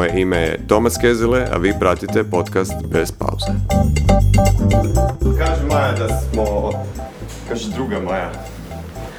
Moje 0.00 0.20
ime 0.20 0.36
je 0.36 0.58
Tomas 0.66 0.96
Kezele, 0.96 1.46
a 1.52 1.56
vi 1.56 1.74
pratite 1.78 2.24
podcast 2.24 2.72
Bez 2.86 3.12
pauze. 3.12 3.52
Kaže 5.38 5.62
Maja 5.68 5.92
da 5.92 6.08
smo, 6.08 6.70
kaže 7.48 7.70
druga 7.70 8.00
Maja, 8.00 8.30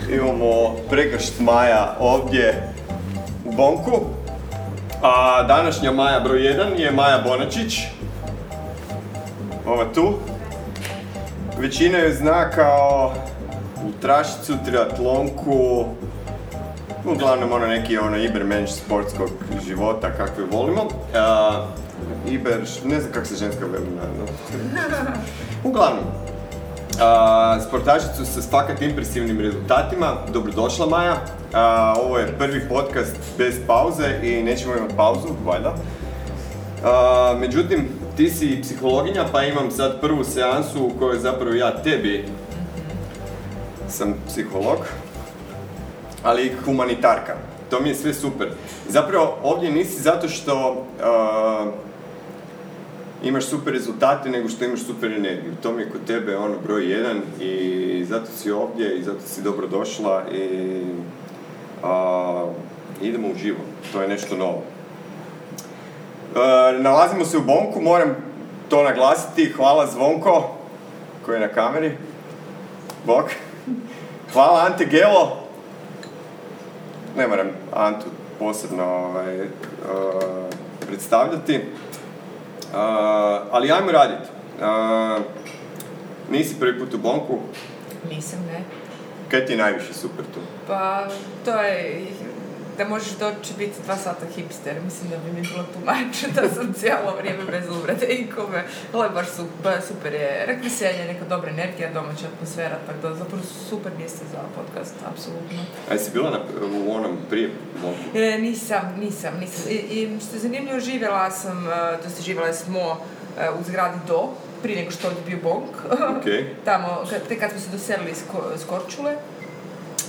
imamo 0.09 0.75
pregršt 0.89 1.39
Maja 1.39 1.95
ovdje 1.99 2.73
u 3.45 3.51
Bonku. 3.51 4.01
A 5.03 5.43
današnja 5.47 5.91
Maja 5.91 6.19
broj 6.19 6.39
1 6.39 6.79
je 6.79 6.91
Maja 6.91 7.21
Bonačić. 7.27 7.79
Ova 9.65 9.85
tu. 9.93 10.13
Većina 11.57 11.97
je 11.97 12.13
zna 12.13 12.49
kao 12.49 13.13
ultrašicu, 13.85 14.53
triatlonku, 14.65 15.85
uglavnom 17.05 17.51
ono 17.51 17.67
neki 17.67 17.97
ono 17.97 18.17
ibermensch 18.17 18.73
sportskog 18.73 19.29
života 19.67 20.11
kakve 20.17 20.43
volimo. 20.51 20.81
Uh, 20.81 22.31
iber, 22.33 22.59
ne 22.85 22.99
znam 22.99 23.13
kako 23.13 23.25
se 23.25 23.35
ženska 23.35 23.65
veli 23.65 23.85
no. 23.95 24.25
Uglavnom, 25.69 26.03
uh, 26.03 27.67
sportašicu 27.67 28.25
sa 28.25 28.41
fakat 28.49 28.81
impresivnim 28.81 29.39
rezultatima. 29.39 30.13
Dobrodošla 30.33 30.85
Maja. 30.85 31.13
Uh, 31.13 31.57
ovo 32.05 32.17
je 32.17 32.37
prvi 32.37 32.69
podcast 32.69 33.15
bez 33.37 33.55
pauze 33.67 34.19
i 34.23 34.43
nećemo 34.43 34.75
imati 34.75 34.95
pauzu, 34.97 35.27
valjda. 35.45 35.69
Uh, 35.69 37.39
međutim, 37.39 37.89
ti 38.17 38.29
si 38.29 38.61
psihologinja 38.61 39.25
pa 39.31 39.43
imam 39.43 39.71
sad 39.71 40.01
prvu 40.01 40.23
seansu 40.23 40.85
u 40.85 40.99
kojoj 40.99 41.19
zapravo 41.19 41.55
ja 41.55 41.83
tebi 41.83 42.25
sam 43.89 44.13
psiholog, 44.27 44.77
ali 46.23 46.51
humanitarka. 46.65 47.35
To 47.69 47.79
mi 47.79 47.89
je 47.89 47.95
sve 47.95 48.13
super. 48.13 48.47
Zapravo 48.87 49.37
ovdje 49.43 49.71
nisi 49.71 50.01
zato 50.01 50.27
što 50.27 50.69
uh, 50.71 51.73
imaš 53.23 53.45
super 53.45 53.73
rezultate, 53.73 54.29
nego 54.29 54.49
što 54.49 54.65
imaš 54.65 54.85
super 54.85 55.11
energiju. 55.11 55.53
To 55.63 55.71
mi 55.71 55.81
je 55.81 55.89
kod 55.89 56.05
tebe 56.07 56.37
ono 56.37 56.55
broj 56.63 56.91
jedan 56.91 57.21
i 57.39 58.05
zato 58.09 58.25
si 58.37 58.51
ovdje 58.51 58.97
i 58.97 59.03
zato 59.03 59.21
si 59.27 59.41
dobro 59.41 59.67
došla 59.67 60.23
i 60.31 60.81
uh, 61.83 62.49
idemo 63.01 63.27
u 63.27 63.35
živo. 63.35 63.59
To 63.91 64.01
je 64.01 64.07
nešto 64.07 64.37
novo. 64.37 64.63
Uh, 66.35 66.81
nalazimo 66.81 67.25
se 67.25 67.37
u 67.37 67.41
Bonku, 67.41 67.81
moram 67.81 68.15
to 68.69 68.83
naglasiti. 68.83 69.51
Hvala 69.51 69.87
Zvonko, 69.87 70.49
koji 71.25 71.35
je 71.35 71.47
na 71.47 71.47
kameri. 71.47 71.97
Bok. 73.05 73.25
Hvala 74.33 74.65
Ante 74.65 74.85
Gelo. 74.85 75.41
Ne 77.17 77.27
moram 77.27 77.47
Antu 77.73 78.05
posebno 78.39 78.83
ovaj, 78.83 79.41
uh, 79.41 79.47
predstavljati. 80.87 81.55
Uh, 81.55 82.77
ali 83.51 83.71
ajmo 83.71 83.91
raditi. 83.91 84.29
Uh, 84.59 85.23
nisi 86.29 86.59
prvi 86.59 86.79
put 86.79 86.93
u 86.93 86.97
Bonku. 86.97 87.39
Nisam, 88.09 88.39
ne. 88.51 88.63
Kaj 89.29 89.45
ti 89.45 89.53
je 89.53 89.57
najviše 89.57 89.93
super 89.93 90.25
tu? 90.33 90.39
Pa, 90.67 91.07
to 91.45 91.51
je 91.51 92.07
da 92.77 92.87
možeš 92.87 93.11
doći 93.11 93.53
biti 93.57 93.81
dva 93.85 93.97
sata 93.97 94.25
hipster. 94.35 94.75
Mislim 94.85 95.09
da 95.09 95.17
bi 95.17 95.31
mi 95.31 95.41
bilo 95.41 95.63
tu 95.63 95.79
mače 95.85 96.27
da 96.35 96.49
sam 96.49 96.73
cijelo 96.79 97.15
vrijeme 97.19 97.43
bez 97.51 97.69
uvrede 97.69 98.05
ikome. 98.05 98.63
Ali 98.93 99.09
baš 99.13 99.27
super, 99.27 99.81
super 99.87 100.13
je 100.13 101.07
neka 101.07 101.25
dobra 101.25 101.49
energija, 101.49 101.93
domaća 101.93 102.25
atmosfera, 102.35 102.77
tako 102.87 103.07
da 103.07 103.15
zapravo 103.15 103.43
super 103.69 103.91
mjesto 103.97 104.25
za 104.31 104.39
podcast, 104.55 104.93
apsolutno. 105.11 105.61
A 105.89 105.93
jesi 105.93 106.11
bila 106.11 106.29
na, 106.29 106.39
u 106.85 106.93
onom 106.93 107.17
prije? 107.29 107.49
E, 108.15 108.37
nisam, 108.37 108.95
nisam, 108.99 109.33
nisam. 109.39 109.63
I, 109.69 109.73
i 109.73 110.19
što 110.27 110.35
je 110.35 110.39
zanimljivo, 110.39 110.79
živjela 110.79 111.31
sam, 111.31 111.67
e, 111.67 112.01
to 112.03 112.09
se 112.09 112.21
živjela 112.21 112.53
smo 112.53 112.97
e, 113.39 113.49
u 113.59 113.63
zgradi 113.63 113.97
do, 114.07 114.29
prije 114.61 114.79
nego 114.79 114.91
što 114.91 115.07
je 115.07 115.15
bio 115.27 115.37
Bonk. 115.43 115.69
Ok. 115.91 116.25
Tamo, 116.65 117.03
kad, 117.09 117.27
te 117.27 117.39
kad 117.39 117.51
smo 117.51 117.59
se 117.59 117.69
doselili 117.71 118.11
iz, 118.11 118.23
Ko- 118.31 118.55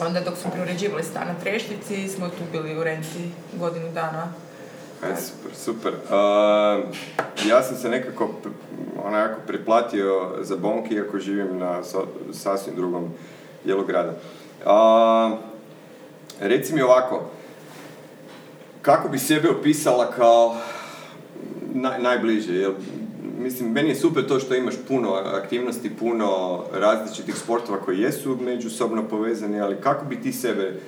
onda 0.06 0.20
dok 0.20 0.36
smo 0.36 0.50
preuređivali 0.50 1.02
stan 1.04 1.26
na 1.26 1.34
Treštici, 1.34 2.08
smo 2.08 2.28
tu 2.28 2.42
bili 2.52 2.78
u 2.78 2.84
renti 2.84 3.30
godinu 3.52 3.88
dana. 3.94 4.32
Aj, 5.02 5.12
super, 5.16 5.56
super. 5.56 5.92
Uh, 5.92 6.84
ja 7.48 7.62
sam 7.62 7.76
se 7.76 7.88
nekako 7.88 8.30
onako 9.04 9.41
priplatio 9.46 10.30
za 10.41 10.56
Bonk, 10.56 10.91
iako 10.91 11.18
živim 11.18 11.58
na 11.58 11.82
sa- 11.84 11.98
sasvim 12.32 12.76
drugom 12.76 13.08
dijelu 13.64 13.84
grada. 13.84 14.12
Uh, 14.64 15.38
reci 16.41 16.74
mi 16.74 16.82
ovako, 16.82 17.22
kako 18.82 19.08
bi 19.08 19.18
sebe 19.18 19.50
opisala 19.50 20.10
kao 20.10 20.56
naj, 21.74 21.98
najbliže? 21.98 22.54
Jer, 22.54 22.72
mislim, 23.42 23.72
meni 23.72 23.88
je 23.88 23.94
super 23.94 24.26
to 24.28 24.41
što 24.41 24.54
imaš 24.54 24.75
puno 24.88 25.12
aktivnosti, 25.12 25.97
puno 25.97 26.62
različitih 26.72 27.34
sportova 27.36 27.78
koji 27.80 27.98
jesu 28.00 28.38
međusobno 28.41 29.08
povezani, 29.08 29.60
ali 29.60 29.80
kako 29.80 30.04
bi 30.04 30.22
ti 30.22 30.32
sebe 30.32 30.80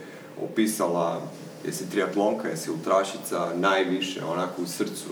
opisala? 0.42 1.22
Jesi 1.64 1.90
triatlonka, 1.90 2.48
jesi 2.48 2.70
ultrašica, 2.70 3.50
najviše, 3.54 4.24
onako 4.24 4.62
u 4.62 4.66
srcu, 4.66 5.08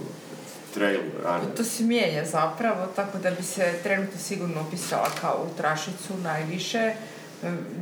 trail 0.75 1.01
runner? 1.25 1.55
To 1.57 1.65
se 1.65 1.85
mijenja 1.85 2.25
zapravo, 2.25 2.87
tako 2.97 3.19
da 3.19 3.31
bi 3.31 3.43
se 3.43 3.73
trenutno 3.83 4.19
sigurno 4.21 4.61
opisala 4.61 5.09
kao 5.21 5.47
ultrašicu 5.49 6.13
najviše. 6.23 6.95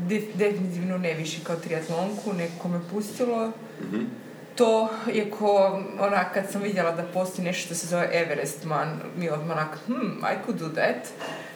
De- 0.09 0.27
definitivno 0.35 0.99
ne 0.99 1.15
više 1.15 1.39
kao 1.45 1.57
triatlonku, 1.57 2.33
neko 2.33 2.69
me 2.69 2.81
pustilo. 2.93 3.53
Mhm. 3.83 4.05
To 4.55 4.89
je 5.13 5.31
ko, 5.31 5.83
onak, 6.01 6.35
kad 6.35 6.51
sam 6.51 6.63
vidjela 6.63 6.93
da 6.93 7.03
postoji 7.03 7.45
nešto 7.45 7.67
što 7.67 7.75
se 7.75 7.87
zove 7.87 8.09
Everest 8.13 8.65
man, 8.65 9.01
mi 9.17 9.31
odmah 9.31 9.57
onak, 9.57 9.79
hmm, 9.87 10.25
I 10.33 10.45
could 10.47 10.61
do 10.61 10.69
that. 10.69 11.09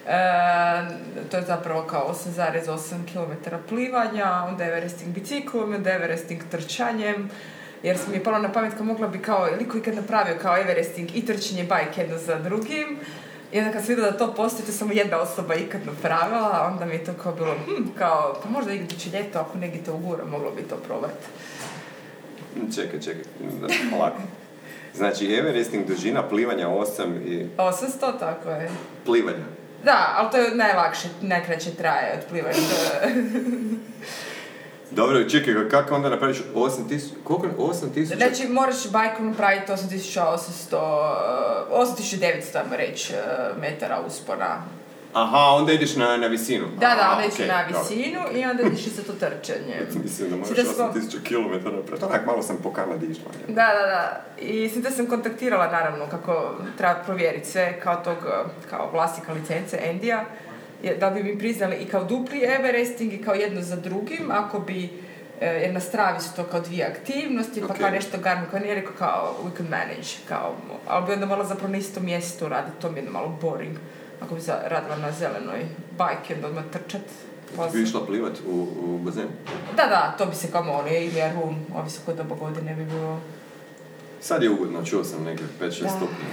E, 0.06 1.28
to 1.30 1.36
je 1.36 1.42
zapravo 1.42 1.82
kao 1.82 2.14
8,8 2.14 3.12
km 3.12 3.56
plivanja, 3.68 4.44
onda 4.48 4.64
Everesting 4.64 5.14
biciklom, 5.14 5.74
onda 5.74 5.92
Everesting 5.92 6.42
trčanjem, 6.50 7.30
jer 7.82 7.96
mi 8.10 8.16
je 8.16 8.24
palo 8.24 8.38
na 8.38 8.52
pamet 8.52 8.74
kao 8.74 8.84
mogla 8.84 9.08
bi 9.08 9.18
kao, 9.18 9.48
ili 9.48 9.68
koji 9.68 9.82
kad 9.82 9.94
napravio 9.94 10.38
kao 10.42 10.56
Everesting 10.56 11.16
i 11.16 11.26
trčanje 11.26 11.64
bajk 11.64 11.98
jedno 11.98 12.18
za 12.18 12.38
drugim, 12.38 12.98
i 13.52 13.58
onda 13.58 13.72
kad 13.72 13.80
sam 13.80 13.88
vidjela 13.88 14.10
da 14.10 14.18
to 14.18 14.34
postoji, 14.34 14.66
to 14.66 14.72
samo 14.72 14.92
jedna 14.92 15.18
osoba 15.18 15.54
ikad 15.54 15.80
napravila, 15.86 16.70
onda 16.72 16.84
mi 16.84 16.92
je 16.94 17.04
to 17.04 17.12
kao 17.22 17.32
bilo, 17.32 17.54
hm, 17.66 17.88
kao, 17.98 18.40
pa 18.42 18.48
možda 18.48 18.72
iduće 18.72 19.10
ljeto, 19.10 19.38
ako 19.38 19.58
negdje 19.58 19.84
to 19.84 19.94
ugura, 19.94 20.24
moglo 20.24 20.50
bi 20.50 20.62
to 20.62 20.76
probati. 20.76 21.26
Čekaj, 22.74 23.00
čekaj, 23.00 23.22
da, 23.60 23.66
ovako. 23.96 24.16
Znači, 24.94 25.34
Everesting 25.34 25.86
dužina 25.86 26.22
plivanja 26.22 26.68
8 26.68 26.86
i 27.26 27.46
800, 27.56 27.72
tako 28.18 28.50
je. 28.50 28.70
plivanja. 29.04 29.44
Da, 29.84 30.14
ali 30.16 30.30
to 30.30 30.36
je 30.36 30.54
najlakše, 30.54 31.08
najkraće 31.20 31.70
traje 31.70 32.12
od 32.14 32.28
plivanja. 32.28 32.56
Je- 32.56 33.24
Dobro, 34.90 35.24
čekaj, 35.24 35.68
kako 35.70 35.94
onda 35.94 36.08
napraviš 36.08 36.38
8000, 36.54 37.00
koliko, 37.24 37.62
8000? 37.62 38.16
Znači, 38.16 38.48
moraš 38.48 38.90
bajkom 38.90 39.26
napraviti 39.26 39.72
8800, 39.72 40.76
eh, 41.70 41.72
8900, 41.72 42.30
ajmo 42.56 42.76
reći, 42.76 43.12
metara 43.60 44.00
uspona. 44.06 44.62
Aha, 45.14 45.38
onda 45.50 45.72
ideš 45.72 45.96
na, 45.96 46.16
na 46.16 46.26
visinu. 46.26 46.66
Da, 46.74 46.94
da, 46.94 47.10
onda 47.12 47.24
ideš 47.24 47.34
okej, 47.34 47.46
na 47.46 47.62
dobro. 47.62 47.80
visinu 47.80 48.20
i 48.32 48.44
onda 48.44 48.62
ideš 48.62 48.84
za 48.84 49.02
to 49.02 49.12
trčanje. 49.12 49.74
Mislim 50.02 50.30
da 50.30 50.44
smo- 50.64 50.84
8000 50.84 51.22
km 51.22 51.52
napraviti. 51.66 52.04
Onak, 52.04 52.26
malo 52.26 52.42
sam 52.42 52.56
po 52.62 52.72
Kanadi 52.72 53.06
išla. 53.06 53.30
Da, 53.48 53.54
da, 53.72 53.86
da. 53.86 54.24
I 54.38 54.68
sam 54.68 54.82
da 54.82 54.90
sam 54.90 55.06
kontaktirala 55.06 55.66
naravno 55.66 56.06
kako 56.06 56.54
treba 56.78 56.94
provjeriti 56.96 57.50
sve 57.50 57.80
kao 57.80 57.96
tog, 57.96 58.16
kao 58.70 58.90
vlasnika 58.92 59.32
licence 59.32 59.78
Endija, 59.82 60.24
da 61.00 61.10
bi 61.10 61.22
mi 61.22 61.38
priznali 61.38 61.76
i 61.76 61.84
kao 61.84 62.04
dupli 62.04 62.42
Everesting 62.44 63.12
i 63.12 63.22
kao 63.22 63.34
jedno 63.34 63.62
za 63.62 63.76
drugim, 63.76 64.30
ako 64.30 64.58
bi 64.58 64.84
eh, 65.40 65.46
jer 65.48 65.74
na 65.74 65.80
stravi 65.80 66.20
su 66.20 66.36
to 66.36 66.44
kao 66.44 66.60
dvije 66.60 66.86
aktivnosti, 66.86 67.60
pa 67.60 67.66
Ok. 67.66 67.78
kao 67.78 67.90
nešto 67.90 68.18
Garmin, 68.18 68.50
kao 68.50 68.60
nije 68.60 68.74
rekao 68.74 68.92
kao 68.98 69.34
we 69.44 69.56
can 69.56 69.66
manage, 69.66 70.08
kao, 70.28 70.54
ali 70.86 71.06
bi 71.06 71.12
onda 71.12 71.26
morala 71.26 71.48
zapravo 71.48 71.72
na 71.72 71.78
istom 71.78 72.04
mjestu 72.04 72.48
raditi, 72.48 72.80
to 72.80 72.90
mi 72.90 72.98
je 72.98 73.10
malo 73.10 73.38
boring. 73.40 73.76
Ako 74.20 74.34
bi 74.34 74.40
radila 74.64 74.96
na 74.96 75.12
zelenoj 75.12 75.66
bajke, 75.98 76.34
onda 76.34 76.46
odmah 76.46 76.64
trčat. 76.72 77.02
Pa 77.56 77.66
Bi 77.68 77.82
išla 77.82 78.06
plivat 78.06 78.32
u, 78.46 78.66
u 78.78 78.98
bazen? 78.98 79.26
Da, 79.76 79.86
da, 79.86 80.14
to 80.18 80.26
bi 80.26 80.34
se 80.34 80.50
kao 80.52 80.62
ono, 80.62 80.88
ili 80.88 81.22
Arun, 81.22 81.56
ovisno 81.74 82.02
koje 82.04 82.16
doba 82.16 82.34
godine 82.34 82.74
bi 82.74 82.84
bilo. 82.84 83.20
Sad 84.20 84.42
je 84.42 84.50
ugodno, 84.50 84.84
čuo 84.84 85.04
sam 85.04 85.24
neke 85.24 85.42
5-6 85.60 85.82
Da. 85.82 85.88
stupnja. 85.88 86.26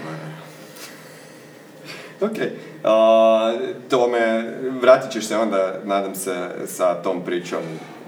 Ok, 2.21 2.37
a, 2.83 3.53
tome, 3.89 4.53
vratit 4.81 5.11
ćeš 5.11 5.25
se 5.25 5.37
onda, 5.37 5.79
nadam 5.83 6.15
se, 6.15 6.49
sa 6.65 7.01
tom 7.01 7.25
pričom. 7.25 7.59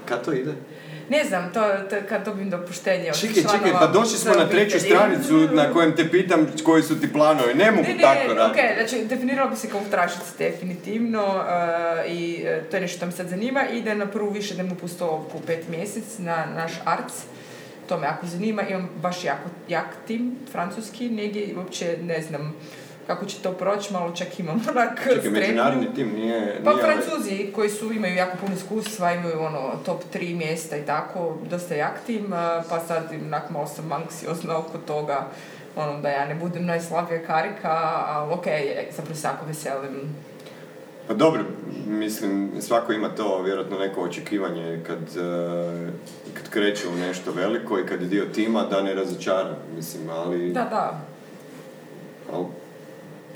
Kad 0.04 0.24
to 0.24 0.32
ide? 0.32 0.52
Ne 1.08 1.24
znam, 1.24 1.52
to, 1.52 1.60
to 1.90 1.96
kad 2.08 2.24
dobim 2.24 2.50
dopuštenje 2.50 3.10
od 3.10 3.20
Čekaj, 3.20 3.34
čekaj, 3.42 3.58
članova 3.58 3.80
pa 3.80 3.86
došli 3.86 4.18
smo 4.18 4.34
na 4.34 4.48
treću 4.48 4.76
obitelji. 4.76 4.94
stranicu 4.96 5.54
na 5.54 5.72
kojem 5.72 5.96
te 5.96 6.10
pitam 6.10 6.46
koji 6.64 6.82
su 6.82 7.00
ti 7.00 7.12
planovi. 7.12 7.54
Ne 7.54 7.70
mogu 7.70 7.88
Ne, 7.88 7.94
ne, 7.94 8.02
tako 8.02 8.34
raditi. 8.34 8.60
ok, 8.60 8.66
znači 8.88 9.04
definirala 9.04 9.50
bi 9.50 9.56
se 9.56 9.68
kao 9.68 9.80
ultrašica 9.80 10.32
definitivno 10.38 11.24
uh, 11.26 12.12
i 12.12 12.44
uh, 12.44 12.70
to 12.70 12.76
je 12.76 12.80
nešto 12.80 12.96
što 12.96 13.06
me 13.06 13.12
sad 13.12 13.28
zanima 13.28 13.68
i 13.68 13.82
da 13.82 13.94
na 13.94 14.06
prvu 14.06 14.30
više 14.30 14.54
dnevnu 14.54 14.74
pustolovku 14.74 15.40
pet 15.46 15.68
mjesec 15.68 16.04
na 16.18 16.46
naš 16.56 16.72
arc 16.84 17.12
to 17.88 17.98
me 17.98 18.06
jako 18.06 18.26
zanima. 18.26 18.62
Imam 18.62 18.88
baš 19.02 19.24
jako 19.24 19.48
jak 19.68 19.86
tim, 20.06 20.36
francuski, 20.52 21.10
negdje 21.10 21.54
uopće 21.56 21.96
ne 22.02 22.22
znam 22.22 22.54
kako 23.06 23.26
će 23.26 23.38
to 23.42 23.52
proći, 23.52 23.92
malo 23.92 24.12
čak 24.16 24.40
imam 24.40 24.62
onak 24.70 25.08
Čekaj, 25.14 25.30
međunarodni 25.30 25.94
tim 25.94 26.12
nije... 26.14 26.60
Pa 26.64 26.70
nije 26.70 26.84
ovaj- 26.84 26.96
Francuzi 26.96 27.52
koji 27.54 27.70
su, 27.70 27.92
imaju 27.92 28.14
jako 28.14 28.36
puno 28.40 28.54
iskustva, 28.54 29.12
imaju 29.12 29.40
ono 29.40 29.72
top 29.86 30.02
3 30.14 30.36
mjesta 30.36 30.76
i 30.76 30.86
tako, 30.86 31.36
dosta 31.50 31.74
jak 31.74 32.00
tim, 32.06 32.26
pa 32.68 32.80
sad 32.88 33.10
onak 33.26 33.50
malo 33.50 33.66
sam 33.66 33.92
anksiozna 33.92 34.58
oko 34.58 34.78
toga, 34.86 35.28
ono 35.76 36.00
da 36.00 36.08
ja 36.08 36.26
ne 36.26 36.34
budem 36.34 36.66
najslabija 36.66 37.26
karika, 37.26 37.72
ali 38.06 38.32
okej, 38.32 38.86
zapravo 38.96 39.16
se 39.16 39.28
jako 39.28 39.46
veselim. 39.46 40.16
Pa 41.08 41.14
dobro, 41.14 41.44
mislim, 41.86 42.50
svako 42.60 42.92
ima 42.92 43.08
to 43.08 43.42
vjerojatno 43.42 43.78
neko 43.78 44.00
očekivanje 44.00 44.80
kad, 44.86 44.98
eh, 44.98 45.90
kad 46.34 46.50
kreće 46.50 46.88
u 46.88 46.96
nešto 46.96 47.32
veliko 47.32 47.78
i 47.78 47.86
kad 47.86 48.02
je 48.02 48.08
dio 48.08 48.24
tima 48.34 48.62
da 48.62 48.82
ne 48.82 48.94
razočara, 48.94 49.56
mislim, 49.76 50.10
ali... 50.10 50.52
Da, 50.52 50.64
da, 50.64 51.00
ali 52.32 52.46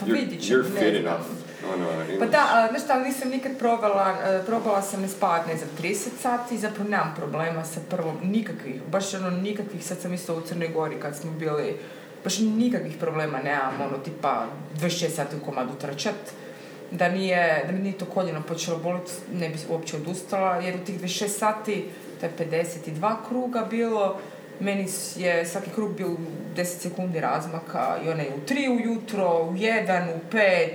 pa 0.01 0.07
vidit 0.07 0.43
ćemo, 0.43 0.63
you're 0.63 0.93
ne 0.93 1.01
znam. 1.01 1.39
Ono, 1.75 1.87
Pa 2.19 2.27
da, 2.27 2.69
znaš 2.71 2.83
šta, 2.83 2.99
nisam 2.99 3.31
nikad 3.31 3.59
probala, 3.59 4.17
e, 4.25 4.43
probala 4.47 4.83
sam 4.83 5.03
ne 5.03 5.09
spavati, 5.09 5.51
ne 5.51 5.57
znam, 5.57 5.71
30 5.83 6.09
sati 6.21 6.55
i 6.55 6.59
zapravo 6.59 6.91
nemam 6.91 7.15
problema 7.17 7.65
sa 7.65 7.81
prvom, 7.91 8.17
nikakvih, 8.23 8.83
baš 8.91 9.15
ono 9.15 9.31
nikakvih, 9.31 9.85
sad 9.85 10.01
sam 10.01 10.15
isto 10.15 10.37
u 10.37 10.41
Crnoj 10.41 10.69
Gori 10.69 10.97
kad 11.01 11.17
smo 11.17 11.31
bili, 11.31 11.77
baš 12.25 12.39
nikakvih 12.39 12.97
problema 12.97 13.39
nemam, 13.39 13.81
ono, 13.81 13.99
tipa 13.99 14.47
26 14.81 15.09
sati 15.09 15.37
u 15.37 15.45
komadu 15.45 15.75
trčat, 15.81 16.33
da 16.91 17.09
nije, 17.09 17.65
da 17.67 17.73
mi 17.73 17.79
nije 17.79 17.99
to 17.99 18.05
koljeno 18.05 18.43
počelo 18.43 18.79
boliti, 18.79 19.13
ne 19.33 19.49
bi 19.49 19.57
uopće 19.69 19.97
odustala, 19.97 20.57
jer 20.57 20.75
u 20.75 20.85
tih 20.85 21.01
26 21.01 21.29
sati, 21.29 21.85
to 22.21 22.27
je 22.27 22.33
52 22.39 23.17
kruga 23.29 23.67
bilo, 23.71 24.21
meni 24.61 24.89
je 25.17 25.47
svaki 25.47 25.71
krug 25.75 25.97
bio 25.97 26.09
u 26.09 26.17
10 26.57 26.65
sekundi 26.65 27.21
razmaka 27.21 27.97
i 28.07 28.09
onaj 28.09 28.27
u 28.27 28.49
3 28.49 28.71
ujutro, 28.71 29.49
u 29.51 29.53
1, 29.53 30.15
u 30.15 30.35
5, 30.35 30.71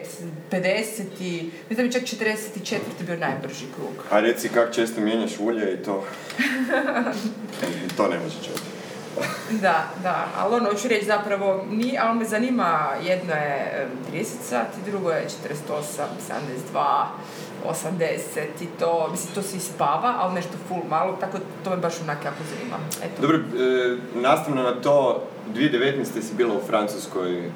50 0.51 1.01
i 1.19 1.51
ne 1.69 1.75
znam, 1.75 1.91
čak 1.91 2.01
44 2.01 2.79
bio 2.99 3.17
najbrži 3.17 3.65
krug. 3.75 4.05
A 4.11 4.19
reci 4.19 4.49
kak 4.49 4.73
često 4.75 5.01
mijenjaš 5.01 5.39
ulje 5.39 5.73
i 5.73 5.77
to... 5.77 6.03
to 7.97 8.07
ne 8.07 8.19
može 8.19 8.35
čovjek. 8.45 8.73
Da, 9.61 9.89
da, 10.03 10.27
ali 10.37 10.55
ono, 10.55 10.69
hoću 10.69 10.87
reći 10.87 11.05
zapravo, 11.05 11.65
ni, 11.69 11.97
ali 11.99 12.19
me 12.19 12.25
zanima, 12.25 12.89
jedno 13.03 13.33
je 13.33 13.87
em, 14.13 14.13
30 14.13 14.25
sati, 14.49 14.77
drugo 14.85 15.11
je 15.11 15.27
48, 15.69 15.81
72, 16.73 17.05
80 17.69 18.11
i 18.61 18.65
to, 18.79 19.07
mislim, 19.11 19.33
to 19.35 19.41
se 19.41 19.57
ispava, 19.57 20.13
ali 20.17 20.33
nešto 20.33 20.53
full 20.67 20.81
malo, 20.89 21.17
tako 21.19 21.37
to 21.63 21.69
me 21.69 21.77
baš 21.77 21.93
onak 22.01 22.25
jako 22.25 22.37
zanima. 22.55 22.77
Eto. 23.03 23.21
Dobro, 23.21 23.37
e, 23.37 23.97
nastavno 24.15 24.63
na 24.63 24.81
to, 24.81 25.23
2019. 25.55 26.21
si 26.21 26.35
bila 26.35 26.53
u 26.53 26.67
Francuskoj, 26.67 27.45
e, 27.47 27.49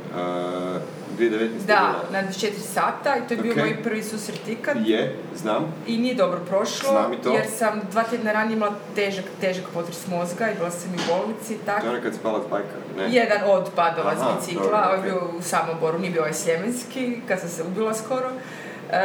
2019. 1.18 1.66
Da, 1.68 1.96
bila... 2.10 2.22
na 2.22 2.28
24 2.28 2.52
sata 2.60 3.16
i 3.18 3.28
to 3.28 3.34
je 3.34 3.42
bio 3.42 3.56
moj 3.56 3.84
prvi 3.84 4.04
susret 4.04 4.48
ikad. 4.48 4.78
Je, 4.86 5.16
znam. 5.36 5.74
I 5.88 5.98
nije 5.98 6.16
dobro 6.16 6.40
prošlo, 6.50 6.90
Znam 6.90 7.14
i 7.14 7.18
to. 7.18 7.34
jer 7.34 7.46
sam 7.58 7.82
dva 7.92 8.04
tjedna 8.04 8.32
ranije 8.32 8.56
imala 8.56 8.76
težak, 8.96 9.26
težak 9.42 9.66
potres 9.74 10.08
mozga 10.08 10.52
i 10.52 10.56
bila 10.56 10.72
sam 10.72 10.94
i 10.94 10.98
u 10.98 11.00
bolnici 11.08 11.54
i 11.54 11.58
To 11.58 11.66
tako. 11.66 11.86
je 11.86 11.92
ono 11.92 12.02
kad 12.02 12.14
si 12.14 12.20
pala 12.24 12.40
bajka, 12.50 12.76
ne? 12.98 13.14
Jedan 13.14 13.38
od 13.46 13.70
padova 13.76 14.14
s 14.16 14.46
bicikla, 14.48 14.84
ovaj 14.86 14.98
ok. 14.98 15.04
bio 15.04 15.30
u 15.40 15.42
Samoboru, 15.42 16.00
nije 16.00 16.12
bio 16.12 16.22
ovaj 16.22 16.34
Sljemenski, 16.34 17.22
kad 17.28 17.40
sam 17.40 17.50
se 17.50 17.64
ubila 17.64 17.94
skoro. 17.94 18.30
E, 18.92 19.00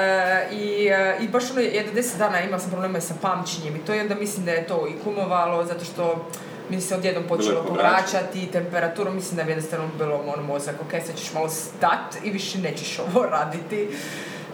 i, 0.52 0.86
e, 0.86 1.16
I 1.20 1.28
baš 1.28 1.50
ono, 1.50 1.60
jedno 1.60 1.92
deset 1.92 2.18
dana 2.18 2.40
imala 2.40 2.58
sam 2.58 2.70
probleme 2.70 3.00
sa 3.00 3.14
pamćenjem 3.22 3.76
i 3.76 3.84
to 3.86 3.94
i 3.94 4.00
onda 4.00 4.14
mislim 4.14 4.44
da 4.46 4.52
je 4.52 4.66
to 4.66 4.86
i 4.88 5.04
kumovalo, 5.04 5.64
zato 5.64 5.84
što 5.84 6.26
mi 6.70 6.80
se 6.80 6.94
odjednom 6.94 7.24
počelo 7.24 7.64
povraćati, 7.64 8.46
temperatura, 8.46 9.10
mislim 9.10 9.36
da 9.36 9.44
bi 9.44 9.50
jednostavno 9.50 9.88
bilo 9.98 10.20
ono 10.26 10.42
mozak, 10.42 10.74
ok, 10.80 11.02
sad 11.06 11.16
ćeš 11.16 11.32
malo 11.34 11.48
stat 11.48 12.16
i 12.24 12.30
više 12.30 12.58
nećeš 12.58 12.98
ovo 12.98 13.26
raditi. 13.36 13.88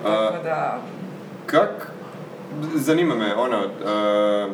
A, 0.05 0.29
Tako 0.29 0.45
da, 0.45 0.79
Kak, 1.47 1.93
zanima 2.75 3.15
me, 3.15 3.35
ono, 3.35 3.57
e, 3.59 4.49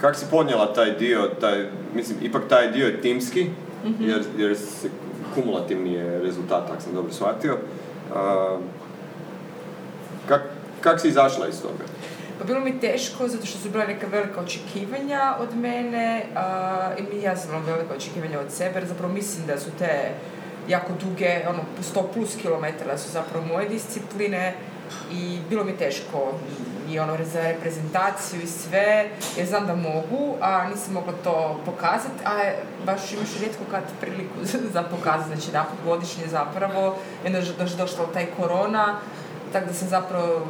kak 0.00 0.16
si 0.16 0.26
podnijela 0.30 0.74
taj 0.74 0.90
dio, 0.92 1.30
taj, 1.40 1.66
mislim, 1.94 2.18
ipak 2.22 2.42
taj 2.48 2.70
dio 2.70 2.86
je 2.86 3.00
timski, 3.00 3.50
Mhm. 3.84 4.04
jer, 4.04 4.22
jer 4.38 4.56
se 4.56 4.88
kumulativni 5.34 5.92
je 5.92 6.18
rezultat, 6.18 6.70
ako 6.70 6.82
sam 6.82 6.94
dobro 6.94 7.12
shvatio. 7.12 7.56
A, 8.14 8.58
kak, 10.28 10.42
kak 10.80 11.00
si 11.00 11.08
izašla 11.08 11.48
iz 11.48 11.62
toga? 11.62 11.84
Pa 12.38 12.44
bilo 12.44 12.60
mi 12.60 12.80
teško 12.80 13.28
zato 13.28 13.46
što 13.46 13.58
su 13.58 13.70
bila 13.70 13.84
neka 13.84 14.06
velika 14.06 14.40
očekivanja 14.40 15.34
od 15.40 15.56
mene 15.56 16.26
a, 16.36 16.90
i 17.12 17.22
ja 17.22 17.36
sam 17.36 17.50
imala 17.50 17.64
velika 17.64 17.94
očekivanja 17.94 18.40
od 18.40 18.52
sebe 18.52 18.78
jer 18.78 18.88
zapravo 18.88 19.12
mislim 19.12 19.46
da 19.46 19.58
su 19.60 19.70
te 19.78 20.10
jako 20.68 20.92
duge, 21.04 21.40
ono 21.48 21.60
100 21.94 22.12
plus 22.14 22.36
kilometara 22.42 22.98
su 22.98 23.10
zapravo 23.10 23.46
moje 23.46 23.68
discipline 23.68 24.54
i 25.12 25.38
bilo 25.50 25.64
mi 25.64 25.76
teško 25.76 26.32
i, 26.90 26.98
ono 26.98 27.16
za 27.24 27.42
reprezentaciju 27.42 28.40
i 28.42 28.46
sve, 28.46 29.08
jer 29.36 29.46
znam 29.46 29.66
da 29.66 29.74
mogu, 29.74 30.36
a 30.40 30.68
nisam 30.68 30.94
mogla 30.94 31.12
to 31.24 31.60
pokazati, 31.66 32.24
a 32.24 32.52
baš 32.86 33.12
imaš 33.12 33.28
rijetko 33.40 33.62
kad 33.70 33.82
priliku 34.00 34.34
za 34.74 34.82
pokazati, 34.82 35.28
znači 35.28 35.48
jedanput 35.48 35.78
godišnje 35.84 36.26
zapravo, 36.26 36.96
onda 37.26 37.38
je 37.38 37.44
doš- 37.44 37.76
došla 37.76 38.06
taj 38.14 38.26
korona, 38.36 38.98
tako 39.54 39.66
da 39.66 39.72
sam 39.74 39.88
zapravo 39.88 40.46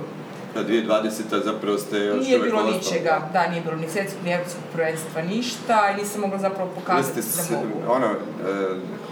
Da, 0.55 0.61
2020. 0.63 1.11
zapravo 1.43 1.79
ste 1.79 1.99
još 1.99 2.19
nije 2.19 2.39
bilo 2.41 2.63
ničega, 2.65 3.29
da, 3.33 3.47
nije 3.47 3.63
bilo 3.63 3.77
ni 3.77 3.89
svjetskog, 3.89 4.25
ni 4.25 4.33
europskog 4.33 4.63
prvenstva, 4.73 5.23
ništa 5.25 5.91
i 5.91 5.97
nisam 5.97 6.21
mogla 6.21 6.39
zapravo 6.39 6.71
pokazati 6.73 7.23
s- 7.23 7.49
da 7.51 7.57
mogu. 7.57 7.69
ono, 7.89 8.07
e, 8.07 8.15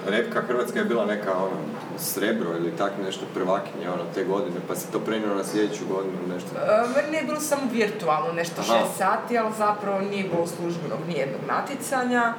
repka 0.07 0.41
Hrvatska 0.43 0.79
je 0.79 0.85
bila 0.85 1.07
neka 1.07 1.33
ono, 1.37 1.57
srebro 1.99 2.51
ili 2.51 2.71
tak 2.73 2.93
nešto 3.01 3.25
prvakinja 3.35 3.89
ono, 3.89 4.03
te 4.15 4.25
godine, 4.25 4.57
pa 4.69 4.75
se 4.77 4.87
to 4.87 4.99
prenijelo 5.01 5.35
na 5.35 5.45
sljedeću 5.45 5.85
godinu, 5.87 6.19
nešto. 6.29 6.49
E, 6.57 7.03
Meni 7.03 7.17
je 7.17 7.23
bilo 7.23 7.41
samo 7.41 7.63
virtualno, 7.73 8.33
nešto 8.33 8.61
Aha. 8.61 8.73
šest 8.75 8.99
sati, 8.99 9.39
ali 9.39 9.53
zapravo 9.59 10.01
nije 10.01 10.25
bilo 10.25 10.47
službenog 10.49 10.99
nijednog 11.09 11.41
natjecanja. 11.49 12.35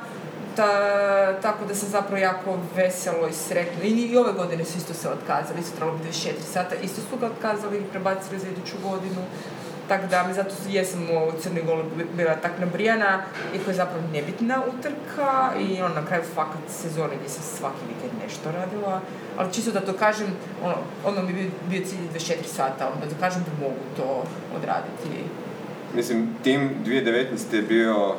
Ta, 0.56 1.40
tako 1.42 1.66
da 1.66 1.76
sam 1.76 1.90
zapravo 1.90 2.18
jako 2.18 2.60
veselo 2.76 3.28
i 3.28 3.34
sretno. 3.34 3.84
I, 3.84 3.90
I 3.90 4.18
ove 4.18 4.34
godine 4.34 4.66
su 4.66 4.78
isto 4.78 4.94
se 4.94 5.10
otkazali, 5.10 5.60
isto 5.60 5.76
trebalo 5.76 5.98
biti 5.98 6.10
24 6.10 6.32
sata, 6.54 6.76
isto 6.76 7.02
su 7.02 7.18
ga 7.20 7.26
otkazali 7.26 7.78
i 7.78 7.92
prebacili 7.92 8.40
za 8.40 8.48
iduću 8.48 8.76
godinu. 8.84 9.22
Tako 9.88 10.08
da 10.08 10.28
mi 10.28 10.34
zato 10.34 10.56
jesam 10.70 11.02
u 11.04 11.42
Crnoj 11.42 11.64
Goli 11.64 11.84
bila 12.18 12.36
tak 12.36 12.52
nabrijana, 12.60 13.24
iako 13.56 13.72
je 13.72 13.76
zapravo 13.76 14.04
nebitna 14.14 14.62
utrka 14.68 15.52
i 15.60 15.82
on 15.82 15.92
na 15.94 16.06
kraju 16.06 16.24
fakat 16.36 16.62
sezone 16.70 17.16
gdje 17.20 17.30
sam 17.30 17.44
svaki 17.44 17.84
vikend 17.88 18.22
nešto 18.24 18.52
radila. 18.52 19.02
Ali 19.38 19.54
čisto 19.54 19.72
da 19.72 19.80
to 19.80 19.94
kažem, 19.94 20.28
ono, 20.64 20.76
odmah 21.06 21.24
mi 21.24 21.42
je 21.42 21.50
bio, 21.70 21.86
cilj 21.86 22.00
24 22.16 22.36
sata, 22.46 22.88
ono, 22.88 23.06
da 23.06 23.14
dokažem 23.14 23.44
da 23.44 23.66
mogu 23.66 23.82
to 23.98 24.24
odraditi. 24.56 25.24
Mislim, 25.96 26.30
tim 26.44 26.70
2019. 26.86 27.56
je 27.56 27.62
bio, 27.62 28.16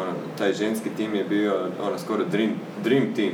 ono, 0.00 0.12
taj 0.38 0.52
ženski 0.52 0.90
tim 0.90 1.14
je 1.14 1.24
bio 1.24 1.54
ono, 1.82 1.98
skoro 1.98 2.24
dream, 2.24 2.50
dream 2.84 3.14
team 3.16 3.32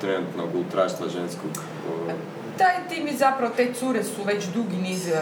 trenutnog 0.00 0.54
ultraštva 0.54 1.08
ženskog. 1.08 1.50
O, 1.88 2.12
Taj 2.58 2.88
tim 2.88 3.06
je 3.06 3.16
zapravo, 3.16 3.52
te 3.56 3.74
cure 3.74 4.04
su 4.04 4.22
već 4.24 4.44
dugi 4.46 4.76
niz 4.78 5.08
e, 5.08 5.12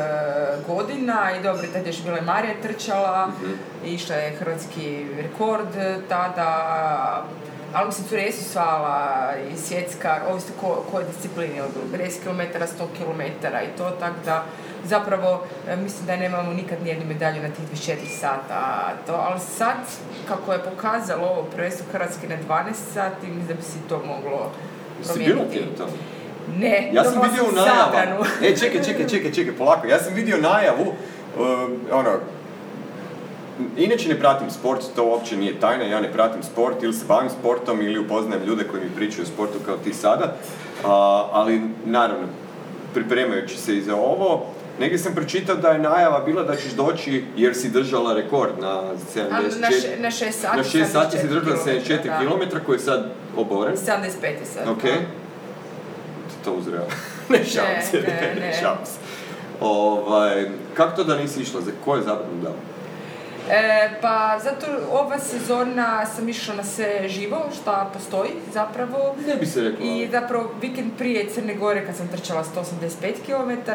godina 0.67 1.31
i 1.33 1.43
dobro, 1.43 1.63
tada 1.65 1.79
je 1.79 1.87
još 1.87 2.03
bila 2.03 2.19
i 2.19 2.25
Marija 2.25 2.55
trčala, 2.63 3.27
Mhm. 3.29 3.51
i 3.85 3.95
išla 3.95 4.17
je 4.17 4.31
hrvatski 4.31 5.07
rekord 5.17 5.69
tada, 6.09 7.25
ali 7.73 7.87
mislim 7.87 8.09
cure 8.09 8.23
jesu 8.23 8.45
svala 8.45 9.31
i 9.47 9.59
svjetska, 9.59 10.21
ovisno 10.31 10.55
ko, 10.61 10.85
koje 10.91 11.05
discipline, 11.07 11.57
ili 11.57 11.69
50 12.05 12.23
km, 12.23 12.41
100 12.59 12.67
km 12.99 13.21
i 13.65 13.79
to, 13.79 13.91
tako 13.91 14.17
da 14.25 14.45
zapravo 14.85 15.43
e, 15.69 15.77
mislim 15.77 16.07
da 16.07 16.17
nemamo 16.17 16.53
nikad 16.53 16.83
nijednu 16.83 17.07
medalju 17.07 17.43
na 17.43 17.49
tih 17.49 17.65
24 17.89 17.97
sata, 18.21 18.93
to, 19.07 19.13
ali 19.13 19.41
sad, 19.41 19.77
kako 20.29 20.53
je 20.53 20.59
pokazalo 20.59 21.27
ovo 21.27 21.43
prvenstvo 21.43 21.87
Hrvatske 21.93 22.29
na 22.29 22.37
12 22.49 22.73
sati, 22.95 23.27
mislim 23.27 23.47
da 23.47 23.55
bi 23.55 23.63
se 23.63 23.79
to 23.89 24.03
moglo 24.07 24.51
promijeniti. 25.07 25.65
Ne, 26.59 26.91
Ja 26.93 27.05
sam 27.05 27.23
vidio 27.23 27.45
u 27.45 27.53
najavu. 27.53 28.25
E, 28.43 28.57
čekaj, 28.57 28.83
čekaj, 28.83 29.09
čekaj, 29.09 29.33
čekaj, 29.33 29.57
polako. 29.57 29.87
Ja 29.87 29.99
sam 29.99 30.15
vidio 30.15 30.37
najavu, 30.37 30.95
um, 31.39 31.81
ono, 31.93 32.11
Inače 33.77 34.09
ne 34.09 34.19
pratim 34.19 34.51
sport, 34.51 34.81
to 34.97 35.05
uopće 35.05 35.37
nije 35.37 35.61
tajna, 35.61 35.85
ja 35.85 36.01
ne 36.01 36.13
pratim 36.13 36.43
sport 36.43 36.83
ili 36.83 36.93
se 36.93 37.05
bavim 37.09 37.31
sportom 37.31 37.83
ili 37.83 37.99
upoznajem 37.99 38.45
ljude 38.45 38.65
koji 38.65 38.85
mi 38.85 38.91
pričaju 38.97 39.23
o 39.23 39.27
sportu 39.27 39.59
kao 39.67 39.77
ti 39.77 39.93
sada, 39.93 40.37
A, 40.85 41.29
ali 41.33 41.61
naravno, 41.85 42.27
pripremajući 42.95 43.59
se 43.59 43.77
i 43.77 43.83
za 43.83 43.97
ovo, 43.97 44.47
negdje 44.81 44.99
sam 44.99 45.15
pročitao 45.15 45.57
da 45.57 45.69
je 45.69 45.79
najava 45.81 46.21
bila 46.21 46.43
da 46.43 46.57
ćeš 46.57 46.73
doći 46.73 47.25
jer 47.37 47.55
si 47.55 47.71
držala 47.71 48.15
rekord 48.15 48.53
na 48.59 48.83
74... 49.15 49.27
A, 49.31 49.41
na 49.61 49.71
še- 49.71 49.97
na 49.99 50.11
šest 50.11 50.41
sati, 50.41 50.57
Na 50.57 50.65
6 50.65 50.85
sati 50.87 51.19
si 51.19 51.27
74 51.27 51.29
držala 51.31 51.57
74 51.59 52.19
kilometra, 52.19 52.59
km 52.59 52.67
koji 52.67 52.77
je 52.77 52.81
sad 52.81 53.07
oboren. 53.37 53.75
75 53.77 53.87
je 54.25 54.47
sad. 54.47 54.69
Ok. 54.69 54.83
To 56.45 56.53
uzreo. 56.53 56.87
ne 57.29 57.45
šalim 57.45 57.77
Ne, 57.77 57.83
se, 57.83 57.97
ne, 57.99 58.35
ne. 58.41 58.53
se. 58.85 58.99
Ovaj, 59.61 60.47
kako 60.75 60.97
to 60.97 61.05
da 61.05 61.17
nisi 61.17 61.43
išla? 61.43 61.61
Za 61.61 61.71
koje 61.85 62.03
zabranu 62.03 62.43
dao? 62.43 62.55
E, 63.49 63.91
pa 64.01 64.39
zato 64.43 64.67
ova 64.91 65.19
sezona 65.19 66.07
sam 66.07 66.29
išla 66.29 66.55
na 66.55 66.65
sve 66.65 67.09
živo, 67.09 67.39
šta 67.61 67.91
postoji 67.95 68.31
zapravo. 68.53 69.17
Ne 69.27 69.35
bi 69.35 69.47
se 69.47 69.61
rekla. 69.61 69.87
I 69.87 70.09
zapravo 70.13 70.51
vikend 70.61 70.91
prije 70.99 71.29
Crne 71.31 71.55
Gore 71.55 71.87
kad 71.87 71.97
sam 71.97 72.09
trčala 72.09 72.45
185 72.45 73.15
km 73.27 73.71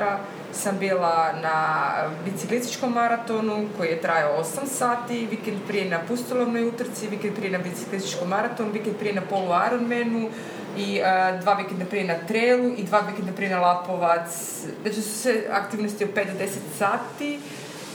sam 0.51 0.77
bila 0.79 1.34
na 1.41 1.91
biciklističkom 2.25 2.93
maratonu 2.93 3.67
koji 3.77 3.88
je 3.88 4.01
trajao 4.01 4.43
8 4.43 4.65
sati, 4.65 5.27
vikend 5.31 5.57
prije 5.67 5.89
na 5.89 6.00
pustolovnoj 6.07 6.67
utrci, 6.67 7.07
vikend 7.07 7.36
prije 7.36 7.51
na 7.51 7.57
biciklističkom 7.57 8.29
maratonu, 8.29 8.72
vikend 8.72 8.95
prije 8.95 9.13
na 9.15 9.22
polu 9.22 9.51
Ironmanu 9.67 10.29
i 10.77 11.01
uh, 11.01 11.41
dva 11.41 11.53
vikenda 11.53 11.86
prije 11.86 12.07
na 12.07 12.15
trailu 12.27 12.72
i 12.77 12.84
dva 12.84 13.00
vikenda 13.00 13.31
prije 13.31 13.51
na 13.51 13.60
Lapovac. 13.60 14.29
Znači 14.81 15.01
su 15.01 15.19
sve 15.19 15.43
aktivnosti 15.51 16.03
od 16.03 16.10
5 16.10 16.25
do 16.25 16.39
10 16.39 16.48
sati 16.77 17.39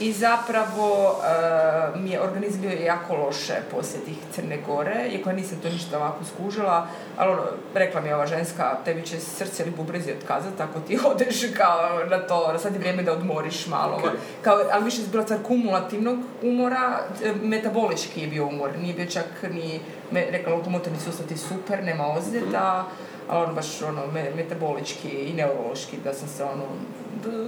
i 0.01 0.13
zapravo 0.13 1.09
uh, 1.09 2.01
mi 2.01 2.09
je 2.09 2.21
organizam 2.21 2.61
bio 2.61 2.71
jako 2.71 3.15
loše 3.15 3.53
poslije 3.71 4.05
tih 4.05 4.17
Crne 4.31 4.57
Gore, 4.67 5.07
iako 5.11 5.29
ja 5.29 5.35
nisam 5.35 5.57
to 5.61 5.69
ništa 5.69 5.97
ovako 5.97 6.25
skužila, 6.25 6.87
ali 7.17 7.31
ono, 7.31 7.41
rekla 7.73 8.01
mi 8.01 8.07
je 8.07 8.15
ova 8.15 8.27
ženska, 8.27 8.77
tebi 8.85 9.05
će 9.05 9.19
srce 9.19 9.63
ili 9.63 9.71
bubrezi 9.71 10.11
otkazati 10.11 10.63
ako 10.63 10.79
ti 10.79 10.99
odeš 11.11 11.41
kao 11.57 12.05
na 12.09 12.19
to, 12.19 12.59
sad 12.59 12.73
je 12.73 12.79
vrijeme 12.79 13.03
da 13.03 13.13
odmoriš 13.13 13.67
malo. 13.67 14.01
Okay. 14.03 14.11
Kao, 14.41 14.59
ali 14.71 14.85
više 14.85 15.01
je 15.01 15.07
bila 15.07 15.23
stvar 15.23 15.39
kumulativnog 15.43 16.19
umora, 16.43 16.99
e, 17.23 17.33
metabolički 17.41 18.21
je 18.21 18.27
bio 18.27 18.47
umor, 18.47 18.69
nije 18.81 18.93
bio 18.93 19.05
čak 19.05 19.25
ni, 19.51 19.79
me, 20.11 20.25
rekla, 20.31 20.53
lokomotorni 20.55 20.99
sustav 20.99 21.27
ti 21.27 21.37
super, 21.37 21.83
nema 21.83 22.07
ozljeda, 22.07 22.85
ali 23.29 23.43
ono 23.43 23.53
baš 23.53 23.81
ono, 23.81 24.07
me, 24.13 24.31
metabolički 24.35 25.09
i 25.09 25.33
neurološki, 25.33 25.97
da 26.03 26.13
sam 26.13 26.27
se 26.27 26.43
ono, 26.43 26.63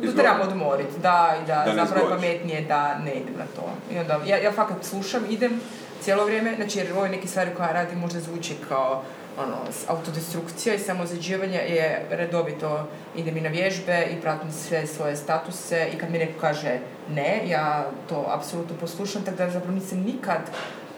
da, 0.02 0.22
trebam 0.22 0.42
odmoriti, 0.42 1.00
da, 1.02 1.36
i 1.44 1.48
da, 1.48 1.64
Da 1.66 1.86
zapravo 1.86 2.10
je 2.10 2.16
pametnije 2.16 2.62
da 2.62 2.98
ne 2.98 3.14
idem 3.14 3.36
na 3.38 3.46
to. 3.56 3.94
I 3.96 4.00
onda, 4.00 4.20
ja, 4.26 4.38
ja 4.38 4.52
fakat 4.52 4.78
slušam, 4.84 5.24
idem 5.30 5.62
cijelo 6.02 6.26
vrijeme, 6.26 6.56
znači 6.56 6.80
jer 6.80 6.94
ove 6.98 7.10
neke 7.10 7.28
stvari 7.28 7.52
koje 7.58 7.68
ja 7.68 7.74
radim 7.74 8.00
možda 8.00 8.20
zvuči 8.20 8.56
kao 8.70 9.04
ono, 9.38 9.56
autodestrukcija 9.88 10.76
i 10.76 10.80
samozađivanje 10.80 11.58
je 11.58 12.06
redovito 12.10 12.88
idem 13.16 13.38
i 13.38 13.42
na 13.42 13.50
vježbe 13.50 14.08
i 14.12 14.22
pratim 14.22 14.52
sve 14.52 14.88
svoje 14.88 15.16
statuse 15.16 15.90
i 15.94 15.98
kad 15.98 16.12
mi 16.12 16.18
neko 16.18 16.40
kaže 16.42 16.80
ne, 17.10 17.50
ja 17.50 17.86
to 18.10 18.26
apsolutno 18.28 18.76
poslušam, 18.80 19.24
tako 19.26 19.38
da 19.38 19.50
zapravo 19.50 19.76
nisam 19.76 20.00
nikad 20.00 20.42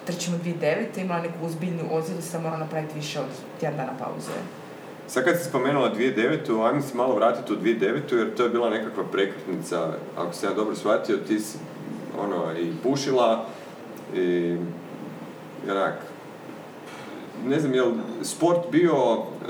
trčim 0.05 0.33
od 0.33 0.41
2009. 0.41 1.01
imala 1.01 1.21
neku 1.21 1.45
ozbiljnu 1.45 1.83
ozljedu, 1.91 2.21
sam 2.21 2.41
morala 2.41 2.59
napraviti 2.59 2.95
više 2.95 3.19
od 3.19 3.27
tjedan 3.59 3.77
dana 3.77 3.93
pauze. 3.99 4.31
Sad 5.07 5.23
kad 5.23 5.37
si 5.37 5.43
spomenula 5.43 5.91
2009. 5.95 6.67
ajmo 6.67 6.81
se 6.81 6.97
malo 6.97 7.15
vratiti 7.15 7.53
u 7.53 7.57
2009. 7.57 7.81
jer 8.13 8.35
to 8.35 8.43
je 8.43 8.49
bila 8.49 8.69
nekakva 8.69 9.03
prekretnica, 9.03 9.87
ako 10.17 10.33
sam 10.33 10.49
ja 10.49 10.55
dobro 10.55 10.75
shvatio, 10.75 11.17
ti 11.17 11.39
si 11.39 11.57
ono, 12.19 12.59
i 12.59 12.71
pušila 12.83 13.45
i 14.15 14.55
onak, 15.71 15.93
ne 17.45 17.59
znam, 17.59 17.73
jel 17.73 17.91
sport 18.23 18.59
bio, 18.71 18.95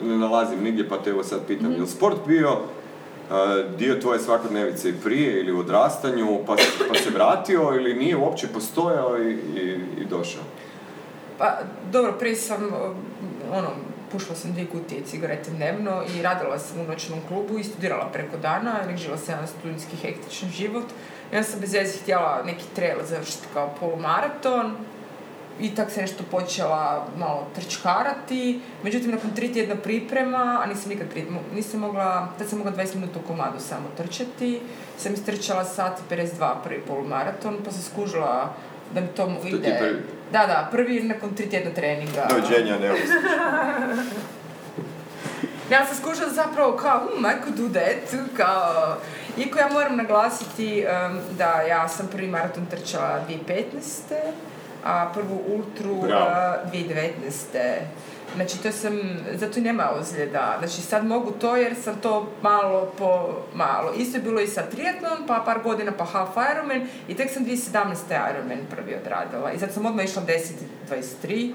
ne 0.01 0.17
nalazim 0.17 0.63
nigdje 0.63 0.89
pa 0.89 0.97
te 0.97 1.09
evo 1.09 1.23
sad 1.23 1.39
pitam, 1.47 1.71
jel 1.71 1.85
sport 1.85 2.17
bio 2.27 2.51
uh, 2.51 3.37
dio 3.77 3.95
tvoje 3.95 4.19
svakodnevice 4.19 4.89
i 4.89 5.01
prije 5.03 5.39
ili 5.39 5.51
u 5.51 5.59
odrastanju 5.59 6.39
pa, 6.47 6.57
se- 6.57 6.87
pa 6.89 6.95
se 6.95 7.09
vratio 7.09 7.71
ili 7.75 7.93
nije 7.93 8.17
uopće 8.17 8.47
postojao 8.47 9.17
i, 9.17 9.31
i, 9.33 9.61
i 10.01 10.05
došao? 10.09 10.43
Pa, 11.37 11.57
dobro, 11.91 12.11
prije 12.19 12.35
sam, 12.35 12.63
ono, 13.51 13.69
pušila 14.11 14.35
sam 14.35 14.51
dvije 14.51 14.67
kutije 14.67 15.03
cigarete 15.05 15.51
dnevno 15.51 16.03
i 16.15 16.21
radila 16.21 16.59
sam 16.59 16.79
u 16.79 16.83
noćnom 16.83 17.19
klubu 17.27 17.59
i 17.59 17.63
studirala 17.63 18.09
preko 18.13 18.37
dana, 18.37 18.79
jer 18.89 18.97
žila 18.97 19.17
sam 19.17 19.33
jedan 19.33 19.47
studentski 19.47 19.95
hektičan 19.95 20.49
život. 20.49 20.85
Onda 21.31 21.43
sam 21.43 21.59
bez 21.59 21.73
veze 21.73 21.97
htjela 21.97 22.43
neki 22.45 22.63
trail 22.75 22.97
završiti 23.03 23.47
kao 23.53 23.73
polumaraton 23.79 24.75
i 25.59 25.75
tak 25.75 25.91
se 25.91 26.01
nešto 26.01 26.23
počela 26.31 27.07
malo 27.17 27.47
trčkarati. 27.55 28.59
Međutim, 28.83 29.11
nakon 29.11 29.31
tri 29.35 29.53
tjedna 29.53 29.75
priprema, 29.75 30.61
a 30.63 30.65
nisam 30.65 30.89
nikad 30.89 31.07
pri, 31.09 31.25
nisam 31.55 31.79
mogla, 31.79 32.27
tad 32.37 32.49
sam 32.49 32.57
mogla 32.57 32.73
20 32.73 32.95
minuta 32.95 33.19
u 33.19 33.27
komadu 33.27 33.59
samo 33.59 33.87
trčati, 33.97 34.61
sam 34.97 35.13
istrčala 35.13 35.65
sat 35.65 35.99
i 35.99 36.13
52 36.13 36.53
prvi 36.63 36.81
polumaraton, 36.87 37.57
pa 37.65 37.71
sam 37.71 37.81
skužila 37.81 38.53
da 38.93 39.01
mi 39.01 39.07
to 39.07 39.41
ide... 39.45 40.03
Da, 40.31 40.45
da, 40.45 40.67
prvi 40.71 41.03
nakon 41.03 41.35
tri 41.35 41.49
tjedna 41.49 41.71
treninga. 41.71 42.27
Doviđenja, 42.29 42.79
ne 42.79 42.89
Ja 45.71 45.85
sam 45.85 45.97
skušala 45.97 46.29
zapravo 46.29 46.77
kao, 46.77 46.99
hmm, 46.99 47.25
I 47.25 47.43
could 47.43 47.55
do 47.57 47.79
that, 47.79 48.19
kao... 48.37 48.97
Iako 49.37 49.59
ja 49.59 49.69
moram 49.73 49.95
naglasiti 49.97 50.85
da 51.37 51.61
ja 51.61 51.87
sam 51.87 52.07
prvi 52.07 52.27
maraton 52.27 52.65
trčala 52.65 53.19
2015. 53.47 53.63
a 54.83 55.11
prvu 55.13 55.43
ultru 55.47 56.01
Bravo. 56.01 56.25
a, 56.25 56.57
2019. 56.73 57.79
Znači, 58.35 58.63
to 58.63 58.71
sam, 58.71 58.99
zato 59.33 59.59
nema 59.59 59.89
ozljeda. 59.99 60.55
Znači, 60.59 60.81
sad 60.81 61.05
mogu 61.05 61.31
to 61.31 61.55
jer 61.55 61.75
sam 61.83 61.95
to 62.01 62.27
malo 62.41 62.91
po 62.97 63.41
malo. 63.55 63.93
Isto 63.97 64.17
je 64.17 64.23
bilo 64.23 64.41
i 64.41 64.47
sa 64.47 64.61
triatlon, 64.61 65.27
pa 65.27 65.43
par 65.45 65.59
godina 65.63 65.91
pa 65.91 66.05
half 66.05 66.29
Ironman 66.51 66.87
i 67.07 67.15
tek 67.15 67.31
sam 67.31 67.45
2017. 67.45 68.31
Ironman 68.31 68.59
prvi 68.69 68.95
odradila. 68.95 69.51
I 69.51 69.59
sad 69.59 69.73
sam 69.73 69.85
odmah 69.85 70.05
išla 70.05 70.21
10.23, 70.89 71.53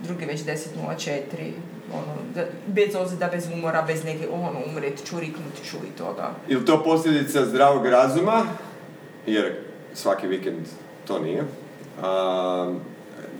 drugi 0.00 0.24
već 0.24 0.40
10.04, 0.40 1.52
ono, 1.94 2.14
da, 2.34 2.44
bez 2.66 2.94
ozljeda, 2.94 3.28
bez 3.32 3.48
umora, 3.52 3.82
bez 3.82 4.04
neke, 4.04 4.28
ono, 4.28 4.60
umret 4.66 5.04
ću, 5.04 5.20
riknut 5.20 5.54
ću 5.70 5.76
i 5.76 5.98
toga. 5.98 6.30
Ili 6.48 6.64
to 6.64 6.84
posljedica 6.84 7.44
zdravog 7.44 7.86
razuma, 7.86 8.46
jer 9.26 9.56
svaki 9.94 10.26
vikend 10.26 10.66
to 11.06 11.18
nije, 11.18 11.44
a, 12.02 12.74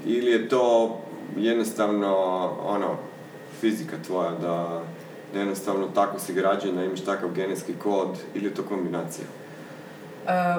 ili 0.06 0.30
je 0.30 0.48
to 0.48 0.98
jednostavno 1.36 2.16
ono, 2.66 2.96
fizika 3.60 3.96
tvoja, 4.06 4.30
da, 4.30 4.82
da 5.32 5.38
jednostavno 5.38 5.86
tako 5.94 6.18
si 6.18 6.32
građena, 6.32 6.84
imaš 6.84 7.00
takav 7.00 7.30
genetski 7.30 7.74
kod, 7.82 8.08
ili 8.34 8.44
je 8.46 8.54
to 8.54 8.62
kombinacija? 8.62 9.26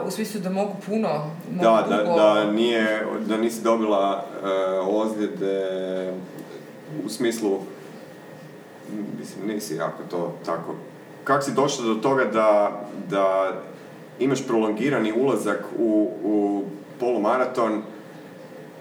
Uh, 0.02 0.08
u 0.08 0.12
smislu 0.12 0.42
da 0.42 0.50
mogu 0.50 0.74
puno, 0.86 1.08
mogu 1.52 1.64
Da, 1.64 1.86
da, 1.90 2.04
dugo- 2.04 2.16
da, 2.16 2.52
nije, 2.52 3.06
da 3.28 3.38
nisi 3.38 3.64
dobila 3.64 4.26
e, 4.44 4.48
ozljede 4.80 6.14
u 7.06 7.10
smislu, 7.10 7.60
mislim, 9.20 9.48
nisi 9.48 9.76
jako 9.76 10.04
to 10.12 10.34
tako. 10.46 10.76
Kako 11.24 11.42
si 11.42 11.54
došla 11.54 11.86
do 11.86 11.96
toga 11.96 12.26
da, 12.26 12.82
da 13.10 13.52
imaš 14.20 14.48
prolongirani 14.48 15.14
ulazak 15.22 15.66
u, 15.78 16.12
u 16.24 16.64
polumaraton, 17.00 17.82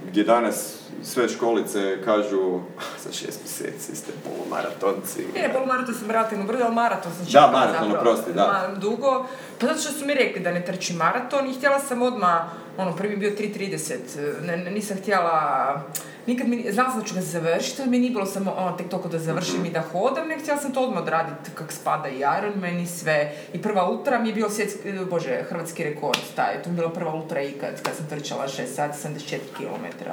gdje 0.02 0.25
danas 0.25 0.75
sve 1.02 1.28
školice 1.28 1.99
kažu 2.05 2.57
"Ah, 2.78 2.83
za 2.99 3.12
šest 3.12 3.40
mjeseci 3.40 3.97
ste 3.97 4.12
polumaratonci. 4.25 5.26
Ne, 5.35 5.52
polumaraton 5.52 5.95
sam 5.95 6.11
relativno 6.11 6.45
brzo, 6.45 6.64
ali 6.64 6.75
maraton 6.75 7.12
sam 7.12 7.21
Da, 7.21 7.31
čekala 7.31 7.50
maraton, 7.50 7.73
zapravo 7.75 7.97
oprosti, 7.97 8.33
da. 8.33 8.43
ma- 8.69 8.75
dugo. 8.75 9.26
Pa 9.61 9.67
zato 9.67 9.81
što 9.81 9.93
su 9.93 10.07
mi 10.07 10.14
rekli 10.14 10.43
da 10.43 10.52
ne 10.52 10.64
trčim 10.64 10.97
maraton 10.97 11.47
i 11.47 11.55
htjela 11.55 11.78
sam 11.78 12.02
odmah, 12.02 12.40
ono, 12.79 12.97
prvi 12.97 13.17
bio 13.17 13.31
3.30, 13.31 14.47
ne, 14.47 14.57
ne- 14.57 14.71
nisam 14.71 14.97
htjela, 14.97 15.83
nikad 16.27 16.49
mi, 16.49 16.73
znala 16.73 16.91
sam 16.91 17.01
da 17.01 17.07
ću 17.07 17.15
ga 17.15 17.21
završiti, 17.21 17.89
mi 17.89 17.99
nije 17.99 18.11
bilo 18.11 18.27
samo 18.27 18.55
ono, 18.57 18.77
tek 18.77 18.89
toliko 18.89 19.09
da 19.09 19.19
završim 19.19 19.65
i 19.67 19.71
da 19.71 19.81
hodam, 19.81 20.29
ne 20.29 20.39
htjela 20.39 20.61
sam 20.61 20.73
to 20.73 20.81
odmah 20.81 21.03
odraditi 21.03 21.51
kak 21.55 21.73
spada 21.73 22.09
i 22.09 22.23
Ironman 22.39 22.79
i 22.79 22.87
sve. 22.87 23.33
I 23.53 23.63
prva 23.63 23.91
ultra 23.91 24.19
mi 24.19 24.29
je 24.29 24.35
bio 24.35 24.51
svjetski, 24.51 24.93
bože, 25.11 25.45
hrvatski 25.49 25.85
rekord 25.85 26.21
taj, 26.37 26.63
to 26.63 26.71
mi 26.71 26.75
je 26.75 26.79
bila 26.79 26.93
prva 26.93 27.15
ultra 27.15 27.43
ikad, 27.43 27.83
kad 27.83 27.95
sam 27.97 28.07
trčala 28.11 28.49
6 28.49 28.67
sati, 28.67 29.09
74 29.09 29.39
km. 29.57 30.05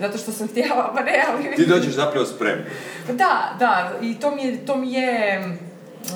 Zato 0.00 0.18
što 0.18 0.32
sam 0.32 0.48
htjela, 0.48 0.92
pa 0.94 1.02
ne, 1.02 1.24
ali... 1.28 1.56
Ti 1.56 1.66
dođeš 1.66 1.94
zapravo 1.94 2.26
spremno. 2.26 2.64
Da, 3.12 3.56
da, 3.58 3.92
i 4.02 4.14
to 4.20 4.30
mi 4.34 4.42
je, 4.42 4.66
to 4.66 4.76
mi 4.76 4.92
je 4.92 5.42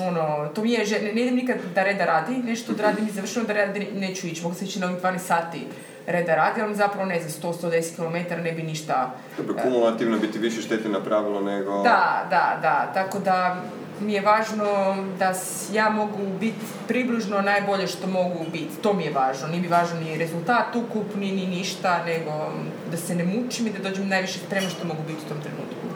ono, 0.07 0.49
to 0.55 0.61
mi 0.61 0.71
je, 0.71 0.85
že- 0.85 0.99
ne, 0.99 1.13
ne 1.13 1.21
idem 1.21 1.35
nikad 1.35 1.57
da 1.75 1.83
reda 1.83 2.05
radi, 2.05 2.35
nešto 2.35 2.71
odradim 2.71 3.07
i 3.07 3.11
završeno 3.11 3.45
da 3.45 3.53
reda 3.53 3.79
neću 3.95 4.27
ići, 4.27 4.43
mogu 4.43 4.55
se 4.55 4.65
ići 4.65 4.79
na 4.79 4.87
ovih 4.87 5.01
12 5.01 5.17
sati 5.19 5.67
reda 6.07 6.35
radi, 6.35 6.61
ali 6.61 6.75
zapravo 6.75 7.05
ne 7.05 7.19
znam, 7.21 7.53
100-110 7.53 7.95
km 7.95 8.41
ne 8.43 8.51
bi 8.51 8.63
ništa... 8.63 9.11
Dobro, 9.37 9.55
kumulativno 9.63 10.17
bi 10.19 10.31
ti 10.31 10.39
više 10.39 10.61
štete 10.61 10.89
napravilo 10.89 11.41
nego... 11.41 11.83
Da, 11.83 12.27
da, 12.29 12.59
da, 12.61 12.91
tako 12.93 13.19
da 13.19 13.61
mi 13.99 14.13
je 14.13 14.21
važno 14.21 14.95
da 15.19 15.33
ja 15.73 15.89
mogu 15.89 16.17
biti 16.39 16.65
približno 16.87 17.41
najbolje 17.41 17.87
što 17.87 18.07
mogu 18.07 18.45
biti, 18.51 18.75
to 18.81 18.93
mi 18.93 19.03
je 19.03 19.11
važno, 19.11 19.47
nije 19.47 19.61
mi 19.61 19.67
važno 19.67 19.99
ni 19.99 20.17
rezultat 20.17 20.75
ukupni, 20.75 21.31
ni 21.31 21.47
ništa, 21.47 22.03
nego 22.05 22.51
da 22.91 22.97
se 22.97 23.15
ne 23.15 23.23
mučim 23.23 23.67
i 23.67 23.69
da 23.69 23.89
dođem 23.89 24.07
najviše 24.07 24.39
spremno 24.39 24.69
što 24.69 24.87
mogu 24.87 25.01
biti 25.07 25.19
u 25.25 25.29
tom 25.29 25.37
trenutku. 25.41 25.87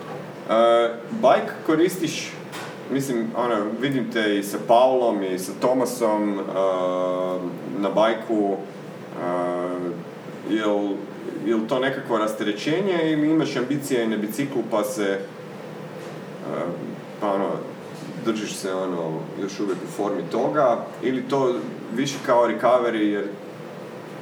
E, 0.50 0.94
bajk 1.22 1.52
koristiš, 1.66 2.32
mislim, 2.92 3.28
ono, 3.38 3.56
vidim 3.82 4.12
te 4.12 4.38
i 4.40 4.44
sa 4.44 4.58
Paulom 4.68 5.24
i 5.24 5.40
sa 5.40 5.52
Tomasom 5.62 6.40
e, 6.40 6.44
na 7.80 7.90
bajku, 7.90 8.58
e, 8.58 10.56
jel, 10.56 10.90
jel 11.46 11.60
to 11.70 11.80
nekakvo 11.80 12.18
rasterećenje 12.18 13.00
ili 13.04 13.30
imaš 13.30 13.56
ambicije 13.56 14.08
na 14.08 14.18
biciklu 14.18 14.62
pa 14.72 14.84
se, 14.84 15.04
e, 15.04 15.20
pa 17.22 17.34
ono, 17.34 17.50
držiš 18.26 18.56
se 18.56 18.74
ono, 18.74 19.20
još 19.42 19.60
uvijek 19.60 19.78
u 19.84 19.92
formi 19.92 20.24
toga, 20.32 20.86
ili 21.04 21.22
to 21.22 21.56
više 21.96 22.16
kao 22.26 22.48
recovery 22.48 23.02
jer 23.02 23.28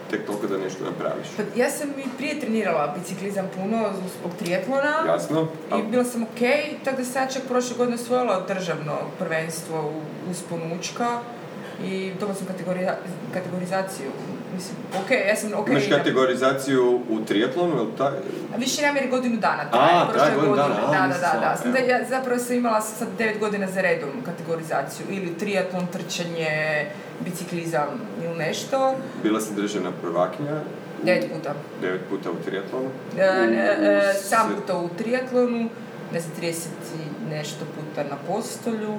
tek 0.09 0.25
toliko 0.25 0.47
da 0.47 0.57
nešto 0.57 0.83
napraviš. 0.83 1.27
Pa 1.37 1.43
ja 1.59 1.69
sam 1.69 1.89
i 1.89 2.17
prije 2.17 2.39
trenirala 2.39 2.95
biciklizam 2.97 3.47
puno 3.55 3.89
zbog 4.19 4.31
trijetlona. 4.39 4.93
Jasno. 5.07 5.47
I 5.79 5.83
bila 5.91 6.03
sam 6.03 6.23
ok, 6.23 6.41
tako 6.83 6.97
da 6.97 7.05
sam 7.05 7.21
ja 7.21 7.27
čak 7.27 7.43
prošle 7.47 7.77
godine 7.77 7.95
osvojila 7.95 8.45
državno 8.47 8.93
prvenstvo 9.19 9.81
u 9.81 10.31
usponu 10.31 10.75
Učka 10.79 11.19
i 11.83 12.11
dobila 12.19 12.35
sam 12.35 12.47
kategorizaciju. 13.33 14.11
Mislim, 14.55 14.77
ok, 15.03 15.11
ja 15.29 15.35
sam 15.35 15.53
ok. 15.53 15.69
Imaš 15.69 15.83
kategorizaciju 15.89 17.01
u 17.09 17.25
trijetlonu, 17.27 17.75
ili 17.75 17.97
taj? 17.97 18.11
A 18.53 18.57
više 18.57 18.81
nemam 18.81 18.95
jer 18.95 19.09
godinu 19.09 19.37
dana. 19.37 19.63
A, 19.71 20.13
traje 20.13 20.35
godinu 20.35 20.55
dana, 20.55 20.75
a, 20.75 21.07
da, 21.07 21.13
da, 21.13 21.57
da, 21.63 21.71
da. 21.71 21.77
ja 21.79 22.03
zapravo 22.09 22.39
sam 22.39 22.55
imala 22.55 22.81
sad 22.81 23.07
devet 23.17 23.39
godina 23.39 23.67
za 23.67 23.81
redom 23.81 24.09
kategorizaciju. 24.25 25.05
Ili 25.09 25.37
triatlon, 25.37 25.87
trčanje, 25.87 26.85
biciklizam 27.19 28.01
ili 28.25 28.37
nešto. 28.37 28.95
Bila 29.23 29.41
si 29.41 29.53
državna 29.53 29.91
prvakinja? 30.01 30.61
Devet 31.03 31.31
puta. 31.33 31.53
Devet 31.81 32.01
puta 32.09 32.31
u 32.31 32.35
triatlonu? 32.45 32.89
E, 33.17 33.21
e, 33.21 34.13
sam 34.13 34.55
puta 34.55 34.77
u 34.77 34.89
triatlonu, 34.89 35.69
ne 36.13 36.19
znam, 36.19 36.33
30 36.41 36.67
nešto 37.29 37.65
puta 37.75 38.03
na 38.09 38.17
postolju. 38.27 38.97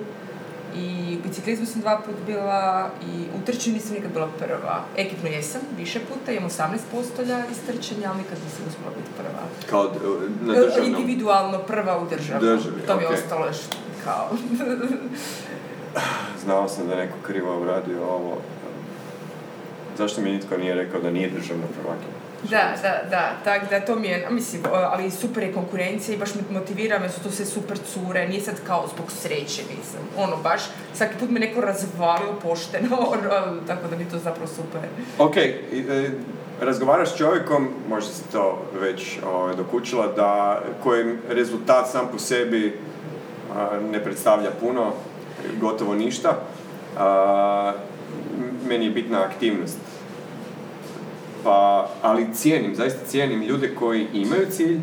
I 0.77 1.19
biciklizmu 1.23 1.67
sam 1.67 1.81
dva 1.81 2.01
put 2.07 2.15
bila 2.27 2.91
i 3.03 3.25
u 3.39 3.47
trčanju 3.47 3.75
nisam 3.75 3.95
nikad 3.95 4.13
bila 4.13 4.29
prva. 4.39 4.85
Ekipno 4.97 5.29
jesam, 5.29 5.61
više 5.77 6.01
puta, 6.01 6.33
imam 6.33 6.51
18 6.51 6.79
postolja 6.91 7.45
iz 7.51 7.57
trčanja, 7.67 8.11
ali 8.11 8.19
nikad 8.19 8.39
nisam 8.45 8.65
uspjela 8.69 8.93
biti 8.97 9.11
prva. 9.17 9.43
Kao 9.71 9.85
e, 9.85 9.89
na 10.41 10.55
državnom? 10.55 10.87
Individualno 10.87 11.59
prva 11.59 11.99
u 11.99 12.09
državu. 12.09 12.41
Državi, 12.41 12.81
To 12.87 12.97
mi 12.97 13.03
je 13.03 13.09
ostalo 13.09 13.47
još 13.47 13.59
kao... 14.05 14.31
Znao 16.45 16.69
sam 16.69 16.89
da 16.89 16.97
neko 16.97 17.17
krivo 17.23 17.61
uradio 17.61 18.05
ovo. 18.05 18.39
Zašto 19.99 20.21
mi 20.21 20.31
nitko 20.31 20.57
nije 20.57 20.75
rekao 20.75 21.01
da 21.01 21.11
nije 21.11 21.31
državna 21.31 21.67
prvakinja? 21.81 22.26
Da, 22.51 22.75
da, 22.83 23.09
da, 23.11 23.33
tak 23.45 23.71
da 23.71 23.81
to 23.81 23.97
mi 23.97 24.09
je, 24.09 24.27
mislim, 24.31 24.63
ali 24.73 25.11
super 25.11 25.43
je 25.43 25.53
konkurencija 25.53 26.15
i 26.15 26.19
baš 26.19 26.35
me 26.35 26.41
motivira, 26.51 26.99
me 26.99 27.09
su 27.09 27.23
to 27.23 27.31
sve 27.31 27.45
super 27.45 27.79
cure, 27.79 28.29
nije 28.29 28.41
sad 28.41 28.55
kao 28.67 28.89
zbog 28.95 29.13
sreće, 29.13 29.63
mislim, 29.63 30.03
ono 30.17 30.37
baš, 30.37 30.61
svaki 30.95 31.15
put 31.21 31.31
me 31.31 31.41
neko 31.41 31.61
razvalio 31.61 32.33
pošteno, 32.43 32.97
ono, 33.13 33.57
tako 33.67 33.89
da 33.89 33.97
mi 33.97 34.05
to 34.05 34.19
zapravo 34.19 34.47
super. 34.49 34.81
Ok, 35.19 35.37
e, 35.37 36.11
razgovaraš 36.61 37.15
s 37.15 37.17
čovjekom, 37.17 37.69
možda 37.89 38.13
si 38.13 38.23
to 38.33 38.63
već 38.81 39.19
o, 39.27 39.29
ovaj, 39.31 39.57
dokučila, 39.57 40.07
da 40.07 40.61
kojem 40.83 41.19
rezultat 41.29 41.91
sam 41.91 42.09
po 42.13 42.19
sebi 42.19 42.79
ne 43.93 44.05
predstavlja 44.05 44.51
puno, 44.61 44.93
gotovo 45.61 45.95
ništa, 45.95 46.37
a, 46.99 47.73
meni 48.69 48.85
je 48.85 48.91
bitna 48.91 49.23
aktivnost 49.23 49.79
pa, 51.47 51.89
ali 52.03 52.35
cijenim, 52.35 52.75
zaista 52.75 53.07
cijenim 53.07 53.43
ljude 53.43 53.75
koji 53.75 54.07
imaju 54.13 54.47
cilj 54.51 54.81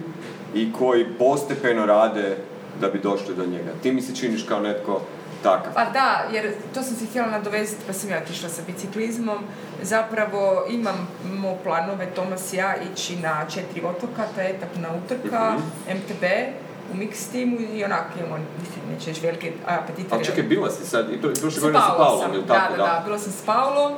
i 0.55 0.73
koji 0.73 1.05
postepeno 1.19 1.85
rade 1.85 2.37
da 2.81 2.87
bi 2.89 2.99
došli 2.99 3.35
do 3.35 3.45
njega. 3.45 3.71
Ti 3.83 3.91
mi 3.91 4.01
se 4.01 4.15
činiš 4.15 4.43
kao 4.43 4.59
netko 4.59 5.01
takav. 5.43 5.73
Pa 5.73 5.85
da, 5.85 6.23
jer 6.33 6.53
to 6.73 6.83
sam 6.83 6.95
se 6.95 7.05
htjela 7.05 7.27
nadovezati 7.27 7.81
pa 7.87 7.93
sam 7.93 8.09
ja 8.09 8.17
otišla 8.17 8.49
sa 8.49 8.61
biciklizmom. 8.67 9.37
Zapravo 9.81 10.65
imam 10.69 11.07
planove 11.63 12.05
Tomas 12.15 12.53
i 12.53 12.57
ja 12.57 12.75
ići 12.93 13.15
na 13.15 13.45
četiri 13.49 13.81
otoka, 13.85 14.23
ta 14.35 14.43
etapna 14.43 14.89
utrka, 15.05 15.55
MTB, 15.87 16.23
u 16.93 16.95
mix 16.95 17.31
timu 17.31 17.57
i 17.73 17.83
onak 17.83 18.05
imamo, 18.19 18.37
mislim, 18.59 18.81
neće 18.93 19.11
još 19.11 19.21
velike 19.21 19.51
apetite. 19.65 20.09
Ali 20.11 20.25
čekaj, 20.25 20.43
bila 20.43 20.69
si 20.71 20.85
sad, 20.85 21.09
i 21.13 21.21
prošle 21.21 21.61
godine 21.61 21.79
sa 21.79 21.93
Paulom, 21.97 22.33
ili 22.33 22.47
tako? 22.47 22.71
Da, 22.71 22.83
da, 22.83 22.83
da, 22.83 23.01
bila 23.05 23.19
sam 23.19 23.31
s 23.31 23.41
Paulom 23.45 23.93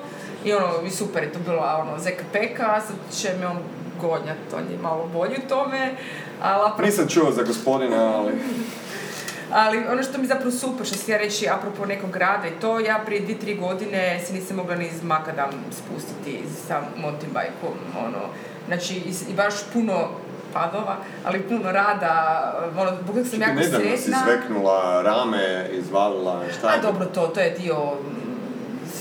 i 0.46 0.54
ono, 0.54 0.90
super 0.92 1.24
je 1.24 1.34
to 1.34 1.40
bila 1.40 1.86
ono, 1.88 2.00
ZKPK, 2.00 2.58
sad 2.58 2.96
će 3.22 3.30
me 3.40 3.48
on 3.48 3.58
gonjat, 4.02 4.38
on 4.56 4.72
je 4.72 4.78
malo 4.82 5.10
bolji 5.14 5.36
u 5.46 5.50
tome. 5.50 5.96
Ali 6.42 6.64
apropo... 6.66 6.82
Nisam 6.82 7.08
čuo 7.08 7.32
za 7.32 7.44
gospodina, 7.44 8.18
ali... 8.18 8.32
ali 9.62 9.78
ono 9.92 10.04
što 10.04 10.18
mi 10.18 10.28
zapravo 10.28 10.52
super, 10.52 10.86
što 10.86 11.12
ja 11.12 11.18
reći 11.18 11.50
apropo 11.50 11.86
nekog 11.86 12.12
grada 12.12 12.48
i 12.48 12.60
to, 12.62 12.80
ja 12.80 13.02
prije 13.06 13.22
dvije, 13.22 13.40
tri 13.40 13.56
godine 13.56 14.22
se 14.26 14.34
nisam 14.34 14.58
mogla 14.58 14.76
ni 14.76 14.88
iz 14.88 15.04
makadam 15.04 15.50
spustiti 15.72 16.44
sa 16.68 16.82
mountain 16.98 17.34
bike 17.34 17.78
ono, 17.98 18.20
znači 18.68 18.96
i, 19.30 19.34
baš 19.34 19.54
puno 19.74 20.10
padova, 20.54 20.98
ali 21.26 21.42
puno 21.42 21.72
rada, 21.72 22.54
ono, 22.78 22.92
zbog 23.02 23.16
sam 23.16 23.42
jako 23.42 23.62
sretna. 23.62 23.78
Nedavno 23.78 23.98
si 23.98 24.12
zveknula 24.26 25.02
rame, 25.02 25.70
izvalila, 25.72 26.44
šta 26.58 26.72
je? 26.72 26.80
A 26.80 26.82
dobro, 26.82 27.06
to, 27.06 27.28
to 27.28 27.40
je 27.40 27.50
dio 27.50 27.76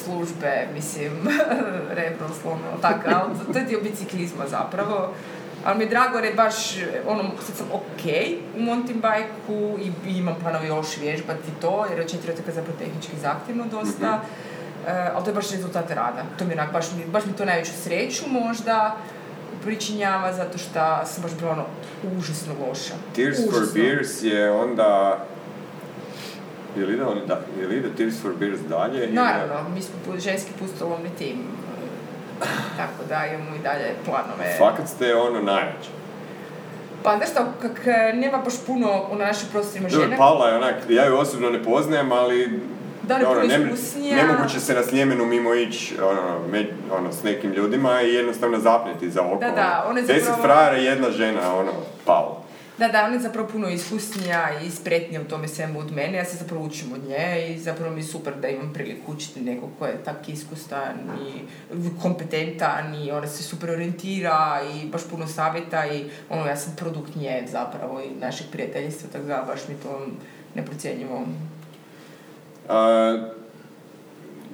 službe, 0.05 0.69
mislim, 0.75 1.13
rebro 1.99 2.29
slomilo, 2.43 2.79
tako, 2.83 3.11
ali 3.15 3.53
to 3.53 3.59
je 3.59 3.65
dio 3.65 3.81
biciklizma 3.81 4.45
zapravo. 4.49 5.13
Ali 5.65 5.79
mi 5.79 5.85
je 5.85 5.89
drago 5.89 6.19
jer 6.19 6.25
je 6.25 6.35
baš, 6.35 6.55
ono, 7.07 7.23
sad 7.47 7.57
sam 7.57 7.67
ok 7.73 8.05
u 8.57 8.63
mountain 8.63 9.01
bike 9.01 9.55
i, 10.07 10.17
imam 10.19 10.35
planove 10.43 10.67
još 10.67 10.97
vježbati 11.01 11.51
to, 11.61 11.87
jer 11.91 11.99
je 11.99 12.09
četiri 12.09 12.33
otoka 12.33 12.53
zapravo 12.53 12.79
tehnički 12.79 13.17
zahtjevno 13.23 13.65
dosta. 13.71 14.17
Mm-hmm. 14.17 15.15
ali 15.15 15.25
to 15.25 15.31
je 15.31 15.35
baš 15.35 15.51
rezultat 15.51 15.91
rada. 15.91 16.23
To 16.39 16.45
mi 16.45 16.53
je 16.53 16.69
baš, 16.73 16.87
baš 17.07 17.27
mi 17.27 17.33
to 17.33 17.45
najveću 17.45 17.73
sreću 17.73 18.25
možda 18.29 18.97
pričinjava 19.65 20.33
zato 20.33 20.59
što 20.59 21.01
sam 21.05 21.23
baš 21.23 21.33
bila 21.33 21.51
ono 21.51 21.65
užasno 22.19 22.55
loša. 22.69 22.95
Tears 23.15 23.39
užasno. 23.39 23.59
for 23.59 23.75
Beers 23.75 24.23
je 24.23 24.51
onda 24.51 25.19
je 26.77 26.87
li 26.87 26.95
ide, 26.95 27.05
on, 27.05 27.19
da, 27.27 27.41
je 27.61 27.67
li 27.67 27.77
ide 27.77 27.89
Tears 27.97 28.23
for 28.23 28.33
Beers 28.39 28.61
dalje? 28.61 29.13
Naravno, 29.13 29.69
mi 29.75 29.83
smo 29.83 30.19
ženski 30.19 30.51
pustolovni 30.59 31.11
tim. 31.19 31.37
Tako 32.77 33.05
da 33.09 33.27
imamo 33.27 33.57
i 33.57 33.59
dalje 33.59 33.95
planove. 34.05 34.57
Fakat 34.59 34.89
ste 34.89 35.17
ono 35.17 35.43
najveće. 35.43 35.91
Pa 37.03 37.17
da 37.17 37.27
što, 37.27 37.41
kak 37.63 37.87
e, 37.87 38.13
nema 38.15 38.39
baš 38.39 38.55
puno 38.67 39.03
u 39.13 39.17
našim 39.17 39.49
prostorima 39.53 39.89
žene. 39.89 40.17
Pala 40.17 40.49
je 40.49 40.57
onak, 40.57 40.75
ja 40.89 41.07
ju 41.07 41.19
osobno 41.19 41.51
ne 41.51 41.63
poznajem, 41.63 42.13
ali 42.13 42.61
da 43.03 43.31
ono, 43.31 43.41
ne, 43.41 43.59
nemoguće 44.15 44.61
se 44.61 44.75
na 44.75 44.83
Sljemenu 44.83 45.25
mimo 45.25 45.55
ići 45.55 45.95
ono, 46.03 46.39
ono, 46.99 47.13
s 47.13 47.23
nekim 47.23 47.53
ljudima 47.53 48.03
i 48.03 48.15
jednostavno 48.15 48.59
zapniti 48.59 49.11
za 49.11 49.23
oko. 49.23 49.41
Da, 49.41 49.51
da, 49.51 49.87
one 49.89 50.03
zapravo... 50.03 50.21
Deset 50.21 50.43
frajera 50.43 50.79
i 50.79 50.85
jedna 50.85 51.11
žena, 51.11 51.57
ono, 51.57 51.73
palo. 52.05 52.44
Da, 52.79 52.89
da, 52.89 53.05
ona 53.05 53.15
je 53.15 53.21
zapravo 53.21 53.49
puno 53.49 53.69
iskusnija 53.69 54.61
i 54.67 54.71
spretnija 54.71 55.21
u 55.21 55.25
tome 55.25 55.49
svemu 55.49 55.81
od 55.81 55.93
mene. 55.93 56.19
Ja 56.19 56.25
se 56.25 56.37
zapravo 56.37 56.65
učim 56.65 56.93
od 56.93 57.09
nje 57.09 57.55
i 57.55 57.59
zapravo 57.59 57.95
mi 57.95 58.01
je 58.01 58.05
super 58.05 58.35
da 58.43 58.49
imam 58.49 58.73
priliku 58.73 59.13
učiti 59.13 59.41
nekog 59.41 59.71
ko 59.79 59.87
je 59.87 60.05
tak 60.05 60.29
iskustan 60.29 60.95
i 61.29 61.41
kompetentan 62.03 62.95
i 62.95 63.11
ona 63.11 63.27
se 63.27 63.43
super 63.43 63.71
orientira 63.71 64.61
i 64.75 64.87
baš 64.89 65.03
puno 65.11 65.27
savjeta 65.27 65.87
i 65.87 66.05
ono, 66.29 66.47
ja 66.47 66.57
sam 66.57 66.77
produkt 66.77 67.15
nje 67.15 67.45
zapravo 67.51 68.01
i 68.01 68.21
našeg 68.21 68.47
prijateljstva, 68.53 69.09
tako 69.13 69.25
da 69.25 69.45
baš 69.47 69.69
mi 69.69 69.75
to 69.75 70.07
neprocjenjivo. 70.55 71.17
Uh, 72.69 73.31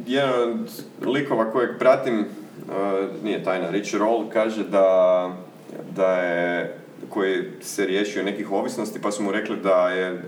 jedan 0.07 0.67
od 1.01 1.07
likova 1.07 1.53
kojeg 1.53 1.79
pratim, 1.79 2.27
nije 3.23 3.45
tajna, 3.45 3.71
Rich 3.71 3.95
Roll 3.95 4.29
kaže 4.33 4.65
da, 4.65 5.31
da 5.97 6.13
je 6.13 6.80
koji 7.11 7.45
se 7.61 7.87
riješio 7.87 8.23
nekih 8.23 8.53
ovisnosti, 8.53 9.01
pa 9.03 9.11
su 9.11 9.23
mu 9.23 9.33
rekli 9.33 9.57
da 9.57 9.89
je 9.89 10.23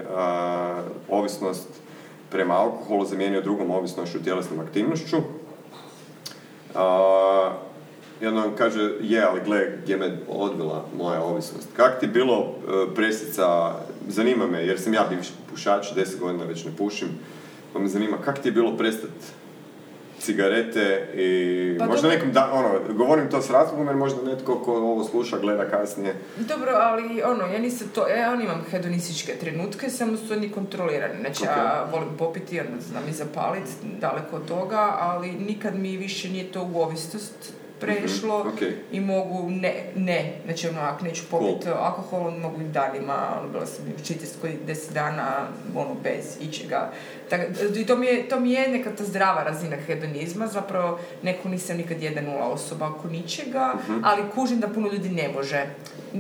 ovisnost 1.08 1.68
prema 2.30 2.54
alkoholu 2.54 3.04
zamijenio 3.04 3.40
drugom 3.40 3.70
ovisnošću 3.70 4.24
tjelesnom 4.24 4.60
aktivnošću. 4.60 5.16
A, 6.74 7.52
jedno 8.20 8.52
kaže, 8.58 8.92
je, 9.00 9.22
ali 9.22 9.40
gle, 9.44 9.78
gdje 9.82 9.96
me 9.96 10.18
odvila 10.28 10.84
moja 10.98 11.22
ovisnost. 11.22 11.68
Kak 11.76 12.00
ti 12.00 12.06
bilo 12.06 12.40
uh, 12.40 12.54
presica, 12.94 13.74
zanima 14.08 14.46
me, 14.46 14.66
jer 14.66 14.80
sam 14.80 14.94
ja 14.94 15.06
bivši 15.10 15.32
pušač, 15.50 15.92
deset 15.94 16.20
godina 16.20 16.44
već 16.44 16.64
ne 16.64 16.70
pušim, 16.78 17.08
pa 17.72 17.78
me 17.78 17.88
zanima, 17.88 18.16
kak 18.24 18.38
ti 18.38 18.48
je 18.48 18.52
bilo 18.52 18.76
prestati 18.76 19.41
cigarete 20.22 21.08
i 21.14 21.76
pa 21.78 21.86
možda 21.86 22.08
nekom 22.08 22.32
da, 22.32 22.50
ono, 22.52 22.94
govorim 22.94 23.30
to 23.30 23.42
s 23.42 23.50
razlogom 23.50 23.86
jer 23.86 23.96
možda 23.96 24.22
netko 24.22 24.58
ko 24.58 24.72
ovo 24.72 25.04
sluša 25.04 25.38
gleda 25.38 25.68
kasnije. 25.70 26.14
Dobro, 26.36 26.72
ali 26.74 27.22
ono, 27.22 27.46
ja 27.46 27.58
nisam 27.58 27.88
to, 27.94 28.08
ja 28.08 28.34
imam 28.34 28.64
hedonističke 28.70 29.32
trenutke, 29.40 29.90
samo 29.90 30.16
su 30.16 30.32
oni 30.32 30.50
kontrolirani. 30.50 31.20
Znači, 31.20 31.44
ja 31.44 31.88
volim 31.92 32.08
popiti, 32.18 32.60
ono, 32.60 32.80
znam 32.80 33.02
i 33.08 33.12
zapalit, 33.12 33.64
daleko 34.00 34.36
od 34.36 34.48
toga, 34.48 34.96
ali 34.98 35.32
nikad 35.32 35.78
mi 35.78 35.96
više 35.96 36.28
nije 36.28 36.52
to 36.52 36.70
u 36.74 36.80
ovisnost 36.80 37.52
prešlo 37.86 38.44
mm 38.44 38.52
i 38.92 39.00
mogu 39.00 39.50
ne, 39.50 39.84
ne, 39.96 40.32
znači 40.44 40.68
ono, 40.68 40.80
ako 40.80 41.04
neću 41.04 41.22
popiti 41.30 41.62
cool. 41.62 41.76
alkohol, 41.76 42.30
mogu 42.30 42.60
i 42.60 42.64
danima, 42.64 43.14
ono, 43.40 43.48
bila 43.48 43.66
sam 43.66 43.84
u 43.84 44.04
Čiterskoj 44.06 44.56
deset 44.66 44.94
dana, 44.94 45.46
ono, 45.74 45.94
bez 46.02 46.36
ičega. 46.40 46.92
Tak, 47.30 47.40
I 47.76 47.86
to 47.86 47.96
mi, 47.96 48.06
je, 48.06 48.28
to 48.28 48.40
mi 48.40 48.52
je 48.52 48.68
neka 48.68 48.90
ta 48.96 49.04
zdrava 49.04 49.42
razina 49.42 49.76
hedonizma, 49.76 50.46
zapravo 50.46 50.98
neko 51.22 51.48
nisam 51.48 51.76
nikad 51.76 52.02
jedan 52.02 52.24
nula 52.24 52.44
osoba 52.46 52.88
oko 52.88 53.08
ničega, 53.08 53.74
mm 53.88 54.02
ali 54.04 54.22
kužim 54.34 54.60
da 54.60 54.68
puno 54.68 54.92
ljudi 54.92 55.08
ne 55.08 55.28
može. 55.28 55.66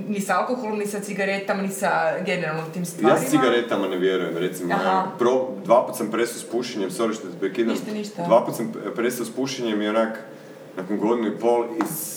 Ni 0.08 0.20
sa 0.20 0.40
alkoholom, 0.40 0.78
ni 0.78 0.86
sa 0.86 1.00
cigaretama, 1.00 1.62
ni 1.62 1.68
sa 1.68 2.18
generalno 2.26 2.62
tim 2.74 2.84
stvarima. 2.84 3.20
Ja 3.20 3.26
s 3.26 3.30
cigaretama 3.30 3.88
ne 3.88 3.96
vjerujem, 3.96 4.36
recimo. 4.36 4.74
Pro, 5.18 5.48
dva 5.64 5.86
put 5.86 5.96
sam 5.96 6.10
prestao 6.10 6.40
s 6.40 6.44
pušenjem, 6.44 6.90
sorry 6.90 7.14
što 7.14 7.28
te 7.28 7.38
prekidam. 7.40 7.74
Ništa, 7.74 7.92
ništa. 7.92 8.22
Dva 8.26 8.44
put 8.46 8.56
sam 8.56 8.72
prestao 8.96 9.26
s 9.26 9.30
pušenjem 9.30 9.82
i 9.82 9.88
onak, 9.88 10.18
nakon 10.76 10.98
godinu 10.98 11.28
i 11.28 11.38
pol 11.38 11.64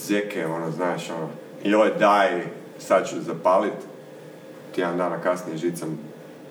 zeke, 0.06 0.46
ono, 0.46 0.72
znaš, 0.72 1.10
ono, 1.10 1.30
joj 1.64 1.92
daj, 2.00 2.44
sad 2.80 3.10
ću 3.10 3.22
zapalit, 3.22 3.74
tjedan 4.76 4.98
dana 4.98 5.22
kasnije 5.22 5.58
žicam 5.58 6.00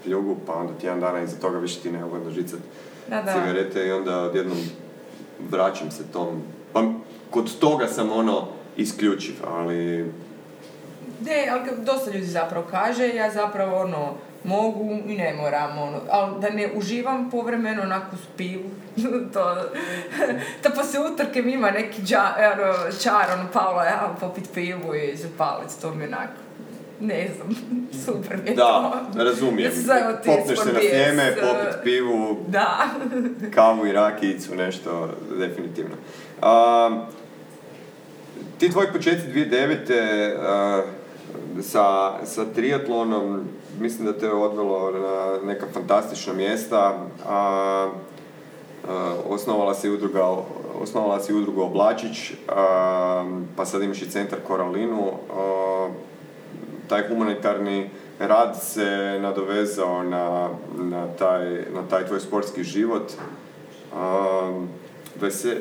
pljugu, 0.05 0.37
pa 0.47 0.53
onda 0.53 0.73
tjedan 0.81 1.01
dana 1.01 1.23
iza 1.23 1.37
toga 1.37 1.59
više 1.59 1.81
ti 1.81 1.91
ne 1.91 2.05
ugodno 2.05 2.31
žicat 2.31 2.59
Da, 3.09 3.23
da. 3.23 3.33
cigarete 3.33 3.87
i 3.87 3.93
onda 3.93 4.21
odjednom 4.21 4.59
vraćam 5.51 5.91
se 5.91 6.03
tom, 6.13 6.43
pa 6.73 6.83
kod 7.31 7.59
toga 7.59 7.87
sam 7.87 8.13
ono 8.13 8.49
isključiv, 8.77 9.35
ali 9.47 10.13
Ne, 11.21 11.49
ali 11.51 11.85
dosta 11.85 12.11
ljudi 12.11 12.27
zapravo 12.27 12.67
kaže, 12.71 13.09
ja 13.09 13.31
zapravo 13.31 13.77
ono, 13.77 14.15
mogu 14.45 14.99
i 15.09 15.17
ne 15.17 15.35
moram, 15.35 15.79
ono, 15.79 16.01
ali 16.11 16.41
da 16.41 16.51
ne 16.51 16.71
uživam 16.75 17.31
povremeno 17.31 17.83
onako 17.83 18.17
s 18.17 18.37
pivu, 18.37 18.71
to, 19.35 19.57
to 20.63 20.71
poslije 20.75 21.13
utrke 21.13 21.43
mi 21.43 21.53
ima 21.53 21.71
neki 21.71 22.03
dža, 22.03 22.23
ono, 22.55 22.75
čar, 23.03 23.39
ono, 23.39 23.49
Paula, 23.53 23.85
ja 23.85 24.15
popit 24.21 24.45
pivu 24.55 24.95
i 24.95 25.17
zapalit, 25.17 25.69
to 25.81 25.95
mi 25.95 26.05
onako, 26.05 26.33
ne 27.01 27.29
znam, 27.37 27.49
super 28.05 28.37
mi 28.45 28.51
je 28.51 28.57
da, 28.57 28.63
to. 29.15 29.25
razumijem, 29.25 29.71
Da 29.71 29.77
se 29.77 29.83
zove 29.83 30.07
otići 30.09 30.37
popneš 30.37 30.59
se 30.59 30.73
na 31.17 31.23
eh, 31.23 31.37
popit 31.41 31.83
pivu, 31.85 32.37
Da. 32.49 32.87
kavu 33.55 33.87
i 33.87 33.93
rakijicu, 33.93 34.55
nešto, 34.55 35.11
definitivno. 35.39 35.97
A, 36.43 37.05
ti 38.59 38.71
tvoji 38.71 38.89
početci 38.93 39.27
2009. 39.29 40.35
a, 40.41 40.83
sa, 41.63 42.13
sa 42.25 42.45
triatlonom, 42.55 43.49
mislim 43.81 44.07
da 44.07 44.19
te 44.19 44.27
je 44.27 44.33
odvelo 44.33 44.91
na 44.91 45.47
neka 45.47 45.67
fantastična 45.73 46.33
mjesta. 46.33 47.07
A, 47.29 47.91
osnovala 49.29 49.75
si 49.75 49.91
udruga, 49.91 50.37
osnovala 50.81 51.21
si 51.21 51.35
udrugu 51.35 51.63
Oblačić, 51.63 52.33
pa 53.57 53.65
sad 53.65 53.83
imaš 53.83 54.03
i 54.03 54.11
centar 54.11 54.39
Koralinu. 54.47 55.13
Taj 56.89 57.09
humanitarni 57.09 57.91
rad 58.19 58.63
se 58.63 59.19
nadovezao 59.23 60.03
na, 60.03 60.49
na, 60.79 61.07
taj, 61.19 61.45
na 61.75 61.83
taj 61.91 62.07
tvoj 62.07 62.21
sportski 62.21 62.65
život. 62.65 63.13
Um, 63.93 64.69
20 65.21 65.57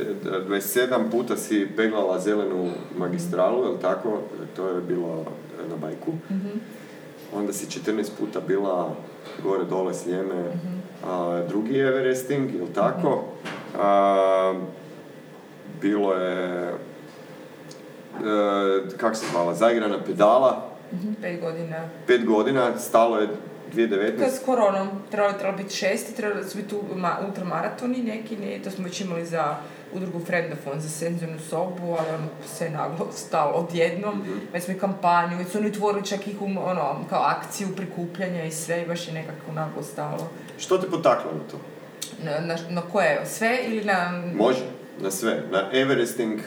27 0.49 1.11
puta 1.11 1.37
si 1.37 1.67
peglala 1.75 2.19
zelenu 2.19 2.71
magistralu, 2.97 3.63
jel 3.63 3.77
tako? 3.81 4.21
To 4.55 4.67
je 4.67 4.81
bilo 4.81 5.25
na 5.69 5.75
bajku. 5.75 6.11
Onda 7.35 7.53
si 7.53 7.65
14 7.81 8.09
puta 8.19 8.39
bila 8.39 8.95
gore 9.43 9.63
dole 9.65 9.93
Sljeme, 9.93 10.43
a, 11.05 11.41
drugi 11.49 11.79
Everesting, 11.79 12.55
jel 12.55 12.67
tako? 12.67 13.23
A, 13.79 14.53
bilo 15.81 16.13
je, 16.13 16.69
e, 16.69 16.75
kako 18.97 19.15
se 19.15 19.25
zvala, 19.31 19.53
zaigrana 19.53 19.97
pedala, 19.99 20.69
Mhm, 20.93 21.13
Pet 21.21 21.41
godina. 21.41 21.75
pet 22.07 22.25
godina, 22.25 22.77
stalo 22.77 23.17
je 23.17 23.27
2019. 23.73 24.17
To 24.17 24.23
je 24.23 24.31
s 24.31 24.39
koronom, 24.45 24.89
trebalo 25.11 25.33
je 25.33 25.37
trebalo 25.39 25.57
biti 25.57 25.75
šesti, 25.75 26.15
trebalo 26.15 26.43
su 26.43 26.57
biti 26.57 26.75
ultramaratoni 27.27 28.03
neki, 28.03 28.37
ne, 28.37 28.59
to 28.63 28.71
smo 28.71 28.83
već 28.83 29.01
imali 29.01 29.25
za 29.25 29.55
udrugu 29.93 30.19
Friendophone 30.25 30.79
za 30.81 30.89
senzornu 30.89 31.39
sobu, 31.39 31.95
ali 31.99 32.09
ono 32.09 32.27
sve 32.57 32.69
naglo 32.69 33.07
stalo 33.27 33.51
odjednom. 33.51 34.23
Već 34.53 34.63
smo 34.63 34.73
i 34.73 34.79
kampanju, 34.79 35.37
već 35.37 35.47
su 35.47 35.57
oni 35.57 35.67
otvorili 35.67 36.05
čak 36.05 36.27
i 36.27 36.33
hum- 36.33 36.57
ono, 36.57 37.05
kao 37.09 37.21
akciju 37.21 37.67
prikupljanja 37.75 38.43
i 38.43 38.51
sve 38.51 38.81
i 38.81 38.85
baš 38.85 39.07
je 39.07 39.13
nekako 39.13 39.51
naglo 39.51 39.83
stalo. 39.83 40.29
Što 40.57 40.77
te 40.77 40.89
potaklo 40.89 41.31
na 41.31 41.43
to? 41.51 41.59
Na, 42.23 42.39
na, 42.39 42.57
na 42.69 42.81
koje? 42.81 43.25
Sve 43.25 43.59
ili 43.67 43.85
na... 43.85 44.23
Može, 44.35 44.65
na 45.01 45.11
sve. 45.11 45.43
Na 45.51 45.69
Everesting, 45.73 46.39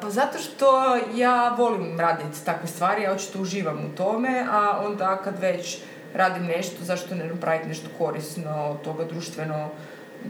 pa 0.00 0.10
zato 0.10 0.38
što 0.38 0.96
ja 1.14 1.54
volim 1.58 2.00
raditi 2.00 2.44
takve 2.44 2.68
stvari, 2.68 3.02
ja 3.02 3.12
očito 3.12 3.38
uživam 3.38 3.78
u 3.92 3.96
tome, 3.96 4.46
a 4.52 4.80
onda 4.86 5.16
kad 5.16 5.38
već 5.38 5.78
radim 6.14 6.44
nešto, 6.44 6.84
zašto 6.84 7.14
ne 7.14 7.24
napraviti 7.26 7.68
nešto 7.68 7.88
korisno 7.98 8.66
od 8.70 8.82
toga 8.82 9.04
društveno, 9.04 9.68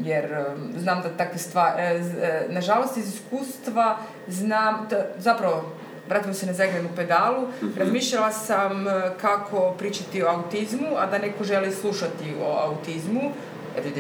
jer 0.00 0.24
um, 0.56 0.72
znam 0.76 1.02
da 1.02 1.08
takve 1.08 1.38
stvari, 1.38 1.82
e, 1.82 2.02
z- 2.02 2.18
e, 2.22 2.46
nažalost 2.48 2.96
iz 2.96 3.08
iskustva 3.14 3.96
znam, 4.28 4.87
da, 4.90 5.06
zapravo 5.18 5.64
vratimo 6.08 6.35
se 6.35 6.46
na 6.46 6.52
zagranu 6.52 6.88
pedalu, 6.96 7.46
razmišljala 7.78 8.32
sam 8.32 8.85
kako 9.20 9.74
pričati 9.78 10.22
o 10.22 10.28
autizmu, 10.28 10.87
a 10.98 11.06
da 11.06 11.18
neko 11.18 11.44
želi 11.44 11.72
slušati 11.72 12.35
o 12.44 12.58
autizmu, 12.58 13.32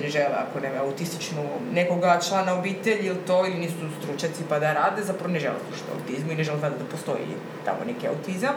ne 0.02 0.08
žele 0.08 0.34
ako 0.48 0.60
nema 0.60 0.80
autističnu 0.80 1.42
nekoga 1.72 2.20
člana 2.28 2.54
obitelji 2.54 3.06
ili 3.06 3.18
to, 3.26 3.46
ili 3.46 3.58
nisu 3.58 3.74
stručnjaci 4.02 4.42
pa 4.48 4.58
da 4.58 4.72
rade, 4.72 5.02
zapravo 5.02 5.32
ne 5.32 5.40
žele 5.40 5.54
slušati 5.68 5.90
autizmu 5.92 6.32
i 6.32 6.36
ne 6.36 6.44
žele 6.44 6.60
da 6.60 6.84
postoji 6.90 7.26
tamo 7.64 7.78
neki 7.86 8.08
autizam. 8.08 8.54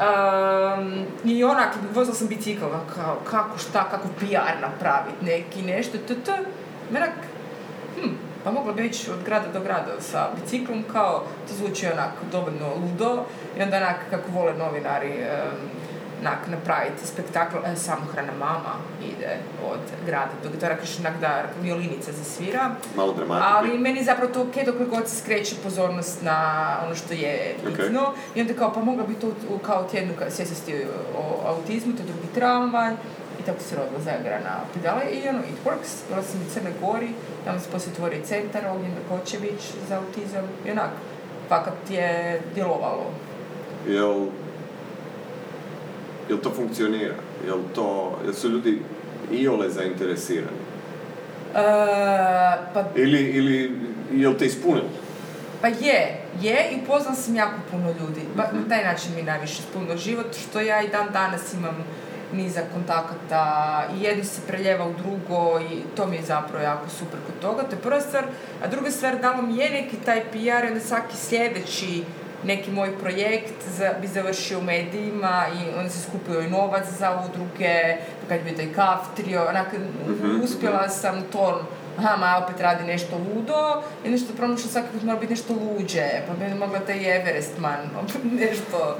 Um, 0.00 1.06
I 1.24 1.44
onak, 1.44 1.76
vozila 1.94 2.14
sam 2.16 2.28
bicikl, 2.28 2.64
kao, 2.94 3.16
kako, 3.30 3.58
šta, 3.58 3.88
kako 3.90 4.08
PR 4.18 4.60
napraviti, 4.60 5.24
neki 5.24 5.62
nešto, 5.62 5.98
to, 6.08 6.14
to, 6.14 6.32
menak, 6.90 7.10
hm, 7.96 8.08
pa 8.44 8.50
mogla 8.50 8.72
bi 8.72 8.86
ići 8.86 9.10
od 9.10 9.24
grada 9.24 9.48
do 9.52 9.60
grada 9.60 10.00
sa 10.00 10.28
biciklom, 10.34 10.84
kao, 10.92 11.24
to 11.48 11.54
zvuči 11.54 11.86
onak 11.86 12.10
dovoljno 12.32 12.74
ludo, 12.74 13.24
i 13.58 13.62
onda 13.62 13.76
onak, 13.76 13.96
kako 14.10 14.30
vole 14.30 14.54
novinari, 14.54 15.12
em, 15.12 15.79
onak, 16.20 16.48
napraviti 16.48 17.06
spektakl, 17.06 17.56
e, 17.66 17.76
samohrana 17.76 18.32
mama 18.34 18.74
ide 19.02 19.36
od 19.64 19.78
grada 20.06 20.30
do 20.42 20.48
grada, 20.50 20.66
onak, 20.66 20.80
još 20.80 20.98
onak 20.98 21.20
da 21.20 21.30
violinica 21.62 22.12
zasvira, 22.12 22.70
malo 22.96 23.12
dramatike. 23.12 23.48
ali 23.48 23.78
meni 23.78 24.04
zapravo 24.04 24.32
to 24.32 24.42
ok 24.42 24.54
dok 24.66 24.88
god 24.88 25.08
se 25.08 25.16
skreće 25.16 25.54
pozornost 25.62 26.22
na 26.22 26.38
ono 26.86 26.94
što 26.94 27.14
je 27.14 27.54
bitno. 27.66 28.02
I 28.34 28.40
onda 28.40 28.54
kao, 28.54 28.72
pa 28.72 28.80
mogla 28.80 29.04
bi 29.04 29.14
to 29.14 29.26
u- 29.50 29.58
kao 29.58 29.82
tjednu 29.84 30.14
sjesti 30.30 30.84
o 31.16 31.48
autizmu, 31.48 31.92
to 31.92 32.02
je 32.02 32.06
drugi 32.06 32.34
tramvaj. 32.34 32.92
I 33.40 33.44
tako 33.44 33.60
se 33.60 33.76
rodila 33.76 34.00
Zagrana 34.00 34.50
pedale 34.74 35.02
i 35.04 35.28
ono, 35.28 35.38
it 35.38 35.58
works. 35.64 36.08
Bila 36.08 36.22
sam 36.22 36.40
u 36.40 36.50
Crnoj 36.50 36.72
Gori, 36.82 37.08
tamo 37.44 37.58
se 37.60 37.70
poslije 37.70 37.92
otvorio 37.92 38.20
centar 38.24 38.66
ovdje 38.66 38.88
na 38.88 38.94
Kočević 39.08 39.60
za 39.88 39.96
autizam. 39.98 40.44
I 40.66 40.70
onak, 40.70 40.90
fakat 41.48 41.90
je 41.90 42.40
djelovalo. 42.54 43.10
Jel, 43.88 44.26
jel 46.30 46.38
to 46.38 46.50
funkcionira? 46.50 47.14
Jel, 47.46 47.58
to, 47.74 48.18
jel 48.24 48.34
su 48.34 48.48
ljudi 48.48 48.78
iole 49.32 49.70
zainteresirani? 49.70 50.60
E, 51.54 51.62
pa 52.74 52.84
Ili, 52.96 53.20
ili 53.20 53.72
jel 54.12 54.34
te 54.38 54.46
ispunilo? 54.46 54.88
Pa 55.60 55.68
je, 55.68 56.20
je 56.40 56.70
i 56.72 56.82
upoznala 56.82 57.16
sam 57.16 57.36
jako 57.36 57.56
puno 57.70 57.94
ljudi. 58.00 58.20
Ba, 58.36 58.42
na 58.52 58.68
taj 58.68 58.84
način 58.84 59.14
mi 59.16 59.22
najviše 59.22 59.62
ispunilo 59.62 59.96
život, 59.96 60.26
što 60.48 60.60
ja 60.60 60.82
i 60.82 60.88
dan 60.88 61.06
danas 61.12 61.54
imam 61.54 61.84
niza 62.32 62.60
kontakata 62.72 63.84
i 63.96 64.02
jedno 64.02 64.24
se 64.24 64.40
preljeva 64.46 64.86
u 64.86 64.94
drugo 64.94 65.60
i 65.60 65.96
to 65.96 66.06
mi 66.06 66.16
je 66.16 66.22
zapravo 66.22 66.64
jako 66.64 66.88
super 66.88 67.18
kod 67.26 67.40
toga. 67.40 67.62
To 67.62 67.76
je 67.76 67.82
prva 67.82 68.00
stvar. 68.00 68.24
A 68.64 68.68
druga 68.68 68.90
stvar, 68.90 69.20
dalo 69.20 69.42
mi 69.42 69.56
je 69.56 69.70
neki 69.70 69.96
taj 69.96 70.20
PR 70.20 70.64
i 70.64 70.68
onda 70.68 70.80
svaki 70.80 71.16
sljedeći 71.16 72.04
neki 72.44 72.70
moj 72.70 72.98
projekt 72.98 73.68
za, 73.76 73.90
bi 74.00 74.06
završio 74.06 74.58
u 74.58 74.62
medijima 74.62 75.46
i 75.54 75.78
onda 75.78 75.90
se 75.90 76.02
skupio 76.02 76.40
i 76.40 76.50
novac 76.50 76.84
za 76.98 77.24
udruge, 77.24 77.96
pa 78.20 78.28
kad 78.28 78.44
bio 78.44 78.56
taj 78.56 78.72
kaftrio, 78.72 79.46
onak, 79.48 79.66
uspjela 80.42 80.88
sam 80.88 81.22
to 81.32 81.62
aha, 81.98 82.16
ma 82.16 82.44
opet 82.44 82.60
radi 82.60 82.84
nešto 82.84 83.18
ludo, 83.18 83.82
i 84.04 84.10
nešto 84.10 84.32
promišljam 84.36 84.70
svaki 84.70 84.88
put 84.92 85.02
mora 85.02 85.18
biti 85.18 85.32
nešto 85.32 85.54
luđe, 85.54 86.08
pa 86.28 86.34
bi 86.34 86.54
mogla 86.54 86.80
taj 86.80 87.16
Everest 87.16 87.58
man, 87.58 87.78
nešto, 88.40 88.96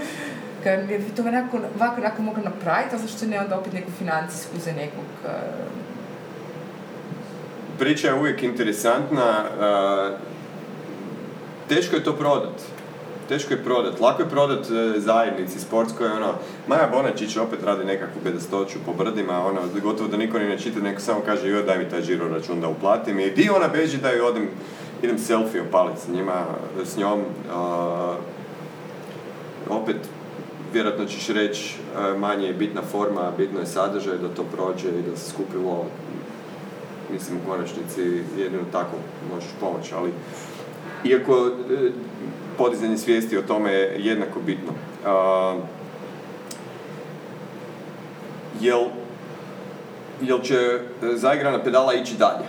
kad 0.64 0.86
bi 0.86 1.04
to 1.16 1.22
onako, 1.22 1.58
ovako 1.76 2.00
onako 2.00 2.22
mogla 2.22 2.42
napraviti, 2.42 2.94
ali 2.94 3.02
zašto 3.06 3.26
ne 3.26 3.40
onda 3.40 3.58
opet 3.58 3.72
neku 3.72 3.90
financijsku 3.98 4.58
za 4.64 4.72
nekog, 4.72 5.04
eh, 5.26 5.80
Priča 7.78 8.08
je 8.08 8.14
uvijek 8.14 8.42
interesantna. 8.42 9.44
a, 9.60 10.10
teško 11.68 11.96
je 11.96 12.04
to 12.04 12.16
prodat. 12.16 12.62
Teško 13.30 13.54
je 13.54 13.64
prodat. 13.64 14.00
Lako 14.00 14.22
je 14.22 14.28
prodat 14.28 14.66
e, 14.70 15.00
zajednici 15.00 15.60
sportskoj, 15.60 16.06
ono, 16.06 16.34
Maja 16.66 16.88
Bonačić 16.92 17.36
opet 17.36 17.62
radi 17.62 17.84
nekakvu 17.84 18.20
bedastoću 18.24 18.78
po 18.86 18.92
brdima, 18.92 19.46
ono, 19.46 19.60
gotovo 19.82 20.08
da 20.08 20.16
niko 20.16 20.38
ni 20.38 20.48
ne 20.48 20.58
čita, 20.58 20.80
neko 20.80 21.00
samo 21.00 21.20
kaže, 21.26 21.48
joj, 21.48 21.62
daj 21.62 21.78
mi 21.78 21.88
taj 21.88 22.02
žiro 22.02 22.28
račun 22.28 22.60
da 22.60 22.68
uplatim. 22.68 23.20
I 23.20 23.30
di 23.30 23.50
ona 23.50 23.68
beži 23.68 23.98
da 23.98 24.10
joj 24.10 24.20
odem, 24.20 24.48
idem 25.02 25.18
selfie 25.18 25.62
opaliti 25.62 26.00
s 26.00 26.08
njima, 26.08 26.44
s 26.84 26.96
njom. 26.96 27.20
a, 27.52 28.14
opet, 29.68 29.96
vjerojatno 30.72 31.04
ćeš 31.04 31.28
reći, 31.28 31.74
e, 31.98 32.18
manje 32.18 32.46
je 32.46 32.54
bitna 32.54 32.82
forma, 32.82 33.32
bitno 33.38 33.60
je 33.60 33.66
sadržaj, 33.66 34.18
da 34.18 34.28
to 34.28 34.44
prođe 34.56 34.88
i 34.88 35.10
da 35.10 35.16
se 35.16 35.30
skupi 35.30 35.56
lova. 35.56 35.86
Mislim, 37.12 37.38
u 37.38 37.50
konačnici 37.50 38.22
jedino 38.38 38.62
tako 38.72 38.96
možeš 39.34 39.50
pomoći, 39.60 39.94
ali 39.94 40.10
iako 41.04 41.50
e, 41.70 41.90
podizanje 42.58 42.98
svijesti 42.98 43.38
o 43.38 43.42
tome 43.42 43.72
je 43.72 43.96
jednako 43.98 44.40
bitno. 44.40 44.72
A, 45.06 45.56
jel, 48.60 48.84
jel 50.20 50.40
će 50.42 50.54
e, 50.54 50.80
zaigrana 51.16 51.62
pedala 51.62 51.94
ići 51.94 52.16
dalje? 52.16 52.44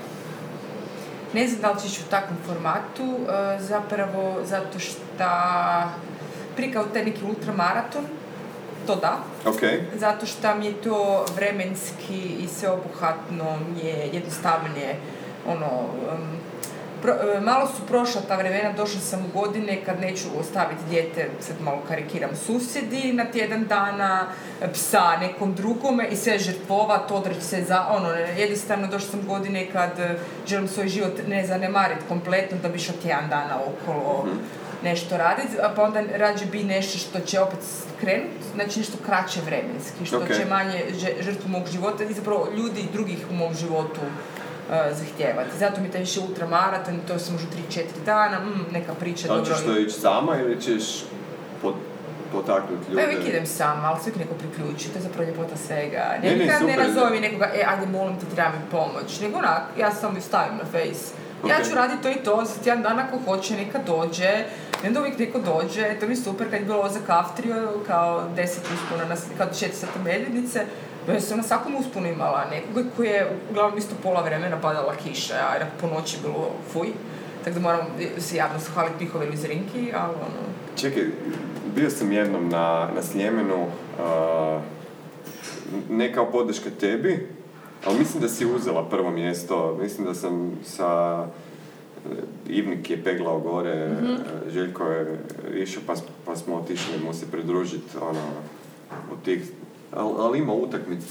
Ne 1.34 1.48
znam 1.48 1.62
da 1.62 1.72
li 1.72 1.82
će 1.82 1.88
ići 1.88 2.02
u 2.08 2.10
takvom 2.10 2.38
formatu, 2.46 3.04
e, 3.04 3.60
zapravo 3.60 4.38
zato 4.46 4.80
što 4.80 4.98
prije 6.56 6.74
kao 6.74 6.84
taj 6.84 7.06
neki 7.06 7.26
ultramaraton, 7.26 8.06
to 8.88 8.96
da. 8.96 9.18
Okay. 9.46 9.80
Zato 9.96 10.26
što 10.26 10.56
mi 10.56 10.66
je 10.66 10.74
to 10.74 11.26
vremenski 11.36 12.36
i 12.40 12.48
sveobuhvatno 12.48 13.58
mi 13.74 13.90
je 13.90 14.10
jednostavnije 14.14 14.96
ono, 15.48 15.86
e, 17.10 17.40
malo 17.42 17.68
su 17.68 17.88
prošla 17.88 18.22
ta 18.28 18.36
vremena, 18.36 18.72
došla 18.72 19.02
sam 19.02 19.26
u 19.26 19.40
godine 19.40 19.78
kad 19.86 20.02
neću 20.02 20.28
ostaviti 20.40 20.82
dijete, 20.90 21.30
sad 21.40 21.62
malo 21.62 21.82
karikiram, 21.88 22.30
susjedi 22.46 23.14
na 23.14 23.26
tjedan 23.26 23.66
dana, 23.66 24.28
psa 24.74 25.18
nekom 25.22 25.54
drugome 25.54 26.08
i 26.08 26.16
sve 26.16 26.40
žrtvovat, 26.40 27.12
odreći 27.12 27.42
se 27.42 27.64
za, 27.64 27.86
ono, 27.90 28.10
jednostavno 28.38 28.88
došla 28.88 29.10
sam 29.10 29.22
godine 29.28 29.68
kad 29.74 30.00
e, 30.00 30.16
želim 30.48 30.68
svoj 30.68 30.88
život 30.88 31.14
ne 31.28 31.48
zanemariti 31.48 32.02
kompletno 32.08 32.58
da 32.62 32.70
bi 32.70 32.78
išao 32.78 32.96
tjedan 33.02 33.30
dana 33.30 33.58
okolo 33.68 34.26
mhm. 34.26 34.38
nešto 34.84 35.18
raditi, 35.18 35.58
pa 35.76 35.84
onda 35.84 36.02
rađe 36.16 36.46
bi 36.46 36.64
nešto 36.64 36.98
što 36.98 37.20
će 37.20 37.40
opet 37.40 37.60
krenuti, 38.00 38.46
znači 38.56 38.80
nešto 38.80 38.98
kraće 39.06 39.40
vremenski, 39.46 40.06
što 40.06 40.20
će 40.28 40.46
manje 40.50 40.84
žrtvu 41.22 41.50
mog 41.50 41.64
života 41.72 42.04
i 42.04 42.14
zapravo 42.14 42.48
ljudi 42.58 42.88
drugih 42.94 43.18
u 43.32 43.34
mom 43.34 43.54
životu 43.54 44.02
uh, 44.70 44.98
zahtijevati. 44.98 45.58
Zato 45.60 45.82
mi 45.82 45.92
taj 45.92 46.02
više 46.02 46.20
ultramaraton, 46.20 47.00
to 47.08 47.20
sam 47.20 47.34
možda 47.34 47.50
3-4 47.70 47.84
dana, 48.06 48.40
mm, 48.40 48.66
neka 48.72 48.94
priča. 48.94 49.28
Da 49.28 49.44
ćeš 49.44 49.66
to 49.66 49.78
ići 49.78 50.00
sama 50.00 50.38
ili 50.38 50.62
ćeš 50.62 50.84
pot, 51.62 51.76
potaknuti 52.32 52.92
ljude? 52.92 53.02
Pa 53.02 53.08
uvijek 53.08 53.28
idem 53.28 53.46
sama, 53.46 53.82
ali 53.84 54.00
sve 54.04 54.12
neko 54.18 54.34
priključi, 54.34 54.90
to 54.90 54.98
je 54.98 55.04
zapravo 55.04 55.30
ljepota 55.30 55.56
svega. 55.68 56.16
Ne, 56.24 56.36
ne, 56.36 56.46
ne, 56.46 56.60
ne 56.66 56.88
nazovi 56.88 57.20
nekoga, 57.20 57.52
e, 57.56 57.64
ajde 57.68 57.86
molim 57.86 58.20
te, 58.20 58.26
treba 58.36 58.50
mi 58.50 58.72
pomoć. 58.72 59.20
Nego 59.20 59.38
onak, 59.38 59.62
ja 59.80 59.92
samo 59.92 60.22
stavim 60.22 60.58
na 60.58 60.66
face. 60.66 61.14
Okay. 61.44 61.50
Ja 61.50 61.64
ću 61.64 61.76
raditi 61.76 62.04
to 62.04 62.10
i 62.10 62.24
to, 62.24 62.46
za 62.46 62.64
tjedan 62.64 62.84
dana 62.84 63.04
ako 63.08 63.18
hoće, 63.26 63.58
neka 63.58 63.80
dođe. 63.86 64.46
I 64.84 64.88
onda 64.88 65.00
uvijek 65.00 65.20
neko 65.20 65.40
dođe, 65.40 66.00
to 66.00 66.06
mi 66.06 66.12
je 66.12 66.18
super 66.18 66.50
kad 66.50 66.60
je 66.60 66.66
bilo 66.66 66.90
za 66.90 67.00
kaftrio, 67.08 67.72
kao 67.88 68.24
deset 68.36 68.64
uspona, 68.74 69.06
na, 69.06 69.16
kao 69.38 69.48
četiri 69.60 69.76
sata 69.76 70.00
medvednice. 70.04 70.66
Ja 71.08 71.22
sam 71.22 71.38
na 71.38 71.44
svakom 71.44 71.76
usponu 71.76 72.08
imala 72.08 72.46
nekoga 72.52 72.90
koji 72.96 73.08
je 73.08 73.32
uglavnom 73.50 73.78
isto 73.78 73.96
pola 74.04 74.22
vremena 74.22 74.62
padala 74.62 74.96
kiša, 74.96 75.34
a 75.34 75.66
po 75.82 75.88
noći 75.88 76.18
bilo 76.24 76.52
fuj. 76.74 76.88
Tako 77.44 77.54
da 77.54 77.60
moram 77.60 77.88
se 78.18 78.38
javno 78.38 78.60
zahvaliti 78.60 78.98
Pihove 79.00 79.28
ili 79.28 79.38
Zrinki, 79.38 79.94
ali 79.96 80.14
ono... 80.16 80.42
Čekaj, 80.76 81.04
bio 81.76 81.90
sam 81.90 82.12
jednom 82.12 82.50
na, 82.50 82.90
na 82.96 83.02
Sljemenu, 83.02 83.64
uh, 83.64 84.62
ne 85.90 86.14
kao 86.14 86.32
podrška 86.32 86.70
tebi, 86.80 87.28
ali 87.86 88.00
mislim 88.00 88.22
da 88.22 88.30
si 88.30 88.46
uzela 88.46 88.90
prvo 88.90 89.12
mjesto. 89.12 89.78
Mislim 89.82 90.08
da 90.08 90.14
sam 90.14 90.52
sa 90.66 91.26
Ivnik 92.48 92.90
je 92.90 93.04
peglao 93.04 93.40
gore, 93.40 93.90
mm-hmm. 93.90 94.18
Željko 94.52 94.84
je 94.84 95.20
išao 95.56 95.84
pa, 95.88 95.94
pa 96.26 96.36
smo 96.36 96.56
otišli 96.56 97.00
mu 97.06 97.14
se 97.14 97.32
pridružiti 97.32 97.98
ono, 98.02 98.22
u 99.14 99.26
tih 99.26 99.52
ali, 99.96 100.14
ali 100.20 100.40
ima 100.40 100.54
utakmice. 100.54 101.08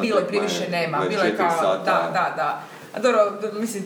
Bilo 0.00 0.18
je 0.18 0.26
prije 0.26 0.42
više 0.42 0.70
nema, 0.70 1.04
bilo 1.08 1.22
je 1.22 1.36
kao, 1.36 1.50
sata. 1.50 1.84
da, 1.84 2.10
da, 2.12 2.34
da. 2.36 2.62
A 2.94 3.00
dobro, 3.00 3.32
mislim, 3.60 3.84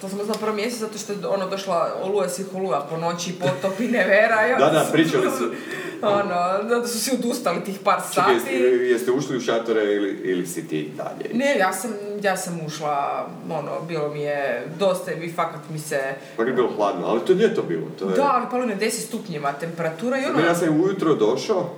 to 0.00 0.08
sam 0.08 0.18
znala 0.18 0.38
prvo 0.40 0.56
mjesec 0.56 0.78
zato 0.78 0.98
što 0.98 1.12
je 1.12 1.18
ono 1.26 1.48
došla 1.48 1.94
oluja 2.02 2.28
svih 2.28 2.46
oluja 2.54 2.80
po 2.90 2.96
noći, 2.96 3.32
potop 3.32 3.80
i 3.80 3.88
nevera. 3.88 4.36
I 4.46 4.60
da, 4.60 4.70
da, 4.70 4.88
pričali 4.92 5.30
su. 5.38 5.44
ono, 6.02 6.62
da 6.68 6.86
su 6.86 7.00
si 7.00 7.14
odustali 7.14 7.64
tih 7.64 7.78
par 7.84 8.00
sati. 8.00 8.14
Čekaj, 8.14 8.34
jeste, 8.34 8.52
jeste 8.84 9.12
ušli 9.12 9.36
u 9.36 9.40
šatore 9.40 9.84
ili, 9.84 10.20
ili 10.24 10.46
si 10.46 10.68
ti 10.68 10.92
dalje? 10.96 11.34
Ne, 11.34 11.58
ja 11.58 11.72
sam, 11.72 11.90
ja 12.22 12.36
sam 12.36 12.60
ušla, 12.66 13.26
ono, 13.50 13.70
bilo 13.88 14.08
mi 14.08 14.20
je 14.20 14.66
dosta 14.78 15.12
i 15.12 15.32
fakat 15.32 15.60
mi 15.70 15.78
se... 15.78 16.14
Pa 16.36 16.42
je 16.42 16.52
bilo 16.52 16.72
hladno, 16.76 17.06
ali 17.06 17.20
to 17.20 17.32
ljeto 17.32 17.62
bilo. 17.62 17.86
To 17.98 18.08
je... 18.08 18.16
Da, 18.16 18.30
ali 18.32 18.46
palo 18.50 18.66
na 18.66 18.76
10 18.76 18.90
stupnjeva 18.90 19.52
temperatura 19.52 20.18
i 20.18 20.24
ono... 20.24 20.40
Ja 20.40 20.54
sam 20.54 20.80
ujutro 20.80 21.14
došao, 21.14 21.70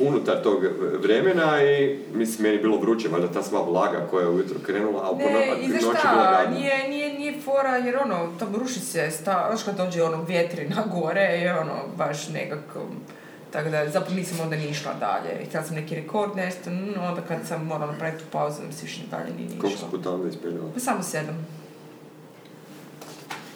unutar 0.00 0.42
tog 0.42 0.64
vremena 1.02 1.62
i 1.62 1.98
mislim 2.14 2.42
meni 2.42 2.56
je 2.56 2.62
bilo 2.62 2.78
vruće, 2.78 3.08
valjda 3.08 3.32
ta 3.32 3.42
sva 3.42 3.62
vlaga 3.62 4.06
koja 4.10 4.22
je 4.22 4.28
ujutro 4.28 4.58
krenula, 4.66 5.02
ali 5.04 5.18
ne, 5.18 5.24
po 5.24 5.60
i 5.60 5.68
noći 5.68 5.82
bila 5.82 6.46
Nije, 6.50 6.88
nije, 6.88 7.18
nije 7.18 7.40
fora, 7.40 7.76
jer 7.76 7.96
ono, 7.96 8.28
tamo 8.38 8.58
ruši 8.58 8.80
se, 8.80 9.10
sta, 9.10 9.46
znaš 9.48 9.62
kad 9.62 9.76
dođe 9.76 10.02
ono 10.02 10.24
vjetri 10.24 10.68
na 10.68 10.84
gore 10.94 11.20
je 11.20 11.58
ono 11.58 11.74
baš 11.96 12.28
nekako... 12.28 12.80
Tako 13.50 13.70
da, 13.70 13.88
zapravo 13.90 14.16
nisam 14.16 14.40
onda 14.40 14.56
ni 14.56 14.68
išla 14.68 14.94
dalje. 14.94 15.44
Htjela 15.44 15.66
sam 15.66 15.74
neki 15.76 15.94
rekord, 15.94 16.36
nešto, 16.36 16.70
onda 17.08 17.20
kad 17.28 17.38
sam 17.48 17.66
morala 17.66 17.92
napraviti 17.92 18.24
tu 18.24 18.30
pauzu, 18.30 18.62
mi 18.66 18.72
se 18.72 18.82
više 18.82 19.00
dalje 19.10 19.30
nije 19.36 19.46
išla. 19.46 19.60
Koliko 19.60 19.78
si 19.78 19.84
puta 19.90 20.10
onda 20.10 20.28
ispeljala? 20.28 20.70
Pa 20.74 20.80
samo 20.80 21.02
sedam. 21.02 21.46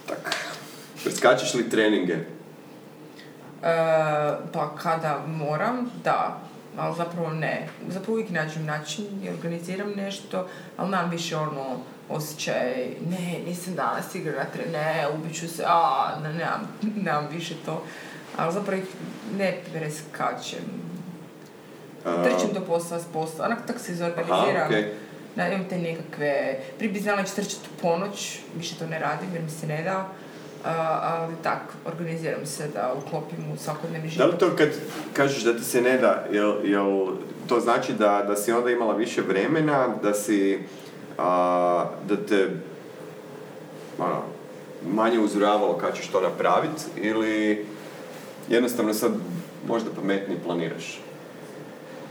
Tak. 0.06 0.36
Preskačeš 1.02 1.54
li 1.54 1.70
treninge? 1.70 2.16
E, 3.62 3.72
pa 4.52 4.74
kada 4.82 5.18
moram, 5.26 5.90
da, 6.04 6.40
ali 6.76 6.96
zapravo 6.96 7.30
ne. 7.30 7.68
Zapravo 7.88 8.12
uvijek 8.12 8.30
nađem 8.30 8.64
način 8.64 9.04
i 9.24 9.28
organiziram 9.28 9.90
nešto, 9.96 10.48
ali 10.76 10.90
nam 10.90 11.10
više 11.10 11.36
ono 11.36 11.76
osjećaj, 12.08 12.86
ne, 13.10 13.38
nisam 13.46 13.74
danas 13.74 14.14
igrala, 14.14 14.44
ne, 14.72 15.06
ubiću 15.14 15.48
se, 15.48 15.64
a, 15.66 16.12
ne, 16.22 16.32
nemam, 16.32 16.68
nemam 17.06 17.28
više 17.32 17.54
to. 17.64 17.84
Ali 18.36 18.52
zapravo 18.52 18.82
ih 18.82 18.88
ne 19.38 19.58
preskačem. 19.72 20.64
Trčim 22.02 22.54
do 22.54 22.60
posla 22.60 22.98
s 22.98 23.04
posla, 23.12 23.44
onak 23.44 23.66
tako 23.66 23.78
se 23.78 23.92
izorganiziram. 23.92 24.56
Aha, 24.56 24.70
okay. 24.70 24.92
Da, 25.36 25.48
imam 25.48 25.68
te 25.68 25.78
nekakve, 25.78 26.60
prije 26.78 26.92
bi 26.92 27.00
znala 27.00 27.22
će 27.22 27.34
trčati 27.34 27.68
u 27.76 27.80
ponoć, 27.80 28.38
više 28.56 28.74
to 28.78 28.86
ne 28.86 28.98
radim 28.98 29.28
jer 29.32 29.42
mi 29.42 29.50
se 29.50 29.66
ne 29.66 29.82
da 29.82 30.08
ali 30.64 31.34
tak, 31.42 31.62
organiziram 31.86 32.46
se 32.46 32.68
da 32.68 32.94
uklopim 33.06 33.52
u 33.54 33.56
svakodnevni 33.56 34.08
život. 34.08 34.26
Da 34.26 34.32
li 34.32 34.38
to 34.38 34.56
kad 34.56 34.68
kažeš 35.12 35.42
da 35.42 35.56
ti 35.56 35.64
se 35.64 35.82
ne 35.82 35.98
da, 35.98 36.26
jel, 36.32 36.54
jel 36.64 37.06
to 37.46 37.60
znači 37.60 37.92
da, 37.92 38.24
da 38.28 38.36
si 38.36 38.52
onda 38.52 38.70
imala 38.70 38.94
više 38.94 39.22
vremena, 39.22 39.88
da 40.02 40.14
si, 40.14 40.58
a, 41.18 41.84
da 42.08 42.16
te 42.16 42.48
ono, 43.98 44.22
manje 44.86 45.18
uzoravalo 45.18 45.78
kad 45.78 45.96
ćeš 45.96 46.08
to 46.08 46.20
napraviti 46.20 46.82
ili 46.96 47.66
jednostavno 48.48 48.94
sad 48.94 49.12
možda 49.66 49.90
pametnije 49.96 50.40
planiraš? 50.44 51.00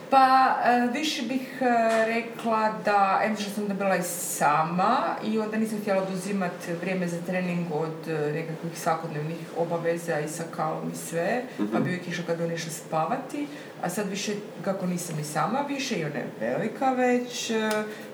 Pa, 0.09 0.55
e, 0.65 0.87
više 0.93 1.21
bih 1.21 1.61
e, 1.61 1.65
rekla 2.05 2.73
da, 2.85 3.21
em 3.23 3.37
što 3.37 3.49
sam 3.49 3.67
da 3.67 3.73
bila 3.73 3.95
i 3.95 4.03
sama 4.03 4.97
i 5.23 5.39
onda 5.39 5.57
nisam 5.57 5.79
htjela 5.81 6.03
oduzimati 6.03 6.73
vrijeme 6.81 7.07
za 7.07 7.17
trening 7.25 7.67
od 7.71 8.07
e, 8.07 8.31
nekakvih 8.33 8.79
svakodnevnih 8.79 9.37
obaveza 9.57 10.19
i 10.19 10.27
sa 10.27 10.43
kalom 10.55 10.91
i 10.93 10.95
sve, 10.95 11.43
pa 11.57 11.63
mhm. 11.63 11.83
bi 11.83 11.89
uvijek 11.89 12.07
išla 12.07 12.23
kad 12.27 12.41
on 12.41 12.51
išla 12.51 12.71
spavati, 12.71 13.47
a 13.81 13.89
sad 13.89 14.09
više, 14.09 14.33
kako 14.63 14.85
nisam 14.85 15.19
i 15.19 15.23
sama 15.23 15.59
više 15.67 15.95
i 15.95 16.05
ona 16.05 16.15
je 16.15 16.29
velika 16.39 16.91
već 16.91 17.51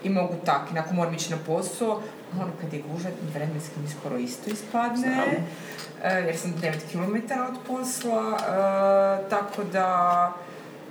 i 0.04 0.08
mogu 0.08 0.34
tak, 0.44 0.72
nakon 0.72 0.96
moram 0.96 1.14
ići 1.14 1.30
na 1.30 1.38
posao, 1.46 2.02
ono 2.40 2.52
kad 2.60 2.72
je 2.72 2.82
gužva, 2.92 3.10
vremenski 3.34 3.80
mi 3.82 3.88
skoro 3.88 4.16
isto 4.16 4.50
ispadne, 4.50 5.16
jer 6.04 6.36
sam 6.36 6.54
9 6.62 6.72
km 6.92 7.32
od 7.40 7.58
posla, 7.66 8.38
tako 9.30 9.64
da 9.64 10.32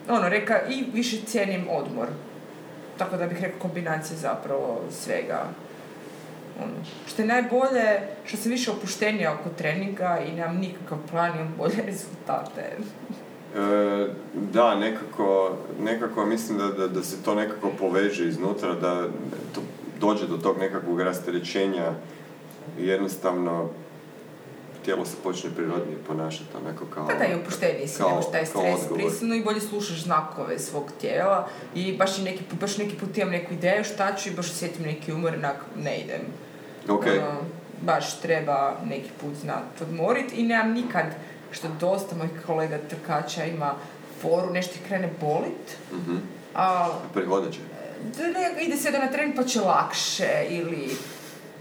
ono, 0.09 0.29
reka, 0.29 0.61
i 0.69 0.83
više 0.93 1.17
cijenim 1.25 1.67
odmor. 1.69 2.07
Tako 2.97 3.17
da 3.17 3.27
bih 3.27 3.41
rekao 3.41 3.59
kombinacija 3.59 4.17
zapravo 4.17 4.81
svega. 4.91 5.43
Ono, 6.63 6.73
što 7.07 7.21
je 7.21 7.27
najbolje, 7.27 7.99
što 8.25 8.37
sam 8.37 8.51
više 8.51 8.71
opuštenija 8.71 9.33
oko 9.33 9.49
treninga 9.57 10.19
i 10.27 10.31
nemam 10.31 10.57
nikakav 10.57 10.97
plan, 11.11 11.35
imam 11.35 11.53
bolje 11.57 11.83
rezultate. 11.91 12.77
E, 13.55 14.07
da, 14.33 14.75
nekako, 14.75 15.57
nekako 15.79 16.25
mislim 16.25 16.57
da, 16.57 16.67
da, 16.67 16.87
da 16.87 17.03
se 17.03 17.23
to 17.23 17.35
nekako 17.35 17.69
poveže 17.79 18.27
iznutra, 18.27 18.73
da 18.73 19.07
to 19.55 19.61
dođe 19.99 20.27
do 20.27 20.37
tog 20.37 20.57
nekakvog 20.59 21.01
rasterećenja 21.01 21.91
jednostavno 22.79 23.69
tijelo 24.85 25.05
se 25.05 25.15
počne 25.23 25.49
prirodnije 25.55 25.97
ponašati, 26.07 26.57
onako 26.57 26.85
kao... 26.85 27.07
Pa 27.07 27.13
da, 27.13 27.25
i 27.25 27.33
opušteniji 27.33 27.87
si, 27.87 28.03
nemaš 28.03 28.31
taj 28.31 28.45
stres 28.45 28.79
prisutno 28.95 29.35
i 29.35 29.43
bolje 29.43 29.61
slušaš 29.61 30.03
znakove 30.03 30.59
svog 30.59 30.91
tijela 31.01 31.47
i 31.75 31.97
baš, 31.97 32.17
i 32.17 32.21
neki, 32.21 32.43
baš 32.59 32.77
neki 32.77 32.95
put 32.95 33.17
imam 33.17 33.31
neku 33.31 33.53
ideju 33.53 33.83
šta 33.83 34.15
ću 34.15 34.29
i 34.29 34.33
baš 34.33 34.51
osjetim 34.51 34.85
neki 34.85 35.13
umor, 35.13 35.33
onak 35.33 35.57
ne 35.83 35.97
idem. 35.97 36.21
Okay. 36.87 37.19
Ono, 37.19 37.39
baš 37.81 38.19
treba 38.19 38.77
neki 38.85 39.09
put 39.21 39.33
znat 39.41 39.81
odmoriti 39.81 40.35
i 40.35 40.43
nemam 40.43 40.71
nikad, 40.71 41.05
što 41.51 41.67
dosta 41.79 42.15
mojih 42.15 42.31
kolega 42.45 42.77
trkača 42.89 43.45
ima 43.45 43.73
foru, 44.21 44.53
nešto 44.53 44.73
ih 44.75 44.87
krene 44.87 45.09
bolit. 45.21 45.77
Mm-hmm. 45.93 46.21
A, 46.55 46.89
Prihodeće. 47.13 47.59
Ne, 48.17 48.63
ide 48.63 48.77
se 48.77 48.91
da 48.91 48.99
na 48.99 49.11
tren 49.11 49.33
pa 49.35 49.43
će 49.43 49.59
lakše 49.59 50.45
ili 50.49 50.89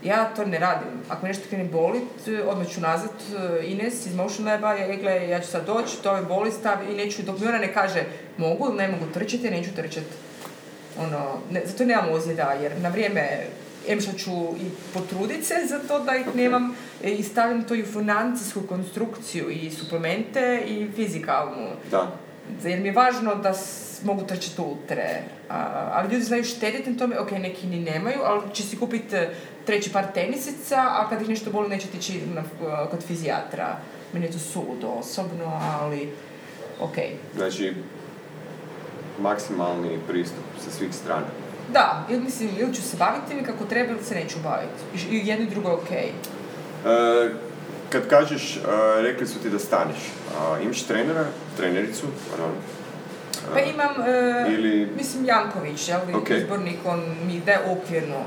ja 0.04 0.30
to 0.36 0.44
ne 0.44 0.58
radim. 0.58 0.88
Ako 1.08 1.26
nešto 1.26 1.48
krene 1.48 1.64
bolit, 1.64 2.04
odmah 2.46 2.68
ću 2.68 2.80
nazad 2.80 3.10
eh, 3.10 3.70
Ines 3.70 4.06
iz 4.06 4.14
Motion 4.14 4.46
Laba, 4.46 4.72
ja, 4.72 4.96
gle, 4.96 5.28
ja 5.28 5.40
ću 5.40 5.46
sad 5.46 5.66
doći, 5.66 6.02
to 6.02 6.14
me 6.16 6.22
boli, 6.22 6.52
stav 6.52 6.90
i 6.90 6.94
neću, 6.94 7.22
dok 7.22 7.40
mi 7.40 7.46
ona 7.46 7.58
ne 7.58 7.72
kaže 7.72 8.04
mogu 8.36 8.66
ili 8.68 8.76
ne 8.76 8.88
mogu 8.88 9.04
trčati, 9.14 9.50
neću 9.50 9.74
trčati. 9.76 10.06
Ono, 10.98 11.38
ne, 11.50 11.62
zato 11.64 11.84
nemam 11.84 12.12
ozljeda, 12.12 12.52
jer 12.62 12.72
na 12.80 12.88
vrijeme 12.88 13.46
em 13.88 14.00
što 14.00 14.12
ću 14.12 14.30
i 14.32 14.70
potrudit 14.94 15.44
se 15.44 15.54
za 15.68 15.78
to 15.78 15.98
da 16.00 16.16
ih 16.16 16.26
nemam 16.34 16.76
e, 17.04 17.10
i 17.10 17.22
stavljam 17.22 17.64
to 17.64 17.74
i 17.74 17.82
u 17.82 17.86
financijsku 17.86 18.60
konstrukciju 18.68 19.50
i 19.50 19.70
suplemente 19.70 20.62
i 20.66 20.88
fizikalnu. 20.96 21.68
Da. 21.90 22.23
Jer 22.64 22.80
mi 22.80 22.88
je 22.88 22.92
važno 22.92 23.34
da 23.34 23.52
mogu 24.04 24.22
trčati 24.22 24.60
ultre. 24.60 25.22
A, 25.48 25.90
ali 25.92 26.12
ljudi 26.12 26.24
znaju 26.24 26.44
štediti 26.44 26.90
na 26.90 26.98
tome, 26.98 27.18
ok, 27.18 27.30
neki 27.30 27.66
ni 27.66 27.80
nemaju, 27.80 28.20
ali 28.24 28.42
će 28.52 28.62
si 28.62 28.76
kupiti 28.76 29.16
e, 29.16 29.34
treći 29.66 29.92
par 29.92 30.04
tenisica, 30.14 30.76
a 30.76 31.06
kad 31.10 31.22
ih 31.22 31.28
nešto 31.28 31.50
boli 31.50 31.68
neće 31.68 31.86
tići 31.86 32.20
na, 32.34 32.42
kod 32.90 33.02
fizijatra. 33.02 33.76
Meni 34.12 34.26
je 34.26 34.32
to 34.32 34.38
suludo 34.38 34.86
osobno, 34.86 35.60
ali 35.80 36.12
ok. 36.80 36.96
Znači, 37.36 37.74
maksimalni 39.20 39.98
pristup 40.08 40.44
sa 40.64 40.70
svih 40.70 40.94
strana. 40.94 41.26
Da, 41.72 42.06
ili 42.10 42.20
mislim, 42.20 42.50
ili 42.58 42.74
ću 42.74 42.82
se 42.82 42.96
baviti 42.96 43.34
mi 43.34 43.42
kako 43.42 43.64
treba 43.64 43.90
ili 43.90 44.04
se 44.04 44.14
neću 44.14 44.36
baviti. 44.44 45.14
I 45.16 45.28
jedno 45.28 45.46
i 45.46 45.50
drugo 45.50 45.68
je 45.68 45.74
ok. 45.74 45.90
E, 45.90 46.10
kad 47.90 48.08
kažeš, 48.08 48.56
e, 48.56 48.60
rekli 49.02 49.26
su 49.26 49.38
ti 49.38 49.50
da 49.50 49.58
staneš, 49.58 49.96
a, 50.38 50.58
imaš 50.62 50.82
trenera, 50.82 51.24
trenericu, 51.56 52.06
pardon? 52.30 52.52
Pa 53.52 53.60
imam, 53.60 54.08
e, 54.08 54.46
ili... 54.48 54.88
mislim, 54.96 55.24
Janković, 55.24 55.88
jel, 55.88 56.00
okay. 56.00 56.42
izbornik, 56.42 56.78
on 56.84 57.00
mi 57.26 57.40
daje 57.40 57.58
okvirno 57.70 58.24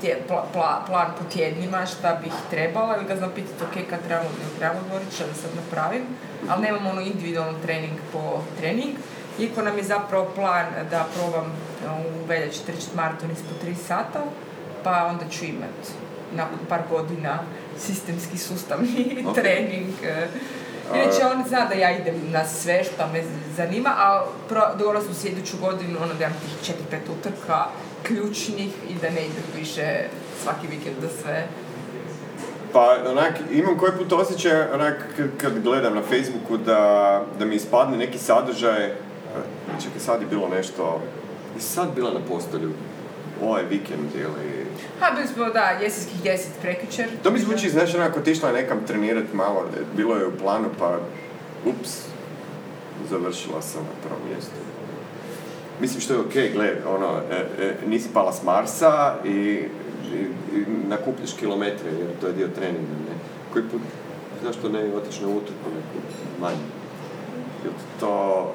tje, 0.00 0.18
pla, 0.52 0.84
plan 0.86 1.06
po 1.18 1.24
tjednima 1.32 1.86
šta 1.86 2.18
bih 2.22 2.32
trebala 2.50 2.96
ili 2.96 3.06
ga 3.06 3.16
znam 3.16 3.30
pitati 3.34 3.64
ok 3.64 3.90
kad 3.90 3.98
trebamo 4.06 4.28
ne 4.30 4.58
trebamo 4.58 4.80
odmoriti 4.80 5.14
šta 5.14 5.24
da 5.26 5.34
sad 5.34 5.50
napravim 5.56 6.02
ali 6.48 6.62
nemam 6.62 6.86
ono 6.86 7.00
individualno 7.00 7.58
trening 7.62 7.98
po 8.12 8.42
trening 8.58 8.94
iako 9.38 9.62
nam 9.62 9.78
je 9.78 9.84
zapravo 9.84 10.30
plan 10.34 10.66
da 10.90 11.06
probam 11.16 11.52
u 11.86 12.26
veljači 12.26 12.66
trčiti 12.66 12.96
maraton 12.96 13.30
ispod 13.30 13.68
3 13.68 13.74
sata 13.86 14.20
pa 14.84 15.04
onda 15.10 15.24
ću 15.30 15.44
imat 15.44 16.03
nakon 16.36 16.58
par 16.68 16.80
godina 16.90 17.38
sistemski 17.78 18.38
sustavni 18.38 19.24
trening 19.36 19.92
e, 20.04 20.28
Inače, 20.94 21.24
on 21.36 21.44
zna 21.48 21.66
da 21.66 21.74
ja 21.74 21.98
idem 21.98 22.14
na 22.32 22.44
sve 22.44 22.84
što 22.84 23.06
me 23.12 23.24
zanima, 23.56 23.90
a 23.96 24.24
dogovorila 24.78 25.04
sam 25.04 25.14
sljedeću 25.14 25.56
godinu, 25.60 25.98
ono 26.02 26.14
da 26.14 26.24
imam 26.24 26.38
tih 26.40 26.66
četiri, 26.66 26.84
pet 26.90 27.02
utrka, 27.18 27.64
ključnih 28.02 28.68
i 28.88 28.94
da 29.02 29.10
ne 29.10 29.20
idem 29.20 29.44
više 29.56 30.08
svaki 30.42 30.66
vikend 30.66 30.96
za 31.00 31.08
sve. 31.22 31.46
Pa, 32.72 32.96
onak, 33.10 33.32
imam 33.52 33.78
koji 33.78 33.92
put 33.92 34.12
osjećaj, 34.12 34.72
onak, 34.72 34.96
kad 35.40 35.62
gledam 35.62 35.94
na 35.94 36.02
Facebooku 36.02 36.56
da, 36.56 37.22
da 37.38 37.44
mi 37.44 37.54
ispadne 37.54 37.96
neki 37.96 38.18
sadržaj, 38.18 38.94
čekaj, 39.82 40.00
sad 40.00 40.20
je 40.20 40.26
bilo 40.26 40.48
nešto, 40.48 41.02
je 41.56 41.60
sad 41.60 41.94
bila 41.94 42.10
na 42.10 42.20
postolju, 42.28 42.72
ovaj 43.42 43.62
vikend 43.62 44.14
ili... 44.14 44.66
Ha, 45.00 45.10
bili 45.14 45.28
smo, 45.28 45.44
da, 45.44 45.78
jesenskih 45.82 46.22
deset 46.22 46.52
prekjučer. 46.62 47.06
To 47.22 47.30
mi 47.30 47.38
zvuči, 47.38 47.70
znaš, 47.70 47.94
onako, 47.94 48.20
otišla 48.20 48.52
nekam 48.52 48.86
trenirat 48.86 49.32
malo, 49.32 49.68
bilo 49.96 50.16
je 50.16 50.26
u 50.26 50.38
planu, 50.38 50.68
pa, 50.78 50.98
ups, 51.64 51.90
završila 53.10 53.62
sam 53.62 53.82
na 53.82 54.08
prvom 54.08 54.28
mjestu. 54.28 54.52
Mislim 55.80 56.00
što 56.00 56.14
je 56.14 56.20
okej, 56.20 56.42
okay, 56.42 56.52
gle, 56.52 56.76
ono, 56.88 57.20
e, 57.30 57.64
e, 57.64 57.74
nisi 57.86 58.08
pala 58.14 58.32
s 58.32 58.42
Marsa 58.42 59.14
i, 59.24 59.28
i, 59.30 59.68
i 60.54 60.64
nakupljaš 60.88 61.32
kilometre, 61.32 61.90
jer 61.90 62.08
to 62.20 62.26
je 62.26 62.32
dio 62.32 62.48
treninga, 62.48 62.94
ne? 63.08 63.14
Koji 63.52 63.64
put, 63.64 63.80
zašto 64.44 64.68
ne 64.68 64.94
otići 64.96 65.22
na 65.22 65.28
utrku 65.28 65.68
neku 65.74 66.06
manju? 66.40 66.66
Jel 67.64 67.72
ti 67.72 68.00
to, 68.00 68.54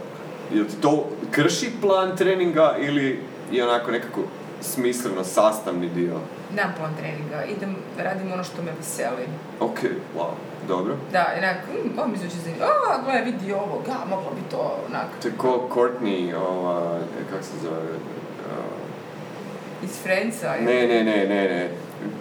jel 0.53 0.65
ti 0.65 0.75
to 0.81 1.09
krši 1.31 1.71
plan 1.81 2.17
treninga 2.17 2.75
ili 2.79 3.19
je 3.51 3.67
onako 3.67 3.91
nekako 3.91 4.21
smisleno 4.62 5.24
sastavni 5.24 5.89
dio? 5.89 6.15
Nemam 6.56 6.74
plan 6.78 6.91
treninga, 7.00 7.43
idem, 7.58 7.76
radim 7.98 8.32
ono 8.32 8.43
što 8.43 8.62
me 8.62 8.72
veseli. 8.78 9.28
Ok, 9.60 9.80
wow. 10.17 10.32
Dobro. 10.67 10.95
Da, 11.12 11.26
onak, 11.38 11.56
mm, 11.67 12.00
ovo 12.00 12.08
mi 12.08 12.17
zvuči 12.17 12.36
zanimljivo. 12.43 12.67
A, 12.67 13.02
gledaj, 13.04 13.22
vidi 13.22 13.54
ovo, 13.54 13.82
ga, 13.86 13.95
moglo 14.10 14.32
bi 14.36 14.41
to, 14.52 14.78
onak. 14.89 15.06
To 15.22 15.28
je 15.28 15.34
ko 15.38 15.69
Courtney, 15.74 16.36
ova, 16.36 17.00
kak 17.32 17.43
se 17.43 17.52
zove? 17.63 17.78
Uh... 17.82 19.84
Iz 19.84 20.02
Friendsa, 20.04 20.54
Ne, 20.62 20.88
ne, 20.88 21.04
ne, 21.04 21.26
ne, 21.26 21.43
ne. 21.50 21.69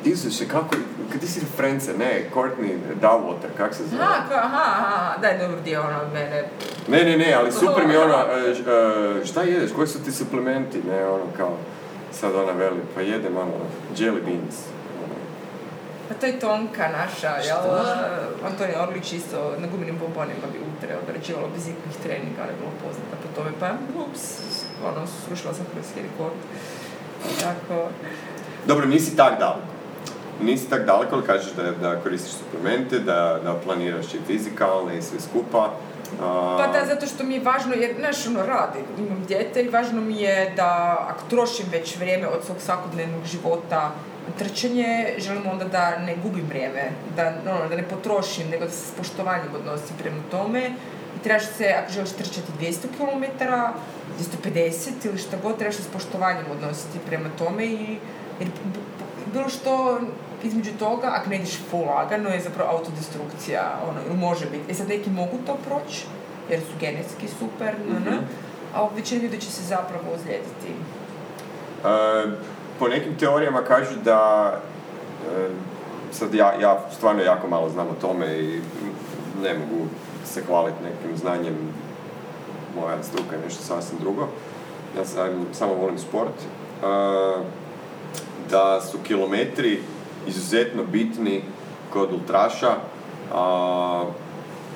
Isuse, 0.05 0.49
kako, 0.49 0.69
kad 1.13 1.21
ti 1.21 1.27
si 1.27 1.41
Friendsa, 1.57 1.93
ne, 1.99 2.25
Courtney 2.35 2.77
Dowwater, 3.03 3.49
kak 3.57 3.75
se 3.75 3.85
zove? 3.87 4.03
Aha, 4.03 4.23
aha, 4.35 4.63
aha, 4.79 5.19
daj 5.23 5.39
dobro 5.39 5.61
dio 5.61 5.81
ono 5.81 6.01
od 6.03 6.13
mene. 6.13 6.45
Ne, 6.89 7.05
ne, 7.05 7.17
ne, 7.19 7.33
ali 7.35 7.53
super 7.53 7.87
mi 7.87 7.97
ono, 7.97 8.15
uh, 8.19 9.27
šta 9.27 9.43
jedeš, 9.43 9.73
koji 9.73 9.89
su 9.89 10.05
ti 10.05 10.13
suplementi, 10.13 10.83
ne, 10.91 11.07
ono 11.07 11.25
kao, 11.37 11.57
sad 12.21 12.35
ona 12.35 12.53
veli, 12.53 12.81
pa 12.95 13.01
jedem 13.01 13.37
ono, 13.37 13.53
jelly 13.97 14.23
beans. 14.25 14.57
Pa 16.09 16.15
to 16.15 16.27
je 16.27 16.41
Tonka 16.41 16.89
naša, 16.89 17.37
jel? 17.47 17.59
Antonija 18.47 18.83
Orlić 18.83 19.13
isto 19.13 19.55
na 19.59 19.67
gumenim 19.67 19.99
bombonima 19.99 20.47
bi 20.53 20.59
utre 20.59 20.97
odrađivala 21.03 21.49
bez 21.55 21.69
ikakvih 21.69 21.97
treninga, 22.03 22.43
ali 22.43 22.53
je 22.53 22.57
bilo 22.61 22.73
poznata 22.85 23.17
po 23.23 23.29
tome, 23.37 23.51
pa 23.61 23.71
ups, 24.03 24.23
ono, 24.85 25.07
srušila 25.07 25.55
sam 25.55 25.67
hrvatski 25.73 26.01
rekord. 26.03 26.39
Tako... 27.41 27.89
Dobro, 28.67 28.87
nisi 28.87 29.17
tak 29.17 29.39
daleko. 29.39 29.67
Nisi 30.41 30.71
tak 30.71 30.87
daleko, 30.87 31.15
ali 31.15 31.27
kažeš 31.27 31.53
da, 31.53 31.63
da 31.73 32.01
koristiš 32.01 32.33
suplemente, 32.33 32.99
da, 32.99 33.41
da 33.45 33.55
planiraš 33.65 34.15
i 34.15 34.19
fizikalne 34.27 34.99
i 34.99 35.03
sve 35.03 35.21
skupa. 35.21 35.73
Pa 36.19 36.67
da, 36.73 36.87
zato 36.87 37.07
što 37.07 37.25
mi 37.25 37.35
je 37.35 37.41
važno, 37.41 37.75
jer, 37.75 37.95
znaš, 37.99 38.27
ono, 38.27 38.47
radim, 38.47 38.83
imam 38.99 39.25
dijete 39.29 39.63
i 39.63 39.69
važno 39.69 40.01
mi 40.01 40.21
je 40.21 40.53
da, 40.57 40.97
ako 41.09 41.31
trošim 41.31 41.67
već 41.73 41.97
vrijeme 41.97 42.29
od 42.29 42.45
svog 42.45 42.57
svakodnevnog 42.61 43.25
života 43.25 43.93
trčanje, 44.39 45.15
želim 45.19 45.43
onda 45.51 45.65
da 45.65 45.99
ne 45.99 46.17
gubim 46.17 46.47
vrijeme, 46.49 46.91
da, 47.17 47.33
ono, 47.47 47.69
da 47.69 47.77
ne 47.77 47.89
potrošim, 47.89 48.49
nego 48.51 48.65
da 48.65 48.71
se 48.71 48.87
s 48.87 48.91
poštovanjem 48.91 49.55
odnosim 49.55 49.97
prema 49.99 50.23
tome. 50.31 50.71
I 51.17 51.23
trebaš 51.23 51.47
se, 51.57 51.75
ako 51.83 51.93
želiš 51.93 52.11
trčati 52.11 52.53
200 52.61 52.87
km, 52.97 53.45
250 54.45 54.91
ili 55.05 55.19
šta 55.19 55.37
god, 55.43 55.59
trebaš 55.59 55.77
se 55.77 55.83
s 55.83 55.87
poštovanjem 55.87 56.45
odnositi 56.51 56.99
prema 57.07 57.29
tome 57.39 57.67
i 57.67 57.99
jer 58.41 58.49
bilo 59.33 59.49
što 59.49 60.01
između 60.43 60.71
toga, 60.79 61.09
ako 61.15 61.31
ne 61.31 61.37
ideš 61.37 61.59
full 61.71 61.87
lagano, 61.87 62.29
je 62.29 62.41
zapravo 62.41 62.71
autodestrukcija, 62.71 63.81
ono, 63.89 64.17
može 64.17 64.47
biti. 64.47 64.73
E 64.73 64.75
sad 64.75 64.89
neki 64.89 65.11
mogu 65.11 65.39
to 65.47 65.57
proći, 65.67 66.07
jer 66.51 66.61
su 66.61 66.73
genetski 66.81 67.29
super, 67.29 67.75
mm-hmm. 67.89 68.19
a 68.75 68.89
većina 68.97 69.23
ljudi 69.23 69.41
će 69.41 69.51
se 69.53 69.63
zapravo 69.63 70.13
ozlijediti. 70.15 70.73
Uh, 71.85 72.33
po 72.79 72.89
nekim 72.89 73.19
teorijama 73.19 73.63
kažu 73.63 73.95
da 74.05 74.53
e, 75.37 75.49
sad 76.13 76.35
ja, 76.35 76.55
ja 76.61 76.81
stvarno 76.97 77.23
jako 77.23 77.49
malo 77.49 77.69
znam 77.69 77.87
o 77.87 78.01
tome 78.01 78.39
i 78.39 78.61
ne 79.43 79.55
mogu 79.55 79.87
se 80.25 80.43
hvaliti 80.47 80.77
nekim 80.85 81.19
znanjem 81.19 81.55
moja 82.81 83.03
struka 83.03 83.37
je 83.37 83.43
nešto 83.45 83.63
sasvim 83.63 83.99
drugo 84.01 84.29
ja 84.99 85.05
sam, 85.05 85.47
samo 85.53 85.75
volim 85.75 85.99
sport 85.99 86.33
e, 86.33 86.87
da 88.51 88.81
su 88.81 88.99
kilometri 89.05 89.81
izuzetno 90.29 90.85
bitni 90.85 91.43
kod 91.93 92.13
ultraša 92.13 92.75
a, 93.35 94.05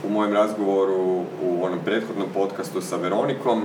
u 0.05 0.11
mojem 0.11 0.33
razgovoru 0.33 1.25
u 1.43 1.65
onom 1.65 1.79
prethodnom 1.85 2.29
podcastu 2.35 2.81
sa 2.81 2.97
Veronikom 2.97 3.63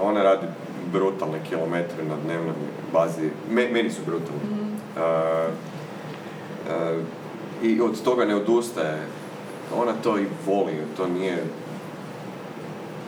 ona 0.00 0.22
radi 0.22 0.46
brutalne 0.92 1.40
kilometre 1.48 2.04
na 2.04 2.16
dnevnoj 2.24 2.54
bazi. 2.92 3.30
meni 3.50 3.90
su 3.90 4.00
brutalni. 4.06 4.40
Mm. 4.50 4.76
Uh, 4.96 5.52
uh, 6.66 7.04
I 7.62 7.80
od 7.80 8.02
toga 8.02 8.24
ne 8.24 8.34
odustaje. 8.34 9.06
Ona 9.76 9.92
to 10.02 10.18
i 10.18 10.26
voli, 10.46 10.76
to 10.96 11.06
nije 11.06 11.44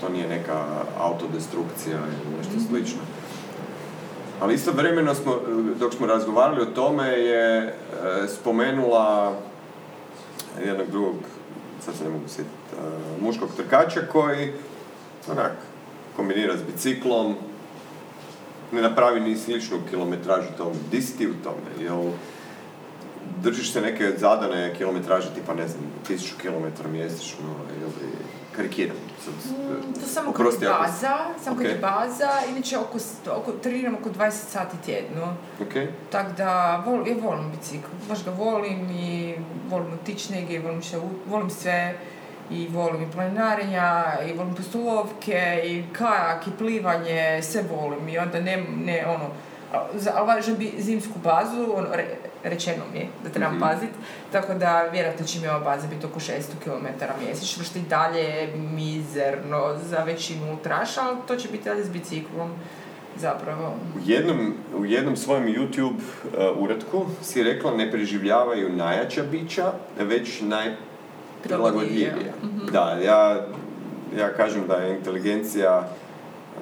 to 0.01 0.09
nije 0.09 0.29
neka 0.29 0.65
autodestrukcija 1.01 1.99
ili 1.99 2.37
nešto 2.39 2.53
mm 2.57 2.67
slično. 2.69 3.01
Ali 4.41 4.55
isto 4.55 4.73
vremeno 4.73 5.15
smo, 5.15 5.37
dok 5.79 5.95
smo 5.95 6.07
razgovarali 6.07 6.61
o 6.61 6.75
tome, 6.75 7.09
je 7.09 7.67
e, 7.67 7.73
spomenula 8.29 9.37
jednog 10.67 10.91
drugog, 10.91 11.15
sad 11.85 11.95
se 11.95 12.05
ne 12.05 12.11
mogu 12.11 12.29
sjetiti, 12.29 12.55
uh, 12.73 13.23
muškog 13.23 13.49
trkača 13.57 14.01
koji 14.13 14.53
onak, 15.31 15.53
kombinira 16.17 16.57
s 16.57 16.63
biciklom, 16.63 17.35
ne 18.73 18.83
napravi 18.83 19.21
ni 19.21 19.37
sličnu 19.37 19.79
kilometražu 19.91 20.49
tome. 20.57 20.75
Di 20.91 21.03
si 21.03 21.19
ti 21.19 21.27
u 21.27 21.35
tome? 21.45 21.85
Jel 21.85 22.11
držiš 23.43 23.73
se 23.73 23.81
neke 23.81 24.13
zadane 24.19 24.75
kilometraže, 24.79 25.35
tipa 25.35 25.55
ne 25.55 25.69
znam, 25.69 25.83
tisuću 26.07 26.35
kilometra 26.43 26.89
mjesečno 26.89 27.49
ili 27.81 28.13
karikiram. 28.57 28.97
Sad, 29.25 29.35
mm, 29.35 29.93
to 30.01 30.07
samo 30.07 30.33
kod 30.33 30.47
baza, 30.47 31.17
samo 31.45 31.57
okay. 31.57 31.73
kod 31.73 31.81
baza, 31.81 32.31
inače 32.51 32.79
oko, 32.79 32.99
oko, 33.37 33.53
treniram 33.53 33.95
oko 33.95 34.11
20 34.11 34.31
sati 34.31 34.77
tjedno. 34.85 35.37
Okay. 35.61 35.87
Tako 36.13 36.33
da, 36.33 36.83
vol, 36.87 37.09
ja 37.09 37.15
volim 37.23 37.51
bicikl, 37.51 37.89
baš 38.09 38.25
ga 38.25 38.31
volim 38.31 38.91
i 38.91 39.35
volim 39.71 39.93
otići 39.93 40.33
negdje, 40.33 40.61
volim, 40.61 40.81
volim 41.27 41.51
sve 41.51 41.95
i 42.51 42.69
volim 42.69 43.03
i 43.03 43.13
planinarenja, 43.13 44.05
i 44.29 44.33
volim 44.33 44.55
postolovke, 44.55 45.63
i 45.65 45.85
kajak, 45.93 46.47
i 46.47 46.51
plivanje, 46.59 47.43
sve 47.43 47.63
volim 47.63 48.09
i 48.09 48.19
onda 48.19 48.41
ne, 48.41 48.65
ne 48.85 49.07
ono, 49.07 49.31
ali 50.15 50.27
važno 50.27 50.55
bi 50.55 50.73
zimsku 50.79 51.19
bazu, 51.25 51.73
ono, 51.75 51.89
rečeno 52.45 52.85
mi 52.93 52.99
je 52.99 53.09
da 53.25 53.31
trebam 53.31 53.57
mm 53.57 53.61
paziti, 53.61 53.93
tako 54.33 54.55
da 54.55 54.83
vjerojatno 54.93 55.27
će 55.27 55.41
mi 55.41 55.49
ova 55.49 55.61
baza 55.61 55.87
biti 55.87 56.07
oko 56.07 56.21
600 56.21 56.31
km 56.65 57.05
mjesečno, 57.25 57.65
što 57.65 57.79
i 57.79 57.83
dalje 57.83 58.21
je 58.21 58.57
mizerno 58.57 59.77
za 59.85 59.99
većinu 59.99 60.59
traša, 60.63 61.01
ali 61.03 61.17
to 61.29 61.37
će 61.37 61.49
biti 61.49 61.65
dalje 61.65 61.85
s 61.85 61.89
biciklom 61.89 62.51
zapravo. 63.17 63.75
U 63.97 63.99
jednom, 64.07 64.55
u 64.77 64.85
jednom 64.85 65.17
svojem 65.17 65.47
YouTube 65.47 65.95
uh, 65.95 66.63
uratku 66.63 67.07
si 67.23 67.43
rekla 67.43 67.77
ne 67.77 67.91
preživljavaju 67.91 68.73
najjača 68.77 69.23
bića, 69.23 69.73
već 69.99 70.41
najprilagodljivija. 70.41 72.15
mm 72.43 72.67
Da, 72.73 72.99
ja, 73.05 73.47
ja 74.19 74.33
kažem 74.37 74.67
da 74.67 74.75
je 74.75 74.97
inteligencija 74.97 75.89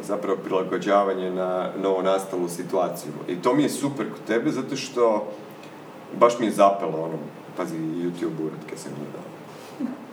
zapravo 0.02 0.36
prilagođavanje 0.36 1.30
na 1.30 1.70
novo 1.82 2.02
nastalu 2.02 2.48
situaciju. 2.48 3.12
I 3.28 3.36
to 3.42 3.54
mi 3.54 3.62
je 3.62 3.68
super 3.68 4.10
kod 4.10 4.20
tebe 4.26 4.50
zato 4.50 4.76
što 4.76 5.32
baš 6.16 6.38
mi 6.38 6.46
je 6.46 6.52
zapelo 6.52 7.02
ono, 7.02 7.18
pazi, 7.56 7.76
YouTube 7.76 8.46
uratke 8.46 8.76
sam 8.76 8.92
gledao. 8.98 9.28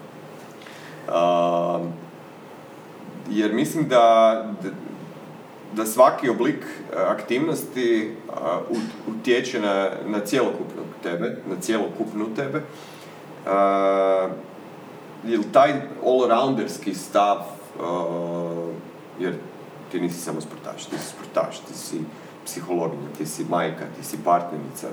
Uh, 1.08 1.86
jer 3.30 3.54
mislim 3.54 3.88
da, 3.88 4.46
da 5.74 5.86
svaki 5.86 6.30
oblik 6.30 6.64
e, 6.64 6.96
aktivnosti 6.98 8.16
utječe 9.08 9.60
na, 9.62 9.90
na 10.06 10.20
cjelokupnu 10.20 10.82
tebe, 11.04 11.38
na 11.50 11.56
cjelokupnu 11.62 12.36
tebe. 12.36 12.58
Uh, 12.58 14.32
jer 15.28 15.40
taj 15.52 15.74
all-rounderski 16.04 16.94
stav, 16.94 17.38
jer 19.20 19.36
ti 19.92 20.02
nisi 20.02 20.22
samo 20.22 20.42
sportaš, 20.42 20.86
ti 20.86 20.98
si 20.98 21.08
sportaš, 21.08 21.60
ti 21.60 21.74
si 21.74 22.00
psihologinja, 22.46 23.08
ti 23.18 23.26
si 23.26 23.46
majka, 23.50 23.86
ti 23.98 24.04
si 24.04 24.18
partnerica, 24.24 24.88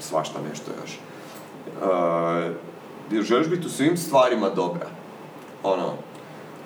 svašta 0.00 0.38
nešto 0.50 0.70
još. 0.82 0.98
Jer 3.10 3.22
želiš 3.22 3.48
biti 3.48 3.66
u 3.66 3.70
svim 3.70 3.96
stvarima 3.96 4.50
dobra. 4.50 4.86
Ono, 5.62 5.92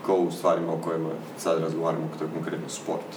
ko 0.07 0.15
u 0.15 0.31
stvarima 0.31 0.73
o 0.73 0.79
kojima 0.85 1.09
sad 1.39 1.63
razgovaramo, 1.63 2.09
to 2.19 2.25
je 2.25 2.31
konkretno 2.35 2.69
sport. 2.69 3.17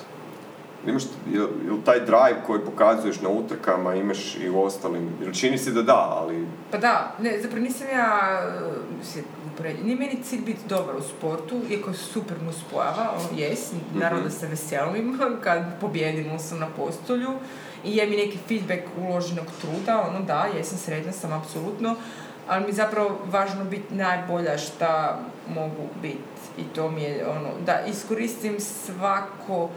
Imaš, 0.87 1.03
jel, 1.33 1.47
taj 1.85 1.99
drive 1.99 2.43
koji 2.47 2.65
pokazuješ 2.65 3.21
na 3.21 3.29
utrkama 3.29 3.95
imaš 3.95 4.35
i 4.35 4.49
u 4.49 4.61
ostalim, 4.61 5.09
ili 5.21 5.33
čini 5.33 5.57
se 5.57 5.71
da 5.71 5.81
da, 5.81 6.17
ali... 6.21 6.47
Pa 6.71 6.77
da, 6.77 7.15
ne, 7.19 7.41
zapravo 7.41 7.63
nisam 7.63 7.87
ja, 7.93 8.41
nije 9.83 9.95
meni 9.95 10.23
cilj 10.23 10.41
biti 10.41 10.67
dobar 10.69 10.95
u 10.95 11.01
sportu, 11.01 11.61
iako 11.69 11.89
je 11.89 11.95
super 11.95 12.41
nuspojava, 12.41 13.13
ono, 13.17 13.39
jes, 13.39 13.71
naravno 13.93 14.23
da 14.23 14.29
se 14.29 14.47
veselim 14.47 15.19
kad 15.43 15.79
pobjedim 15.81 16.39
sam 16.39 16.59
na 16.59 16.67
postolju 16.77 17.29
i 17.85 17.95
je 17.95 18.07
mi 18.07 18.15
neki 18.15 18.37
feedback 18.47 18.81
uloženog 18.97 19.45
truda, 19.61 20.01
ono 20.09 20.19
da, 20.19 20.47
jesam 20.57 20.77
sretna 20.77 21.11
sam, 21.11 21.33
apsolutno, 21.33 21.95
ali 22.47 22.65
mi 22.65 22.73
zapravo 22.73 23.17
važno 23.25 23.65
biti 23.65 23.95
najbolja 23.95 24.57
šta 24.57 25.19
mogu 25.47 25.87
biti 26.01 26.17
i 26.57 26.63
to 26.75 26.91
mi 26.91 27.01
je 27.01 27.27
ono, 27.27 27.49
da 27.65 27.79
iskoristim 27.87 28.59
svako 28.59 29.69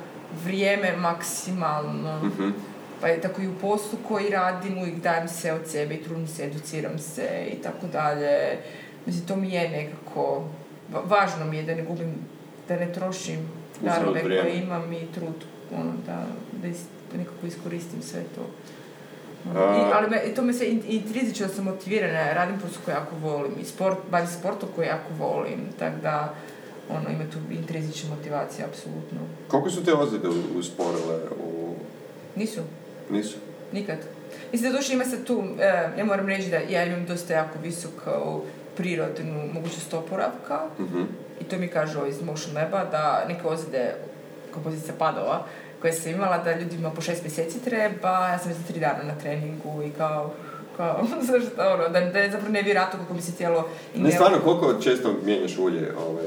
vrijeme 0.44 0.96
maksimalno. 0.96 2.20
mm 2.22 2.52
Pa 3.00 3.08
je 3.08 3.20
tako 3.20 3.42
i 3.42 3.48
u 3.48 3.54
poslu 3.60 3.98
koji 4.08 4.30
radim, 4.30 4.78
uvijek 4.78 4.96
dajem 4.96 5.28
se 5.28 5.52
od 5.52 5.60
sebe 5.66 5.94
i 5.94 6.02
trudim 6.02 6.28
se, 6.28 6.44
educiram 6.44 6.98
se 6.98 7.48
i 7.52 7.62
tako 7.62 7.86
dalje. 7.92 8.58
Mislim, 9.06 9.26
to 9.26 9.36
mi 9.36 9.50
je 9.50 9.68
nekako, 9.68 10.44
važno 11.04 11.44
mi 11.44 11.56
je 11.56 11.62
da 11.62 11.74
ne 11.74 11.82
gubim, 11.82 12.14
da 12.68 12.76
ne 12.76 12.92
trošim 12.92 13.38
darove 13.80 14.20
koje 14.20 14.62
imam 14.62 14.92
i 14.92 15.12
trud, 15.14 15.44
ono, 15.74 15.92
da, 16.06 16.26
da 16.62 16.68
nekako 17.18 17.46
iskoristim 17.46 18.02
sve 18.02 18.22
to. 18.34 18.40
I, 19.54 19.92
ali 19.94 20.10
me, 20.10 20.34
to 20.34 20.42
me 20.42 20.52
se 20.52 20.66
intrizično 20.86 21.48
sam 21.48 21.64
motivirana, 21.64 22.32
radim 22.32 22.60
posao 22.60 22.82
koji 22.84 22.94
jako 22.94 23.16
volim 23.22 23.52
i 23.60 23.64
sport, 23.64 23.98
bavim 24.10 24.28
sportom 24.28 24.68
koji 24.76 24.86
jako 24.86 25.14
volim, 25.18 25.60
tako 25.78 25.96
da 26.02 26.34
ono, 26.90 27.10
ima 27.10 27.24
tu 27.32 27.38
intrinzična 27.54 28.10
motivacija, 28.16 28.66
apsolutno. 28.66 29.18
Koliko 29.48 29.70
su 29.70 29.84
te 29.84 29.94
ozljede 29.94 30.28
usporile 30.58 31.14
u... 31.44 31.74
Nisu. 32.36 32.60
Nisu? 33.10 33.36
Nikad. 33.72 33.98
Mislim 34.52 34.72
da 34.72 34.78
duše 34.78 34.92
ima 34.92 35.04
se 35.04 35.24
tu, 35.24 35.44
e, 35.60 35.90
ja 35.98 36.04
moram 36.04 36.28
reći 36.28 36.50
da 36.50 36.56
ja 36.56 36.84
imam 36.84 37.06
dosta 37.06 37.34
jako 37.34 37.58
visoku 37.62 38.40
prirodnu 38.76 39.48
mogućnost 39.52 39.94
oporavka 39.94 40.60
mm 40.78 41.24
i 41.40 41.44
to 41.44 41.58
mi 41.58 41.68
kažu 41.68 42.06
iz 42.06 42.22
Motion 42.22 42.56
Laba 42.56 42.84
da 42.84 43.24
neke 43.28 43.46
ozljede 43.46 43.94
kompozicija 44.52 44.94
padova 44.98 45.46
koje 45.84 45.92
sam 45.92 46.12
imala 46.12 46.38
da 46.38 46.56
ljudima 46.56 46.90
po 46.90 47.00
šest 47.00 47.22
mjeseci 47.22 47.64
treba, 47.64 48.28
ja 48.28 48.38
sam 48.38 48.52
za 48.52 48.58
tri 48.68 48.80
dana 48.80 49.02
na 49.02 49.14
treningu 49.22 49.82
i 49.82 49.90
kao 49.90 50.32
kao, 50.76 51.06
zašto, 51.28 51.72
ono, 51.74 51.88
da, 51.88 52.00
da 52.00 52.18
je 52.18 52.30
zapravo 52.30 52.52
nevjerojatno 52.52 52.98
kako 52.98 53.14
bi 53.14 53.22
se 53.22 53.32
tijelo... 53.32 53.68
Ne, 53.94 54.12
stvarno, 54.12 54.38
koliko 54.38 54.82
često 54.82 55.14
mijenjaš 55.24 55.58
ulje 55.58 55.92
ovaj, 56.06 56.24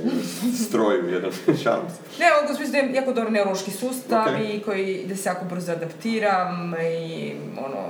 stroju 0.67 1.09
jedan 1.09 1.31
šans? 1.63 1.93
Ne, 2.19 2.25
u 2.51 2.55
smislu 2.55 2.71
da 2.71 2.77
je 2.77 2.93
jako 2.93 3.13
dobro 3.13 3.31
neurološki 3.31 3.71
sustav 3.71 4.41
i 4.41 4.61
koji, 4.61 5.05
da 5.07 5.15
se 5.15 5.29
jako 5.29 5.45
brzo 5.45 5.71
adaptiram 5.71 6.73
i 6.73 7.33
ono, 7.57 7.87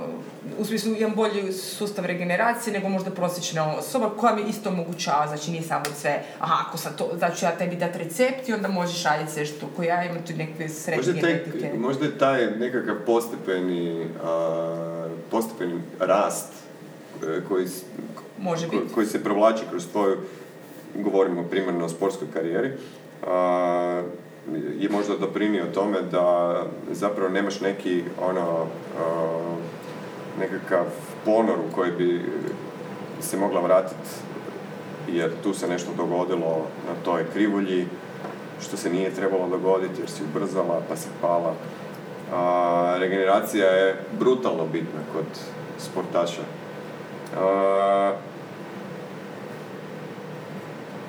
u 0.58 0.64
smislu 0.64 0.94
imam 0.94 1.14
bolji 1.14 1.52
sustav 1.52 2.04
regeneracije 2.04 2.72
nego 2.72 2.88
možda 2.88 3.10
prosječna 3.10 3.76
osoba 3.76 4.10
koja 4.10 4.34
mi 4.34 4.42
isto 4.42 4.68
omogućava, 4.68 5.26
znači 5.26 5.50
nije 5.50 5.62
samo 5.62 5.84
sve, 6.00 6.22
aha, 6.38 6.64
ako 6.68 6.78
sad 6.78 6.96
to, 6.96 7.10
znači 7.18 7.44
ja 7.44 7.50
tebi 7.50 7.76
dati 7.76 7.98
recept 7.98 8.48
i 8.48 8.52
onda 8.52 8.68
možeš 8.68 9.04
raditi 9.04 9.32
sve 9.32 9.46
što 9.46 9.66
ko 9.76 9.82
ja 9.82 10.04
imam 10.04 10.18
tu 10.26 10.32
neke 10.36 10.68
srednje 10.68 11.12
genetike. 11.12 11.70
Možda 11.78 12.04
je 12.04 12.18
taj 12.18 12.46
nekakav 12.46 12.94
postepeni, 13.06 14.00
uh, 14.00 15.10
postepeni 15.30 15.80
rast 16.00 16.52
e, 17.22 17.40
koji, 17.48 17.66
Može 18.38 18.68
koji 18.94 19.06
se 19.06 19.24
provlači 19.24 19.62
kroz 19.70 19.86
tvoju, 19.92 20.16
govorimo 20.94 21.42
primarno 21.42 21.84
o 21.84 21.88
sportskoj 21.88 22.28
karijeri, 22.32 22.72
uh, 23.22 23.28
je 24.78 24.88
možda 24.90 25.16
doprinio 25.16 25.64
tome 25.74 26.02
da 26.02 26.56
zapravo 26.90 27.28
nemaš 27.28 27.60
neki 27.60 28.02
ono 28.20 28.66
nekakav 30.38 30.84
ponor 31.24 31.58
u 31.58 31.74
koji 31.74 31.92
bi 31.92 32.32
se 33.20 33.36
mogla 33.36 33.60
vratiti 33.60 34.10
jer 35.08 35.30
tu 35.42 35.54
se 35.54 35.68
nešto 35.68 35.90
dogodilo 35.96 36.66
na 36.88 36.94
toj 37.04 37.24
krivulji 37.32 37.86
što 38.60 38.76
se 38.76 38.90
nije 38.90 39.10
trebalo 39.10 39.48
dogoditi 39.48 40.00
jer 40.00 40.10
si 40.10 40.22
ubrzala 40.22 40.82
pa 40.88 40.96
si 40.96 41.08
pala. 41.20 41.54
A, 42.32 42.96
regeneracija 42.98 43.66
je 43.66 44.02
brutalno 44.18 44.66
bitna 44.66 45.00
kod 45.12 45.24
sportaša. 45.78 46.42
A, 47.40 48.12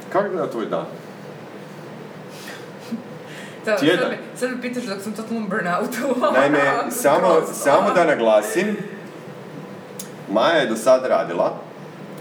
kako 0.09 0.29
gleda 0.29 0.51
tvoj 0.51 0.65
dan? 0.65 0.85
Tjedan. 3.79 4.11
Sad 4.35 4.49
me 4.51 4.61
pitaš 4.61 4.83
dok 4.83 5.01
sam 5.01 5.13
totalno 5.13 5.47
burnoutu. 5.47 6.21
Naime, 6.33 6.59
samo, 7.03 7.41
samo 7.53 7.91
da 7.95 8.05
naglasim, 8.05 8.77
Maja 10.31 10.57
je 10.57 10.67
do 10.67 10.75
sad 10.75 11.05
radila, 11.05 11.53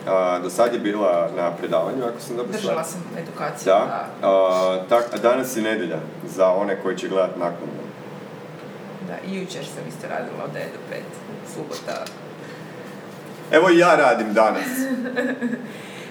a, 0.07 0.39
do 0.43 0.51
sad 0.51 0.75
je 0.75 0.79
bila 0.79 1.31
na 1.37 1.51
predavanju, 1.51 2.05
ako 2.05 2.21
sam 2.21 2.37
dobro 2.37 2.53
Držala 2.53 2.85
sam 2.85 3.01
edukaciju, 3.19 3.73
da. 3.73 4.09
da. 4.21 4.29
A, 4.29 4.79
tak, 4.89 5.05
a 5.15 5.19
danas 5.19 5.57
je 5.57 5.63
nedjelja, 5.63 5.99
za 6.27 6.53
one 6.53 6.83
koji 6.83 6.97
će 6.97 7.09
gledat 7.09 7.37
naknadno. 7.37 7.83
Da, 9.09 9.15
i 9.27 9.37
jučer 9.41 9.65
sam 9.65 9.89
isto 9.89 10.09
radila 10.09 10.45
od 10.45 10.51
9 10.51 10.55
do 10.55 10.95
5, 10.95 11.55
subota. 11.55 12.05
Evo 13.53 13.71
i 13.71 13.79
ja 13.79 13.95
radim 13.95 14.35
danas. 14.35 14.69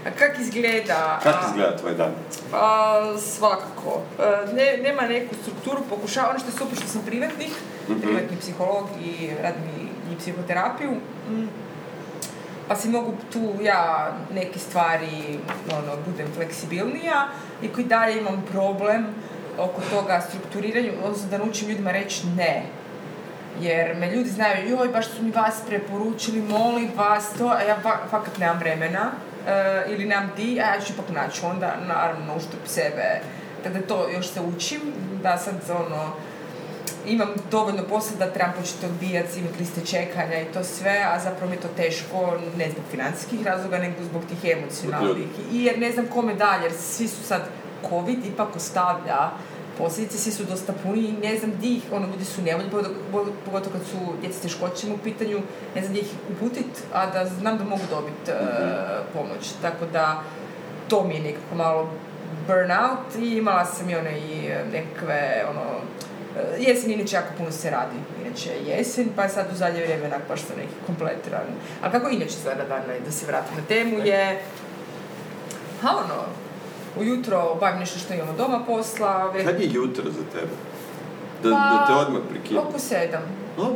A 0.06 0.12
kak 0.20 0.40
izgleda? 0.40 1.20
Kak 1.24 1.36
izgleda 1.50 1.78
tvoj 1.78 1.94
dan? 1.94 2.12
Pa, 2.52 3.02
svakako. 3.20 4.02
E, 4.20 4.54
ne, 4.54 4.78
nema 4.84 5.02
neku 5.02 5.36
strukturu, 5.42 5.82
pokušavam, 5.90 6.30
ono 6.30 6.40
što 6.40 6.48
je 6.48 6.58
super 6.58 6.78
što 6.78 6.88
sam 6.88 7.02
privatnik, 7.06 7.50
mm-hmm. 7.50 8.02
privatni 8.02 8.38
psiholog 8.40 8.86
i 9.02 9.30
radim 9.44 9.64
i, 9.80 10.14
i 10.14 10.18
psihoterapiju. 10.18 10.92
Mm 11.30 11.48
pa 12.68 12.76
si 12.76 12.90
mogu 12.90 13.14
tu 13.34 13.54
ja 13.62 14.12
neke 14.34 14.60
stvari 14.60 15.40
ono, 15.72 15.98
budem 16.06 16.28
fleksibilnija 16.36 17.28
i 17.62 17.68
koji 17.68 17.86
dalje 17.86 18.20
imam 18.20 18.44
problem 18.52 19.06
oko 19.58 19.82
toga 19.90 20.22
strukturiranja, 20.22 20.92
odnosno 21.04 21.30
da 21.30 21.38
naučim 21.38 21.70
ljudima 21.70 21.92
reći 21.92 22.28
ne. 22.28 22.64
Jer 23.60 23.96
me 23.96 24.12
ljudi 24.12 24.30
znaju, 24.30 24.70
joj, 24.70 24.88
baš 24.88 25.08
su 25.08 25.24
mi 25.24 25.32
vas 25.32 25.62
preporučili, 25.68 26.42
molim 26.42 26.92
vas 26.96 27.34
to, 27.38 27.48
a 27.48 27.62
ja 27.62 27.78
fakat 28.10 28.38
nemam 28.38 28.60
vremena 28.60 29.12
uh, 29.12 29.92
ili 29.92 30.06
nemam 30.06 30.32
di, 30.38 30.62
a 30.62 30.76
ja 30.76 30.82
ću 30.82 30.94
ipak 30.94 31.10
naći 31.10 31.46
onda, 31.46 31.74
naravno, 31.88 32.36
uštup 32.36 32.60
sebe. 32.66 33.22
Tako 33.64 33.78
da 33.78 33.88
to 33.88 34.10
još 34.10 34.28
se 34.28 34.42
učim, 34.42 34.82
da 35.24 35.38
sad 35.38 35.56
ono, 35.70 36.14
imam 37.08 37.28
dovoljno 37.52 37.84
posla 37.84 38.18
da 38.20 38.34
trebam 38.34 38.54
početi 38.60 38.86
odbijati, 38.86 39.40
imati 39.40 39.60
liste 39.60 39.82
čekanja 39.86 40.42
i 40.42 40.54
to 40.54 40.64
sve, 40.64 41.06
a 41.12 41.20
zapravo 41.20 41.50
mi 41.50 41.56
je 41.56 41.62
to 41.62 41.68
teško, 41.78 42.38
ne 42.58 42.72
zbog 42.72 42.84
financijskih 42.92 43.46
razloga, 43.46 43.78
nego 43.78 44.04
zbog 44.04 44.22
tih 44.30 44.52
emocionalnih. 44.58 45.28
I 45.52 45.64
jer 45.64 45.80
ne 45.80 45.92
znam 45.92 46.08
kome 46.08 46.34
dalje, 46.34 46.64
jer 46.64 46.74
svi 46.74 47.08
su 47.08 47.24
sad 47.24 47.50
COVID 47.90 48.26
ipak 48.26 48.56
ostavlja 48.56 49.30
posljedice, 49.78 50.18
svi 50.18 50.32
su 50.32 50.44
dosta 50.44 50.74
puni 50.84 51.00
i 51.00 51.28
ne 51.28 51.38
znam 51.38 51.52
di 51.62 51.76
ih, 51.76 51.84
ono, 51.92 52.08
ljudi 52.08 52.26
su 52.26 52.42
nevoljni, 52.42 52.70
pogotovo 53.46 53.72
kad 53.72 53.82
su 53.82 53.98
djeca 54.22 54.40
s 54.40 54.42
teškoćima 54.42 54.94
u 54.94 54.98
pitanju, 54.98 55.40
ne 55.76 55.82
znam 55.82 55.90
gdje 55.90 56.02
ih 56.02 56.12
uputit, 56.32 56.84
a 56.94 57.06
da 57.06 57.26
znam 57.26 57.58
da 57.58 57.64
mogu 57.64 57.84
dobiti 57.90 58.32
uh, 58.32 58.38
pomoć. 59.14 59.54
Tako 59.62 59.86
da, 59.94 60.24
to 60.88 61.04
mi 61.04 61.16
je 61.16 61.22
nekako 61.22 61.56
malo 61.56 61.90
burnout 62.48 63.16
i 63.20 63.38
imala 63.38 63.66
sam 63.66 63.90
i 63.90 63.96
one 63.96 64.20
i 64.20 64.50
nekakve, 64.74 65.46
ono, 65.50 65.62
jesen 66.60 66.92
inače 66.92 67.16
jako 67.16 67.30
puno 67.38 67.52
se 67.52 67.70
radi, 67.70 67.96
inače 68.26 68.50
jesen, 68.66 69.10
pa 69.16 69.24
je 69.24 69.30
sad 69.30 69.46
u 69.52 69.56
zadnje 69.56 69.82
vrijeme 69.82 70.06
onak 70.06 70.22
baš 70.30 70.42
sam 70.42 70.56
neki 70.58 70.74
kompletiran. 70.86 71.42
Ali 71.82 71.92
kako 71.92 72.10
inače 72.10 72.32
sada 72.32 72.64
dan, 72.64 72.82
da 73.06 73.12
se 73.12 73.26
vratim 73.26 73.58
na 73.58 73.64
temu, 73.68 73.98
je, 73.98 74.42
ha 75.82 75.90
ono, 75.90 76.24
ujutro 77.00 77.40
obavim 77.40 77.80
nešto 77.80 78.00
što 78.00 78.14
imamo 78.14 78.34
doma 78.38 78.60
posla. 78.68 79.34
Kad 79.46 79.62
je 79.62 79.70
jutro 79.74 80.04
za 80.04 80.24
tebe? 80.34 80.52
Da, 81.44 81.50
pa, 81.50 81.56
da 81.56 81.86
te 81.88 81.94
odmah 81.94 82.22
prekinem? 82.30 82.64
Oko 82.68 82.80
sedam. 82.80 83.22
O? 83.58 83.74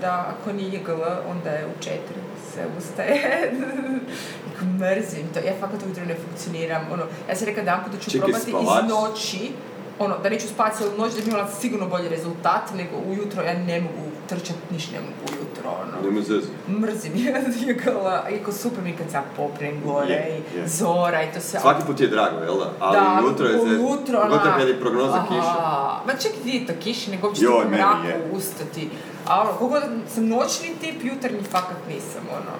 Da, 0.00 0.34
ako 0.34 0.52
nije 0.52 0.80
gl, 0.86 1.02
onda 1.30 1.50
je 1.50 1.66
u 1.66 1.82
četiri 1.82 2.20
se 2.54 2.66
ustaje. 2.78 3.52
mrzim 4.80 5.26
to, 5.34 5.40
ja 5.40 5.52
fakat 5.60 5.82
ujutro 5.82 6.04
ne 6.04 6.14
funkcioniram. 6.14 6.82
Ono, 6.92 7.02
ja 7.28 7.36
sam 7.36 7.46
rekla 7.46 7.62
da 7.62 7.84
ću 8.00 8.10
Čekaj, 8.10 8.28
probati 8.28 8.50
spavač. 8.50 8.84
iz 8.84 8.90
noći, 8.90 9.52
ono, 9.98 10.18
da 10.18 10.28
neću 10.28 10.48
spati 10.48 10.76
cijelu 10.76 10.98
noć, 10.98 11.14
da 11.14 11.22
bi 11.22 11.30
imala 11.30 11.48
sigurno 11.48 11.88
bolji 11.88 12.08
rezultat, 12.08 12.74
nego 12.76 12.96
ujutro 13.10 13.42
ja 13.42 13.54
ne 13.54 13.80
mogu 13.80 14.10
trčati, 14.28 14.58
niš 14.70 14.90
ne 14.90 14.98
mogu 15.00 15.32
ujutro, 15.32 15.70
ono. 15.70 16.10
Nema. 16.10 16.80
Mrzim, 16.80 17.12
ja 17.24 18.30
iako 18.30 18.52
super 18.52 18.84
mi 18.84 18.96
kad 18.96 19.10
sam 19.10 19.24
poprem 19.36 19.80
gore 19.84 20.06
yeah, 20.06 20.38
i 20.38 20.58
yeah. 20.58 20.66
zora 20.66 21.22
i 21.22 21.32
to 21.32 21.40
sve. 21.40 21.60
Svaki 21.60 21.82
put 21.86 22.00
je 22.00 22.08
drago, 22.08 22.38
jel 22.38 22.58
da? 22.58 22.70
Ali 22.80 22.96
da, 22.96 23.20
ujutro 23.24 23.46
je 23.46 23.58
zez. 23.58 23.80
Ujutro, 23.80 24.20
ona... 24.20 24.56
Kad 24.58 24.68
je 24.68 24.80
prognoza 24.80 25.14
aha, 25.14 25.26
kiše. 25.28 26.06
Ma 26.06 26.12
ček 26.22 26.44
nije 26.44 26.66
to 26.66 26.72
kiši, 26.80 27.10
nego 27.10 27.26
uopće 27.26 27.46
tako 27.46 27.68
mraku 27.70 28.36
ustati. 28.36 28.90
A 29.26 29.40
ono, 29.40 29.52
koliko 29.52 29.80
sam 30.08 30.28
noćni 30.28 30.68
tip, 30.80 31.04
jutarnji 31.04 31.42
fakat 31.50 31.76
nisam, 31.88 32.22
ono. 32.32 32.52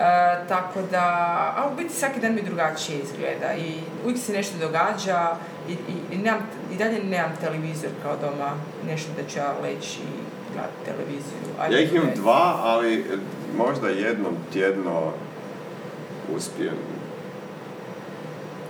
E, 0.00 0.48
tako 0.48 0.80
da, 0.90 1.06
a 1.56 1.68
u 1.72 1.76
biti 1.76 1.94
svaki 1.94 2.20
dan 2.20 2.34
mi 2.34 2.42
drugačije 2.42 2.98
izgleda 2.98 3.54
i 3.54 3.80
uvijek 4.04 4.18
se 4.18 4.32
nešto 4.32 4.58
događa 4.58 5.36
i, 5.68 5.72
i, 5.72 6.14
i, 6.14 6.18
nemam, 6.18 6.40
i 6.72 6.76
dalje 6.76 7.04
nemam 7.04 7.32
televizor 7.40 7.90
kao 8.02 8.16
doma, 8.16 8.50
nešto 8.86 9.10
da 9.16 9.28
ću 9.28 9.38
ja 9.38 9.54
leći 9.62 10.00
i 10.00 10.28
gledati 10.52 10.84
televiziju. 10.84 11.38
Ajde, 11.60 11.76
ja 11.76 11.80
ih 11.80 11.94
imam 11.94 12.10
dva, 12.16 12.60
ali 12.62 13.04
možda 13.56 13.88
jednom 13.88 14.36
tjedno 14.52 15.12
uspijem. 16.36 16.76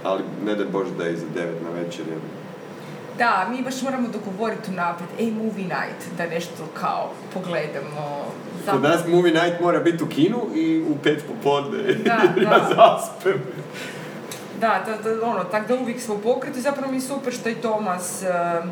Ali 0.04 0.22
ne 0.44 0.54
da 0.54 0.64
Bože 0.64 0.90
da 0.98 1.04
je 1.04 1.12
iza 1.12 1.26
devet 1.34 1.62
na 1.62 1.70
večer, 1.70 2.04
jer 2.08 2.18
da, 3.18 3.48
mi 3.50 3.62
baš 3.62 3.82
moramo 3.82 4.08
dogovoriti 4.08 4.70
unaprijed, 4.70 5.10
ej, 5.18 5.30
movie 5.30 5.64
night, 5.64 6.16
da 6.16 6.26
nešto 6.26 6.68
kao 6.80 7.10
pogledamo. 7.34 8.24
Kod 8.70 8.82
nas 8.82 9.06
movie 9.06 9.32
night 9.32 9.60
mora 9.60 9.80
biti 9.80 10.04
u 10.04 10.06
kinu 10.06 10.38
i 10.54 10.80
u 10.80 10.96
pet 11.02 11.24
popodne. 11.28 11.94
Da, 11.94 12.12
ja 12.42 12.58
zaspem. 12.76 13.42
Da, 14.60 14.84
da, 14.86 15.10
da, 15.10 15.26
ono, 15.26 15.44
tako 15.44 15.68
da 15.68 15.80
uvijek 15.80 16.00
smo 16.00 16.14
u 16.14 16.18
pokretu, 16.18 16.60
zapravo 16.60 16.90
mi 16.90 16.96
je 16.96 17.00
super 17.00 17.32
što 17.32 17.48
i 17.48 17.54
Tomas 17.54 18.22
uh, 18.22 18.68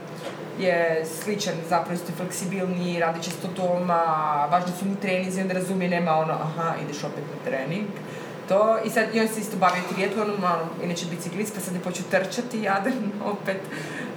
je 0.58 1.04
sličan, 1.22 1.54
zapravo 1.68 1.94
isto 1.94 2.12
fleksibilniji, 2.16 3.00
radi 3.00 3.22
često 3.22 3.48
doma, 3.56 4.48
važni 4.50 4.72
su 4.78 4.84
mu 4.84 4.96
treninzi, 4.96 5.40
onda 5.40 5.54
razumije, 5.54 5.90
nema 5.90 6.16
ono, 6.16 6.32
aha, 6.32 6.74
ideš 6.84 7.04
opet 7.04 7.24
na 7.34 7.50
trening 7.50 7.86
to. 8.48 8.78
I 8.84 8.90
sad, 8.90 9.14
i 9.14 9.20
on 9.20 9.28
se 9.28 9.40
isto 9.40 9.56
bavio 9.56 9.82
trijetlonom, 9.92 10.44
ono, 10.44 10.68
inače 10.84 11.06
biciklist, 11.10 11.54
pa 11.54 11.60
sad 11.60 11.74
je 11.74 11.80
počeo 11.80 12.04
trčati, 12.10 12.62
jadan, 12.62 13.12
opet. 13.32 13.60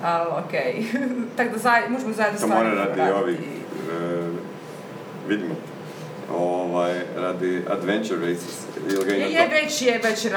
Ali, 0.04 0.30
okej. 0.46 0.74
Okay. 0.84 1.26
Tako 1.38 1.52
da 1.52 1.58
zaj, 1.58 1.90
možemo 1.90 2.14
zajedno 2.14 2.40
stvari 2.40 2.70
To 2.70 2.76
mora 2.76 2.86
radi 2.86 3.12
ovi, 3.12 3.34
uh, 3.34 4.36
vidimo, 5.28 5.56
ovaj, 6.38 6.94
radi 7.16 7.62
Adventure 7.70 8.20
Races. 8.20 8.68
Ili 8.90 9.06
ga 9.06 9.12
je, 9.12 9.32
je, 9.32 9.48
već 9.48 9.82
je, 9.82 10.02
već 10.04 10.26
je 10.26 10.32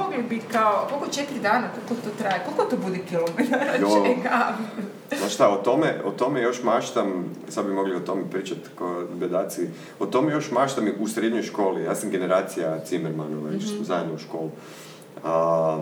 Mogli 0.00 0.22
bi 0.22 0.40
kao, 0.52 0.86
koliko 0.90 1.06
četiri 1.06 1.40
dana, 1.40 1.68
koliko 1.88 2.08
to 2.08 2.10
traje, 2.18 2.40
koliko 2.44 2.64
to 2.64 2.76
bude 2.76 2.98
kilometara, 3.08 3.72
čega? 3.72 4.56
Znaš 5.18 5.34
šta, 5.34 5.48
o 5.48 5.56
tome, 5.56 6.00
o 6.04 6.10
tome 6.10 6.42
još 6.42 6.62
maštam, 6.62 7.24
sad 7.48 7.66
bi 7.66 7.72
mogli 7.72 7.96
o 7.96 8.00
tome 8.00 8.22
pričati 8.30 8.60
kao 8.78 9.04
bedaci, 9.14 9.68
o 9.98 10.06
tome 10.06 10.32
još 10.32 10.50
maštam 10.50 10.88
u 11.00 11.08
srednjoj 11.08 11.42
školi. 11.42 11.82
Ja 11.82 11.94
sam 11.94 12.10
generacija 12.10 12.78
Zimmermanova, 12.86 13.50
već 13.50 13.64
mm-hmm. 13.64 13.84
zajedno 13.84 14.14
u 14.14 14.18
školu. 14.18 14.50
A, 15.24 15.78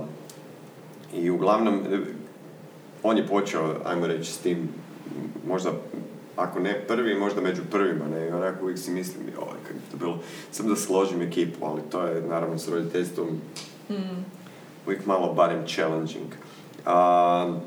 I 1.15 1.31
uglavnom, 1.31 1.81
on 3.03 3.17
je 3.17 3.27
počeo, 3.27 3.75
ajmo 3.85 4.07
reći, 4.07 4.33
s 4.33 4.39
tim, 4.39 4.69
možda, 5.49 5.71
ako 6.37 6.61
ne 6.61 6.87
prvi, 6.87 7.15
možda 7.15 7.41
među 7.41 7.63
prvima, 7.71 8.05
ne, 8.09 8.35
onako 8.35 8.65
uvijek 8.65 8.79
si 8.79 8.91
mislim, 8.91 9.23
oj, 9.39 9.57
kako 9.67 9.79
to 9.91 9.97
bilo, 9.97 10.19
sam 10.51 10.69
da 10.69 10.77
složim 10.77 11.23
ekipu, 11.23 11.67
ali 11.67 11.83
to 11.91 12.03
je, 12.03 12.23
naravno, 12.23 12.59
s 12.59 12.69
roditeljstvom 12.69 13.29
mm. 13.91 14.25
uvijek 14.87 15.07
malo 15.07 15.35
barem 15.35 15.67
challenging. 15.67 16.33
A, 16.87 17.59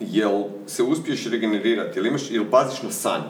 jel 0.00 0.44
se 0.66 0.82
uspiješ 0.82 1.26
regenerirati, 1.30 1.98
ili 1.98 2.08
imaš, 2.08 2.30
ili 2.30 2.50
paziš 2.50 2.82
na 2.82 2.90
san? 2.90 3.22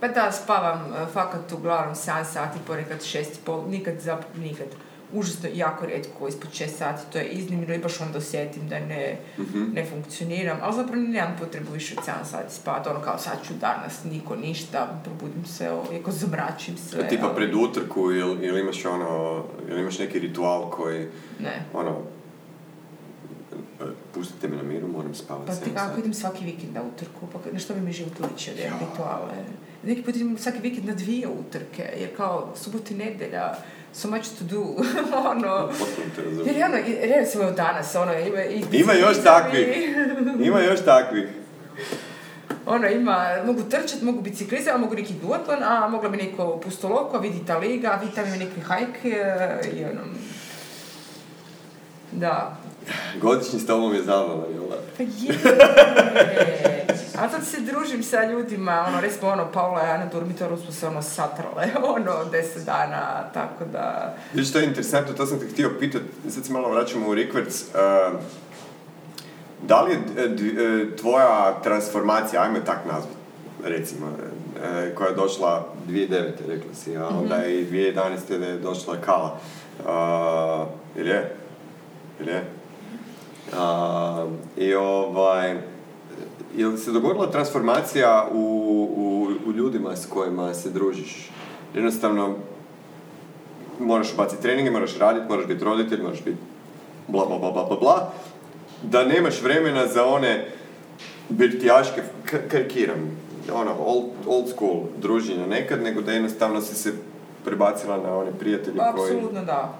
Pa 0.00 0.08
da, 0.08 0.32
spavam 0.32 0.90
uh, 0.90 1.08
fakat 1.12 1.52
uglavnom 1.52 1.94
7 1.94 2.24
sati, 2.24 2.58
ponekad 2.66 3.00
6 3.00 3.18
i 3.18 3.24
pol, 3.44 3.64
nikad 3.68 4.00
zapravo 4.00 4.34
nikad. 4.38 4.66
Užasno 5.12 5.48
jako 5.54 5.86
redko 5.86 6.28
ispod 6.28 6.50
6 6.50 6.68
sati, 6.68 7.12
to 7.12 7.18
je 7.18 7.24
iznimno 7.24 7.74
i 7.74 7.78
baš 7.78 8.00
onda 8.00 8.18
osjetim 8.18 8.68
da 8.68 8.80
ne, 8.80 9.16
mm-hmm. 9.38 9.70
ne 9.74 9.86
funkcioniram, 9.86 10.58
ali 10.62 10.76
zapravo 10.76 11.02
nemam 11.02 11.36
potrebu 11.40 11.72
više 11.72 11.94
od 11.98 12.04
7 12.04 12.24
sati 12.24 12.54
spati, 12.54 12.88
ono 12.88 13.00
kao 13.00 13.18
sad 13.18 13.38
ću 13.46 13.54
danas, 13.54 14.04
niko 14.04 14.36
ništa, 14.36 15.00
probudim 15.04 15.44
se, 15.44 15.64
jako 15.92 16.10
zamračim 16.10 16.76
se. 16.76 17.00
A 17.00 17.08
tipa 17.08 17.26
ali... 17.26 17.34
pred 17.34 17.54
utrku 17.54 18.12
ili, 18.12 18.46
ili 18.46 18.60
imaš 18.60 18.84
ono, 18.84 19.44
ili 19.68 19.80
imaš 19.80 19.98
neki 19.98 20.18
ritual 20.18 20.70
koji, 20.70 21.08
ne. 21.38 21.62
ono, 21.72 22.02
pustite 24.14 24.48
me 24.48 24.56
na 24.56 24.62
miru, 24.62 24.88
moram 24.88 25.14
spavati 25.14 25.46
Pa 25.46 25.54
ti 25.54 25.70
kako 25.74 25.98
idem 25.98 26.14
svaki 26.14 26.44
vikend 26.44 26.74
na 26.74 26.82
utrku, 26.82 27.26
pa 27.32 27.52
na 27.52 27.58
što 27.58 27.74
bi 27.74 27.80
mi 27.80 27.92
život 27.92 28.12
ličio 28.20 28.54
da 28.54 28.62
rituale? 28.62 29.44
Neki 29.82 30.02
put 30.02 30.16
idem 30.16 30.38
svaki 30.38 30.58
vikend 30.58 30.86
na 30.86 30.94
dvije 30.94 31.28
utrke, 31.28 31.92
jer 32.00 32.16
kao 32.16 32.52
subot 32.56 32.90
i 32.90 32.94
nedelja, 32.94 33.54
so 33.92 34.08
much 34.08 34.28
to 34.38 34.44
do, 34.44 34.60
ono... 35.30 35.70
Jer 36.44 36.64
ono, 36.64 36.76
recimo 37.16 37.50
danas, 37.50 37.94
ono, 37.94 38.12
ima... 38.12 38.44
I 38.44 38.64
ima 38.72 38.92
još 38.92 39.22
takvih, 39.24 39.68
ima 40.48 40.60
još 40.60 40.80
takvih. 40.84 41.28
Ono, 42.66 42.88
ima, 42.88 43.36
mogu 43.46 43.62
trčati, 43.62 44.04
mogu 44.04 44.20
biciklizati, 44.20 44.70
a 44.70 44.78
mogu 44.78 44.94
neki 44.94 45.14
duatlon, 45.22 45.62
a 45.62 45.88
mogla 45.88 46.08
bi 46.08 46.16
neko 46.16 46.60
pustoloko, 46.64 47.16
a 47.16 47.20
vidi 47.20 47.46
ta 47.46 47.58
liga, 47.58 47.88
a 47.88 47.96
vidi 47.96 48.14
tamo 48.14 48.36
neki 48.36 48.60
hajk 48.60 49.04
i 49.74 49.84
ono... 49.84 50.00
Da, 52.12 52.56
Godišnji 53.20 53.60
s 53.60 53.66
tobom 53.66 53.94
je 53.94 54.02
zabava, 54.02 54.44
jel 54.52 54.62
Pa 54.96 55.02
je. 55.02 55.38
A 57.20 57.28
sad 57.28 57.44
se 57.46 57.60
družim 57.60 58.02
sa 58.02 58.24
ljudima, 58.24 58.84
ono, 58.88 59.00
recimo, 59.00 59.30
ono, 59.30 59.52
Paula 59.52 59.82
i 59.86 59.90
Ana 59.90 60.06
Durmitoru 60.06 60.56
smo 60.56 60.72
se, 60.72 60.86
ono, 60.86 61.02
satrale, 61.02 61.66
ono, 61.96 62.24
deset 62.32 62.64
dana, 62.64 63.30
tako 63.34 63.64
da... 63.72 64.14
Viš, 64.34 64.52
to 64.52 64.58
je 64.58 64.64
interesantno, 64.64 65.14
to 65.14 65.26
sam 65.26 65.40
te 65.40 65.46
htio 65.46 65.70
pitati, 65.80 66.04
sad 66.30 66.44
se 66.44 66.52
malo 66.52 66.70
vraćamo 66.70 67.08
u 67.08 67.14
Rikverc, 67.14 67.62
uh, 67.62 68.20
da 69.62 69.82
li 69.82 69.92
je 69.92 69.98
e, 70.16 70.22
e, 70.22 70.96
tvoja 70.96 71.60
transformacija, 71.62 72.42
ajme 72.42 72.64
tak 72.64 72.78
nazvat, 72.84 73.14
recimo, 73.64 74.06
koja 74.94 75.08
je 75.08 75.14
došla 75.14 75.66
2009. 75.88 76.30
rekla 76.48 76.74
si, 76.74 76.96
a 76.96 77.08
onda 77.08 77.36
mhm. 77.36 77.44
je 77.44 77.60
i 77.60 77.66
2011. 77.70 78.42
je 78.42 78.58
došla 78.58 78.96
Kala. 78.96 79.38
Uh, 79.78 80.68
ili 80.96 81.08
je? 81.08 81.36
Ili 82.20 82.30
je? 82.30 82.44
I 84.56 84.74
ovaj, 84.74 85.56
je 86.56 86.66
li 86.66 86.78
se 86.78 86.92
dogodila 86.92 87.30
transformacija 87.30 88.28
u, 88.32 88.38
u, 88.96 89.28
u 89.48 89.52
ljudima 89.52 89.96
s 89.96 90.06
kojima 90.06 90.54
se 90.54 90.70
družiš? 90.70 91.30
Jednostavno, 91.74 92.34
moraš 93.80 94.16
baciti 94.16 94.42
treninge, 94.42 94.70
moraš 94.70 94.98
raditi, 94.98 95.28
moraš 95.28 95.46
biti 95.46 95.64
roditelj, 95.64 96.02
moraš 96.02 96.24
biti 96.24 96.38
bla 97.08 97.26
bla 97.26 97.38
bla 97.38 97.50
bla 97.52 97.76
bla 97.80 98.12
da 98.82 99.04
nemaš 99.04 99.42
vremena 99.42 99.86
za 99.86 100.06
one 100.06 100.46
birtijaške, 101.28 102.02
karikiram, 102.50 103.18
ono, 103.52 103.74
old, 103.86 104.04
old 104.26 104.48
school 104.48 104.82
druženja 104.96 105.46
nekad, 105.46 105.82
nego 105.82 106.02
da 106.02 106.12
jednostavno 106.12 106.60
si 106.60 106.74
se 106.74 106.92
prebacila 107.44 107.96
na 107.96 108.16
one 108.16 108.30
prijatelje 108.38 108.78
koji... 108.96 109.12
Apsolutno 109.12 109.44
da. 109.44 109.78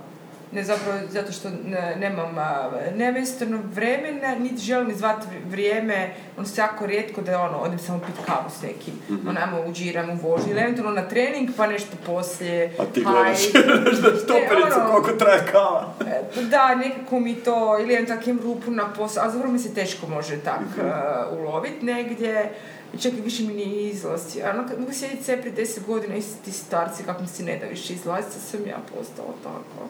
Ne 0.53 0.65
zapravo 0.65 0.99
zato 1.09 1.33
što 1.33 1.49
ne, 1.65 1.97
nemam 1.97 2.39
a, 2.39 2.71
nevestano 2.93 3.61
vremena, 3.67 4.35
niti 4.35 4.57
želim 4.59 4.91
izvati 4.91 5.27
vrijeme, 5.45 5.99
ono 6.37 6.47
se 6.47 6.61
jako 6.61 6.87
rijetko 6.87 7.21
da 7.23 7.41
ono, 7.41 7.59
odem 7.59 7.79
samo 7.79 7.99
pit 7.99 8.27
kavu 8.27 8.51
s 8.51 8.63
nekim, 8.63 8.95
Mhm. 9.11 9.29
onamo 9.29 9.61
uđiram 9.63 10.11
u 10.11 10.17
vožnju, 10.19 10.51
ili 10.51 10.61
eventualno 10.61 10.93
na 10.93 11.09
trening, 11.09 11.51
pa 11.57 11.67
nešto 11.67 11.97
poslije, 12.07 12.75
A 12.79 12.85
ti 12.85 13.01
gledaš, 13.03 13.39
gledaš 13.53 14.23
štopericu 14.25 14.67
ono- 14.75 14.91
koliko 14.91 15.13
traje 15.15 15.47
kava. 15.47 15.95
E, 16.03 16.43
Da, 16.43 16.75
nekako 16.75 17.21
mi 17.21 17.35
to, 17.35 17.79
ili 17.81 17.95
imam 17.95 18.07
takim 18.09 18.41
rupu 18.41 18.71
na 18.71 18.89
posao, 18.89 19.25
a 19.25 19.31
zapravo 19.31 19.53
mi 19.53 19.59
se 19.59 19.75
teško 19.75 20.07
može 20.09 20.37
tak 20.39 20.61
Mhm. 20.61 20.87
uh, 21.33 21.39
ulovit 21.39 21.83
negdje. 21.83 22.51
I 22.95 22.99
čak 22.99 23.13
i 23.15 23.21
više 23.21 23.43
mi 23.43 23.55
nije 23.55 23.83
izlaz. 23.85 24.21
Ono, 24.47 24.69
kad 24.69 24.81
mogu 24.81 24.93
sjediti 24.93 25.25
sve 25.25 25.37
prije 25.37 25.53
deset 25.53 25.87
godina 25.87 26.17
i 26.17 26.23
ti 26.45 26.53
starci, 26.53 27.03
kako 27.03 27.23
mi 27.23 27.29
se 27.29 27.43
ne 27.43 27.59
da 27.59 27.67
više 27.67 27.93
izlaziti, 27.93 28.41
sam 28.41 28.61
ja 28.63 28.77
postala 28.89 29.33
tako. 29.43 29.89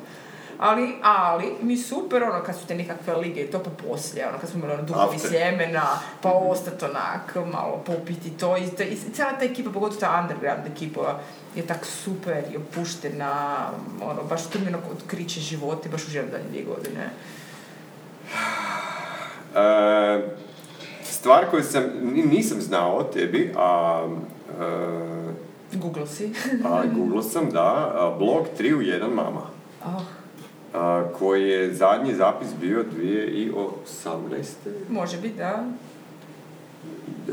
Ali, 0.58 0.94
ali, 1.02 1.52
mi 1.62 1.76
super, 1.76 2.22
ono, 2.22 2.42
kad 2.42 2.56
su 2.56 2.66
te 2.66 2.74
nekakve 2.74 3.14
lige, 3.16 3.46
to 3.50 3.58
pa 3.58 3.70
poslije, 3.88 4.28
ono, 4.28 4.38
kad 4.38 4.50
smo 4.50 4.58
imali 4.58 4.80
ono 4.90 5.02
After. 5.02 5.30
sjemena, 5.30 5.82
pa 6.22 6.30
ostati 6.32 6.84
onak, 6.84 7.34
malo 7.52 7.82
popiti 7.86 8.30
to, 8.30 8.56
i, 8.56 8.66
to, 8.70 8.82
i 8.82 8.96
cijela 9.14 9.32
ta 9.38 9.44
ekipa, 9.44 9.70
pogotovo 9.70 10.00
ta 10.00 10.20
underground 10.22 10.66
ekipa, 10.66 11.20
je 11.54 11.66
tak 11.66 11.86
super 11.86 12.44
i 12.52 12.56
opuštena, 12.56 13.56
ono, 14.02 14.22
baš 14.22 14.46
to 14.46 14.58
mi 14.58 14.68
ono 14.68 14.78
otkriće 14.92 15.40
života 15.40 15.88
i 15.88 15.92
baš 15.92 16.06
uživam 16.06 16.30
dalje 16.30 16.44
dvije 16.44 16.64
godine. 16.64 17.10
E, 19.54 20.20
stvar 21.02 21.44
koju 21.50 21.62
sam, 21.62 21.82
ni- 22.02 22.22
nisam 22.22 22.60
znao 22.60 22.96
o 22.96 23.02
tebi, 23.02 23.52
a, 23.56 24.02
e, 24.60 25.76
Google 25.76 26.06
si. 26.06 26.32
a 26.64 26.82
googlao 26.94 27.22
sam, 27.22 27.50
da, 27.50 27.92
a, 27.94 28.14
blog 28.18 28.46
3 28.58 28.74
u 28.74 28.78
1 28.78 29.14
mama, 29.14 29.40
Oh, 29.84 30.02
a, 30.74 31.04
koji 31.18 31.48
je 31.48 31.74
zadnji 31.74 32.14
zapis 32.14 32.48
bio 32.60 32.84
2018. 32.94 34.44
može 34.88 35.16
biti, 35.16 35.36
da. 35.36 35.64
E, 37.28 37.32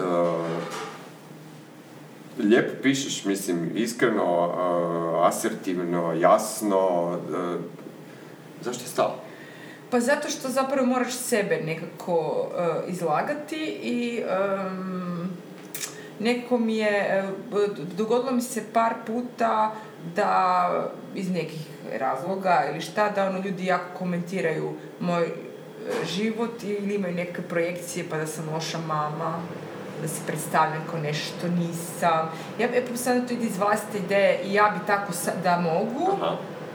lijepo 2.40 2.74
pišeš, 2.84 3.26
mislim, 3.26 3.72
iskreno, 3.76 4.24
e, 4.48 5.28
asertivno, 5.28 6.14
jasno. 6.14 7.12
e, 7.34 7.58
zašto 8.62 8.84
je 8.84 8.88
stalo? 8.88 9.16
Pa 9.90 10.00
zato 10.00 10.30
što 10.30 10.50
zapravo 10.50 10.88
moraš 10.88 11.14
sebe 11.14 11.58
nekako 11.58 12.48
eh, 12.58 12.92
izlagati 12.92 13.56
i 13.84 14.24
em, 14.30 15.30
nekako 16.20 16.58
mi 16.58 16.78
je, 16.78 17.24
b- 17.52 17.68
dogodilo 17.98 18.32
mi 18.32 18.42
se 18.42 18.64
par 18.74 18.94
puta 19.08 19.76
da 20.16 20.70
iz 21.16 21.32
nekih 21.32 21.68
razloga 22.00 22.64
ili 22.72 22.82
šta, 22.82 23.10
da 23.10 23.28
ono 23.28 23.40
ljudi 23.40 23.66
jako 23.66 23.98
komentiraju 23.98 24.74
moj 25.00 25.24
eh, 25.24 25.32
život 26.06 26.64
ili 26.64 26.96
imaju 26.96 27.16
neke 27.16 27.42
projekcije 27.42 28.06
pa 28.10 28.18
da 28.18 28.28
sam 28.28 28.50
loša 28.54 28.78
mama, 28.78 29.40
da 30.02 30.08
se 30.08 30.22
predstavljam 30.28 30.84
kao 30.92 31.00
nešto 31.00 31.48
nisam. 31.48 32.30
Ja 32.60 32.68
ja 32.68 32.82
da 33.20 33.28
to 33.28 33.34
ide 33.34 33.46
iz 33.46 33.58
vlastite 33.58 33.98
ideje 33.98 34.40
i 34.44 34.54
ja 34.54 34.74
bi 34.80 34.88
tako 34.88 35.12
da 35.44 35.60
mogu. 35.60 36.18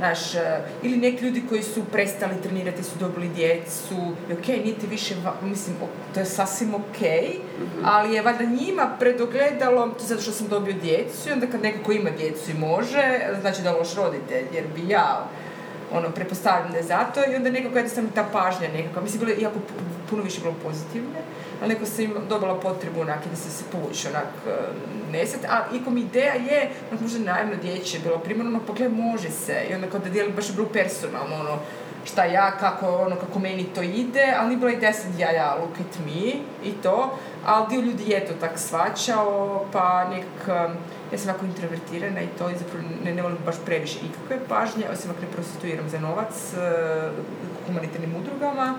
Znaš, 0.00 0.34
e, 0.34 0.60
ili 0.82 0.96
neki 0.96 1.24
ljudi 1.24 1.42
koji 1.48 1.62
su 1.62 1.84
prestali 1.92 2.42
trenirati, 2.42 2.82
su 2.82 2.98
dobili 3.00 3.28
djecu, 3.28 3.94
i 4.30 4.32
ok, 4.32 4.46
nije 4.46 4.78
ti 4.78 4.86
više, 4.90 5.14
mislim, 5.42 5.76
to 6.14 6.20
je 6.20 6.26
sasvim 6.26 6.74
ok, 6.74 7.00
ali 7.84 8.14
je 8.14 8.22
valjda 8.22 8.44
njima 8.44 8.96
predogledalo, 8.98 9.88
to 9.88 10.04
zato 10.04 10.22
što 10.22 10.32
sam 10.32 10.48
dobio 10.48 10.74
djecu, 10.82 11.28
i 11.28 11.32
onda 11.32 11.46
kad 11.46 11.62
neko 11.62 11.84
ko 11.84 11.92
ima 11.92 12.10
djecu 12.10 12.50
i 12.50 12.54
može, 12.58 13.20
znači 13.40 13.62
da 13.62 13.72
loš 13.72 13.94
roditelj, 13.94 14.44
jer 14.54 14.64
bi 14.74 14.88
ja, 14.88 15.26
ono, 15.92 16.10
pretpostavljam 16.10 16.70
da 16.72 16.76
je 16.76 16.82
zato, 16.84 17.20
i 17.32 17.36
onda 17.36 17.50
nekako 17.50 17.76
jednostavno 17.78 18.10
ta 18.14 18.24
pažnja 18.32 18.68
nekako, 18.72 19.00
mislim, 19.00 19.20
bilo 19.20 19.32
je 19.32 19.40
jako 19.42 19.58
pu- 19.58 20.10
puno 20.10 20.22
više 20.22 20.40
bilo 20.40 20.54
pozitivne, 20.62 21.20
ali 21.60 21.74
neko 21.74 21.86
sam 21.86 22.06
dobila 22.28 22.60
potrebu 22.60 23.00
onak, 23.00 23.18
da 23.30 23.36
se 23.36 23.50
se 23.50 23.64
povući 23.72 24.08
onak 24.08 24.28
e, 24.46 24.50
neset, 25.12 25.44
a 25.44 25.64
ikom 25.74 25.98
ideja 25.98 26.34
je, 26.34 26.70
onak 26.90 27.00
možda 27.00 27.18
naivno 27.18 27.54
dječje 27.62 28.00
bilo 28.00 28.18
primarno, 28.18 28.50
ono, 28.50 28.66
pogled 28.66 28.92
može 28.92 29.30
se, 29.30 29.66
i 29.70 29.74
onda 29.74 29.86
kao 29.90 30.00
da 30.00 30.08
dijelim 30.08 30.34
baš 30.34 30.52
bilo 30.52 30.68
personalno, 30.68 31.36
ono, 31.40 31.58
šta 32.04 32.24
ja, 32.24 32.50
kako, 32.50 32.96
ono, 32.96 33.16
kako 33.16 33.38
meni 33.38 33.64
to 33.74 33.82
ide, 33.82 34.34
ali 34.38 34.48
nije 34.48 34.58
bila 34.58 34.72
ideja 34.72 34.92
sad 34.92 35.18
ja, 35.18 35.30
ja, 35.30 35.54
look 35.54 35.74
at 35.80 35.98
me 36.06 36.32
i 36.70 36.72
to, 36.82 37.18
ali 37.46 37.66
dio 37.70 37.80
ljudi 37.80 38.10
je 38.10 38.26
to 38.26 38.32
tak 38.40 38.58
svačao, 38.58 39.64
pa 39.72 40.08
nekak, 40.08 40.48
um, 40.48 40.76
ja 41.12 41.18
sam 41.18 41.28
jako 41.28 41.44
introvertirana 41.44 42.20
i 42.20 42.26
to 42.38 42.50
i 42.50 42.58
zapravo 42.58 42.84
ne, 43.04 43.14
ne 43.14 43.22
volim 43.22 43.38
baš 43.44 43.56
previše 43.66 43.98
ikakve 43.98 44.46
pažnje, 44.48 44.84
osim 44.92 45.10
ako 45.10 45.20
ne 45.20 45.26
prostituiram 45.32 45.88
za 45.88 46.00
novac 46.00 46.32
uh, 46.52 47.12
humanitarnim 47.66 48.16
udrugama, 48.16 48.74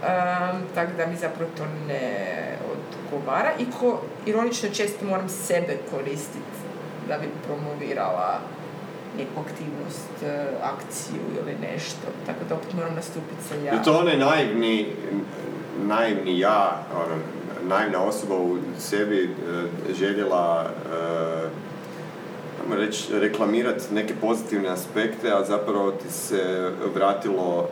Um, 0.00 0.62
tako 0.74 0.92
da 0.96 1.06
mi 1.06 1.16
zapravo 1.16 1.50
to 1.56 1.64
ne 1.88 2.56
odgovara 2.72 3.50
i 3.58 3.64
ko, 3.80 4.02
ironično 4.26 4.68
često 4.68 5.04
moram 5.04 5.28
sebe 5.28 5.78
koristiti 5.90 6.60
da 7.08 7.18
bi 7.18 7.26
promovirala 7.46 8.40
neku 9.18 9.40
aktivnost, 9.40 10.22
e, 10.22 10.46
akciju 10.62 11.22
ili 11.40 11.56
nešto, 11.72 12.06
tako 12.26 12.38
da 12.48 12.54
opet 12.54 12.74
moram 12.74 12.94
nastupiti 12.94 13.42
sa 13.48 13.54
ja. 13.54 13.72
Je 13.72 13.82
to 13.82 13.98
onaj 13.98 14.16
naivni, 14.16 14.86
naivni 15.82 16.38
ja, 16.38 16.82
ono, 16.94 17.16
naivna 17.68 18.02
osoba 18.02 18.34
u 18.36 18.58
sebi 18.78 19.24
e, 19.24 19.94
željela 19.94 20.70
e, 22.70 22.76
reći, 22.76 23.18
reklamirati 23.18 23.94
neke 23.94 24.14
pozitivne 24.20 24.68
aspekte, 24.68 25.32
a 25.32 25.44
zapravo 25.44 25.90
ti 25.90 26.10
se 26.10 26.70
vratilo, 26.94 27.68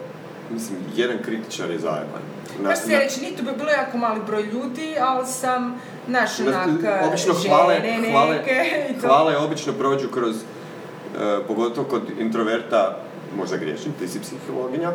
mislim, 0.51 0.78
jedan 0.94 1.16
kritičar 1.18 1.70
je 1.70 1.78
zajeban. 1.78 2.22
Na- 2.59 2.68
Baš 2.68 2.78
se 2.78 2.90
na- 2.90 2.99
reći, 2.99 3.20
niti 3.20 3.42
bi 3.42 3.51
bilo 3.53 3.70
jako 3.70 3.99
mali 3.99 4.20
broj 4.26 4.42
ljudi, 4.44 4.94
ali 5.01 5.26
sam, 5.26 5.80
naš, 6.07 6.38
Na- 6.38 6.44
onak, 6.49 6.68
obično 7.05 7.34
žene 7.34 7.55
hvale- 7.55 7.74
neke 7.74 8.11
hvale- 8.11 8.90
i 8.90 9.01
to. 9.01 9.07
Hvale 9.09 9.36
obično 9.38 9.72
prođu 9.72 10.09
kroz, 10.09 10.36
e, 10.36 10.40
pogotovo 11.46 11.86
kod 11.88 12.03
introverta, 12.18 12.96
možda 13.36 13.57
griješim, 13.57 13.92
ti 13.92 14.09
si 14.09 14.20
psihologinja, 14.20 14.92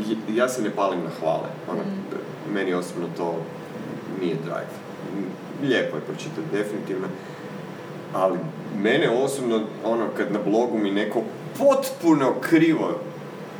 j- 0.00 0.36
ja 0.36 0.48
se 0.48 0.62
ne 0.62 0.70
palim 0.70 1.00
na 1.00 1.10
hvale. 1.10 1.48
Ono, 1.68 1.80
Mm. 1.80 2.00
Meni 2.48 2.74
osobno 2.74 3.06
to 3.16 3.34
nije 4.20 4.34
drive. 4.36 4.66
Lijepo 5.62 5.96
je 5.96 6.02
pročitati, 6.02 6.42
definitivno. 6.52 7.06
Ali 8.14 8.38
mene 8.76 9.10
osobno, 9.10 9.60
ono, 9.84 10.06
kad 10.08 10.32
na 10.32 10.38
blogu 10.40 10.78
mi 10.78 10.90
neko 10.90 11.22
potpuno 11.58 12.34
krivo 12.40 13.00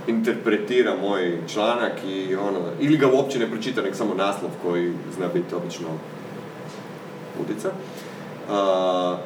interpretira 0.06 0.96
moj 0.96 1.38
članak 1.48 1.92
i 2.06 2.34
ono, 2.34 2.60
ili 2.80 2.96
ga 2.96 3.06
uopće 3.12 3.38
ne 3.38 3.50
pročita, 3.50 3.82
nek 3.82 3.94
samo 3.94 4.14
naslov 4.14 4.50
koji 4.62 4.92
zna 5.16 5.28
biti 5.34 5.54
obično 5.54 5.88
udica. 7.40 7.70
A, 8.50 9.18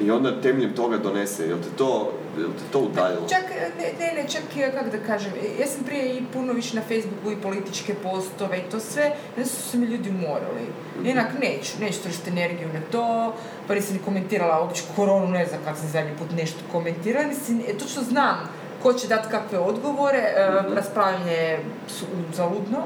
I 0.00 0.10
onda 0.10 0.40
temeljem 0.40 0.72
toga 0.74 0.98
donese, 0.98 1.46
jel 1.46 1.58
te 1.58 1.68
to, 1.76 2.12
jel 2.38 2.48
te 2.48 2.72
to 2.72 2.78
udaljilo? 2.78 3.28
Čak, 3.28 3.44
ne, 3.78 3.92
ne, 3.98 4.22
ne, 4.22 4.28
čak, 4.28 4.42
kako 4.74 4.90
da 4.90 4.98
kažem, 5.06 5.32
ja 5.60 5.66
sam 5.66 5.84
prije 5.84 6.16
i 6.16 6.22
puno 6.32 6.52
više 6.52 6.76
na 6.76 6.82
Facebooku 6.82 7.30
i 7.32 7.42
političke 7.42 7.94
postove 7.94 8.58
i 8.58 8.70
to 8.70 8.80
sve, 8.80 9.12
onda 9.36 9.48
su 9.48 9.70
se 9.70 9.78
mi 9.78 9.86
ljudi 9.86 10.10
umorali. 10.10 10.66
I 11.04 11.10
onak, 11.10 11.32
neću, 11.40 11.72
neću 11.80 12.02
trošiti 12.02 12.30
energiju 12.30 12.68
na 12.74 12.80
to, 12.92 13.34
pa 13.66 13.74
nisam 13.74 13.94
ni 13.96 14.02
komentirala 14.02 14.62
uopće 14.62 14.82
koronu, 14.96 15.26
ne 15.26 15.46
znam 15.46 15.60
kad 15.64 15.78
sam 15.78 15.88
zadnji 15.88 16.12
put 16.18 16.30
nešto 16.36 16.58
komentirala, 16.72 17.26
mislim, 17.26 17.60
e, 17.68 17.78
točno 17.78 18.02
znam 18.02 18.59
ko 18.82 18.92
će 18.92 19.08
dati 19.08 19.28
kakve 19.30 19.58
odgovore, 19.60 20.18
e, 20.18 20.48
Mhm. 20.60 20.74
raspravljanje 20.74 21.32
je 21.32 21.58
su- 21.88 22.04
zaludno, 22.32 22.78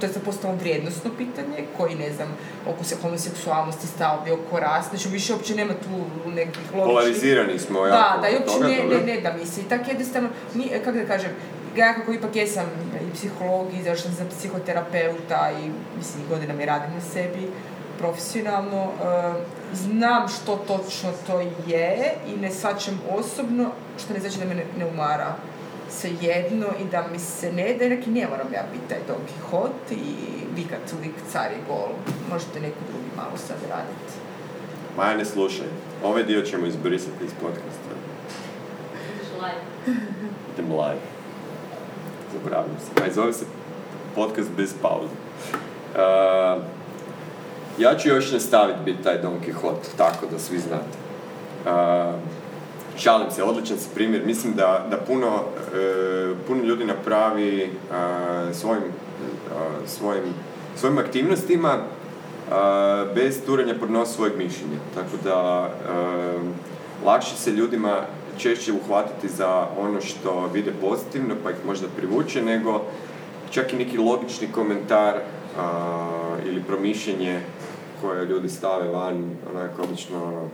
to 0.00 0.06
je 0.06 0.12
sad 0.12 0.22
postalo 0.22 0.54
vrijednostno 0.54 1.10
pitanje, 1.12 1.64
koji, 1.76 1.94
ne 1.94 2.12
znam, 2.12 2.28
oko 2.66 2.84
se 2.84 2.96
homoseksualnosti 2.96 3.86
stavovi, 3.86 4.30
oko 4.32 4.60
ras, 4.60 4.88
znači 4.90 5.08
više 5.08 5.32
uopće 5.32 5.54
nema 5.54 5.72
tu 5.74 5.88
nekih 6.26 6.44
logičnih... 6.64 6.84
Polarizirani 6.86 7.58
smo 7.58 7.80
Da, 7.80 7.86
jako 7.88 8.20
da, 8.20 8.28
i 8.28 8.36
oko 8.36 8.50
uopće 8.52 8.68
ne, 8.68 8.96
ne, 8.96 9.02
ne 9.06 9.20
da 9.20 9.32
mi 9.32 9.46
se. 9.46 9.60
I 9.60 9.64
tako 9.64 9.84
jednostavno, 9.88 10.28
mi, 10.54 10.64
e, 10.64 10.78
kako 10.78 10.98
da 10.98 11.04
kažem, 11.06 11.30
ja 11.76 11.94
kako 11.94 12.12
ipak 12.12 12.36
jesam 12.36 12.66
i 13.02 13.14
psiholog 13.14 13.66
i 13.74 13.82
završila 13.82 14.14
sam 14.14 14.24
za 14.24 14.36
psihoterapeuta 14.38 15.50
i 15.54 15.70
mislim 15.96 16.24
godinama 16.28 16.62
i 16.62 16.66
radim 16.66 16.94
na 16.94 17.00
sebi 17.02 17.48
profesionalno, 17.98 18.82
e, 18.82 19.32
znam 19.74 20.28
što 20.28 20.56
točno 20.56 21.10
to 21.26 21.40
je 21.66 22.14
i 22.26 22.40
ne 22.40 22.50
shvaćam 22.50 23.00
osobno, 23.10 23.70
što 23.98 24.14
ne 24.14 24.20
znači 24.20 24.38
da 24.38 24.44
me 24.44 24.54
ne, 24.54 24.86
umara 24.92 25.34
jedno 26.20 26.66
i 26.80 26.84
da 26.90 27.06
mi 27.12 27.18
se 27.18 27.52
ne 27.52 27.74
da, 27.74 27.88
neki 27.88 28.10
ne 28.10 28.26
moram 28.28 28.52
ja 28.52 28.64
biti 28.72 28.88
taj 28.88 28.98
Don 29.08 29.16
Quixote 29.26 29.94
i 29.94 30.14
vikat 30.54 30.92
uvijek 30.98 31.14
car 31.32 31.50
je 31.52 31.58
gol. 31.68 31.88
Možete 32.30 32.60
neko 32.60 32.78
drugi 32.90 33.10
malo 33.16 33.36
sad 33.36 33.56
raditi. 33.70 34.12
Maja, 34.96 35.16
ne 35.16 35.24
slušaj. 35.24 35.66
Ovaj 36.04 36.24
dio 36.24 36.42
ćemo 36.42 36.66
izbrisati 36.66 37.24
iz 37.24 37.30
podcasta. 37.40 37.96
Idem 40.54 40.70
live. 40.70 41.00
Zaboravim 42.32 42.74
se. 42.78 43.04
Aj, 43.04 43.10
zove 43.12 43.32
se 43.32 43.44
podcast 44.14 44.50
bez 44.56 44.74
pauze. 44.82 45.14
Uh, 45.94 46.62
ja 47.78 47.96
ću 47.96 48.08
još 48.08 48.32
nastaviti 48.32 48.78
biti 48.84 49.02
taj 49.02 49.18
Don 49.18 49.34
Quixote, 49.46 49.96
tako 49.96 50.26
da 50.32 50.38
svi 50.38 50.58
znate. 50.58 50.98
Uh, 51.64 52.14
šalim 52.98 53.30
se, 53.30 53.42
odličan 53.42 53.78
si 53.78 53.88
primjer. 53.94 54.22
Mislim 54.26 54.54
da, 54.54 54.86
da 54.90 54.96
puno, 54.96 55.26
e, 55.74 56.34
puno 56.46 56.62
ljudi 56.62 56.84
napravi 56.84 57.70
a, 57.92 58.52
svojim, 58.52 58.82
a, 58.82 59.86
svojim, 59.86 60.24
svojim 60.76 60.98
aktivnostima 60.98 61.78
bez 63.14 63.40
turanja 63.46 63.74
pod 63.80 63.90
nos 63.90 64.14
svojeg 64.14 64.32
mišljenja. 64.38 64.78
Tako 64.94 65.16
da 65.24 65.68
e, 65.68 65.92
lakše 67.04 67.36
se 67.36 67.50
ljudima 67.50 67.96
češće 68.38 68.72
uhvatiti 68.72 69.28
za 69.28 69.66
ono 69.78 70.00
što 70.00 70.50
vide 70.52 70.72
pozitivno 70.80 71.34
pa 71.44 71.50
ih 71.50 71.56
možda 71.66 71.86
privuče 71.96 72.42
nego 72.42 72.82
čak 73.50 73.72
i 73.72 73.76
neki 73.76 73.98
logični 73.98 74.52
komentar 74.52 75.14
ili 76.46 76.62
promišljenje 76.62 77.40
koje 78.00 78.26
ljudi 78.26 78.48
stave 78.48 78.88
van, 78.88 79.30
onako 79.50 79.82
obično 79.82 80.24
ono, 80.24 80.48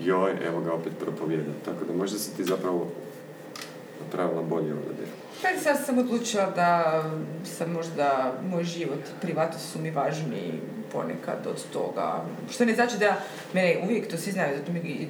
joj, 0.00 0.32
evo 0.46 0.60
ga 0.60 0.72
opet 0.72 0.92
propovjeda. 1.00 1.52
Tako 1.64 1.84
da 1.84 1.92
možda 1.92 2.18
si 2.18 2.36
ti 2.36 2.44
zapravo 2.44 2.90
napravila 4.00 4.42
bolje 4.42 4.72
odabir. 4.72 5.06
Pa 5.42 5.48
sad 5.62 5.86
sam 5.86 5.98
odlučila 5.98 6.50
da 6.50 7.02
sam 7.44 7.72
možda 7.72 8.32
moj 8.50 8.64
život 8.64 8.98
i 8.98 9.20
privatnost 9.20 9.72
su 9.72 9.78
mi 9.78 9.90
važniji 9.90 10.60
ponekad 10.92 11.46
od 11.46 11.70
toga. 11.72 12.24
Što 12.50 12.64
ne 12.64 12.74
znači 12.74 12.98
da 12.98 13.20
mene 13.52 13.76
uvijek 13.84 14.08
to 14.08 14.16
svi 14.16 14.32
znaju, 14.32 14.58
zato 14.58 14.72
mi, 14.72 15.08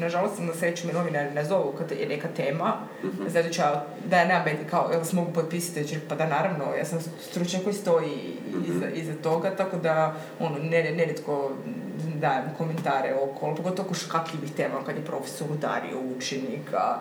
nažalost 0.00 0.38
na 0.38 0.54
sreću 0.54 0.86
me 0.86 0.92
novinari 0.92 1.34
nazovu 1.34 1.72
kad 1.78 1.90
je 1.90 2.08
neka 2.08 2.28
tema, 2.36 2.76
mm-hmm. 3.04 3.28
zato 3.28 3.48
ću 3.48 3.60
ja, 3.60 3.86
da 4.10 4.16
ja 4.16 4.24
nemam 4.24 4.44
kao, 4.70 4.90
jel 4.92 5.04
se 5.04 5.16
mogu 5.16 5.32
potpisati, 5.32 5.98
pa 6.08 6.14
da 6.14 6.26
naravno, 6.26 6.64
ja 6.78 6.84
sam 6.84 6.98
stručnjak 7.30 7.62
koji 7.62 7.74
stoji 7.74 8.16
mm-hmm. 8.48 8.76
iza, 8.76 8.88
iza, 8.88 9.12
toga, 9.22 9.56
tako 9.56 9.76
da 9.76 10.14
ono, 10.38 10.58
nerijetko 10.58 11.50
dajem 12.20 12.44
komentare 12.58 13.14
oko, 13.14 13.54
pogotovo 13.54 13.86
oko 13.86 13.94
škakljivih 13.94 14.52
tema, 14.52 14.84
kad 14.86 14.96
je 14.96 15.04
profesor 15.04 15.52
udario 15.52 16.00
učenika 16.16 16.98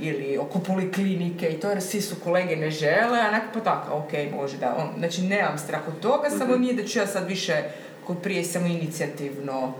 ili 0.00 0.38
oko 0.38 0.58
poliklinike 0.58 1.48
i 1.48 1.60
to 1.60 1.68
jer 1.68 1.82
svi 1.82 2.00
su 2.00 2.16
kolege 2.24 2.56
ne 2.56 2.70
žele, 2.70 3.20
a 3.20 3.30
nekako 3.30 3.52
pa 3.54 3.60
tako, 3.60 3.96
ok, 3.96 4.12
može 4.36 4.56
da, 4.56 4.74
on, 4.78 4.98
znači 4.98 5.22
nemam 5.22 5.58
strah 5.58 5.88
od 5.88 6.00
toga, 6.00 6.28
mm-hmm. 6.28 6.38
samo 6.38 6.56
nije 6.56 6.74
da 6.74 6.84
ću 6.84 6.98
ja 6.98 7.06
sad 7.06 7.28
više 7.28 7.62
ko 8.06 8.14
prije 8.14 8.44
samo 8.44 8.66
inicijativno 8.66 9.72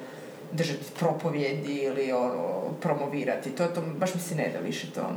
držati 0.53 0.85
propovjedi 0.99 1.75
ili 1.75 2.13
ono, 2.13 2.73
promovirati. 2.81 3.51
To, 3.51 3.67
to 3.67 3.83
baš 3.99 4.15
mi 4.15 4.21
se 4.21 4.35
ne 4.35 4.51
da 4.53 4.59
više 4.59 4.87
to. 4.95 5.11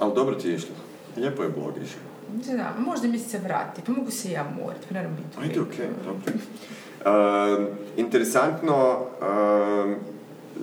Ali 0.00 0.14
dobro 0.14 0.34
ti 0.34 0.48
je 0.48 0.54
išlo. 0.54 0.74
Lijepo 1.16 1.42
je 1.42 1.48
blog 1.48 1.74
išlo. 1.84 2.00
Da, 2.56 2.74
možda 2.78 3.08
mi 3.08 3.18
se 3.18 3.38
vrati, 3.38 3.82
pa 3.86 3.92
mogu 3.92 4.10
se 4.10 4.28
i 4.28 4.32
ja 4.32 4.44
morati, 4.62 4.86
pa 4.88 4.94
naravno 4.94 5.16
biti. 5.16 5.38
Ajde, 5.40 5.60
okej, 5.60 5.86
okay, 5.86 6.04
dobro. 6.04 6.32
Uh, 7.04 7.64
interesantno, 7.96 8.96
uh, 9.00 9.92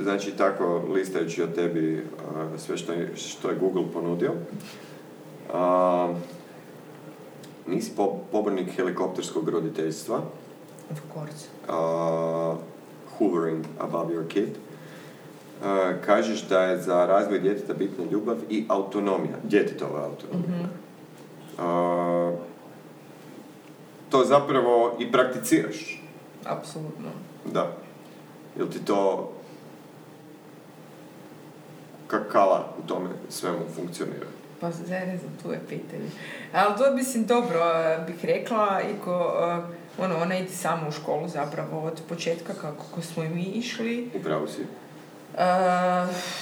znači 0.03 0.31
tako 0.31 0.81
listajući 0.93 1.43
o 1.43 1.47
tebi 1.47 1.97
uh, 1.97 2.59
sve 2.59 2.77
što 2.77 2.91
je, 2.93 3.11
što 3.15 3.49
je 3.49 3.55
Google 3.55 3.83
ponudio, 3.93 4.31
uh, 5.53 6.15
nisi 7.67 7.91
po, 7.95 8.17
pobornik 8.31 8.69
helikopterskog 8.75 9.49
roditeljstva. 9.49 10.21
Of 10.91 10.99
course. 11.13 11.47
Uh, 11.67 12.57
hovering 13.17 13.65
above 13.79 14.13
your 14.13 14.27
kid. 14.27 14.49
Uh, 14.49 15.67
kažeš 16.05 16.41
da 16.41 16.63
je 16.63 16.81
za 16.81 17.05
razvoj 17.05 17.39
djeteta 17.39 17.73
bitna 17.73 18.05
ljubav 18.11 18.37
i 18.49 18.65
autonomija, 18.67 19.35
djetetova 19.43 20.05
autonomija. 20.05 20.57
Mm-hmm. 20.57 20.89
Uh, 21.65 22.39
to 24.09 24.25
zapravo 24.25 24.95
i 24.99 25.11
prakticiraš. 25.11 25.98
Apsolutno. 26.45 27.09
Da. 27.45 27.71
Jel 28.57 28.67
ti 28.67 28.85
to 28.85 29.31
kakala 32.07 32.73
u 32.83 32.87
tome 32.87 33.09
svemu 33.29 33.59
funkcionira? 33.75 34.25
Pa 34.61 34.67
ne 34.67 35.17
znam, 35.17 35.31
tu 35.43 35.51
je 35.51 35.59
pitanje. 35.69 36.09
Ali 36.53 36.77
to 36.77 36.95
mislim 36.95 37.25
dobro 37.25 37.61
bih 38.07 38.25
rekla 38.25 38.81
i 38.81 39.03
ko, 39.03 39.33
ono, 39.97 40.17
ona 40.21 40.37
ide 40.37 40.49
samo 40.49 40.89
u 40.89 40.91
školu 40.91 41.27
zapravo 41.27 41.81
od 41.81 42.01
početka 42.09 42.53
kako 42.53 43.01
smo 43.01 43.23
i 43.23 43.29
mi 43.29 43.43
išli. 43.43 44.09
Upravo 44.15 44.47
si. 44.47 44.61
Uh, 45.33 45.39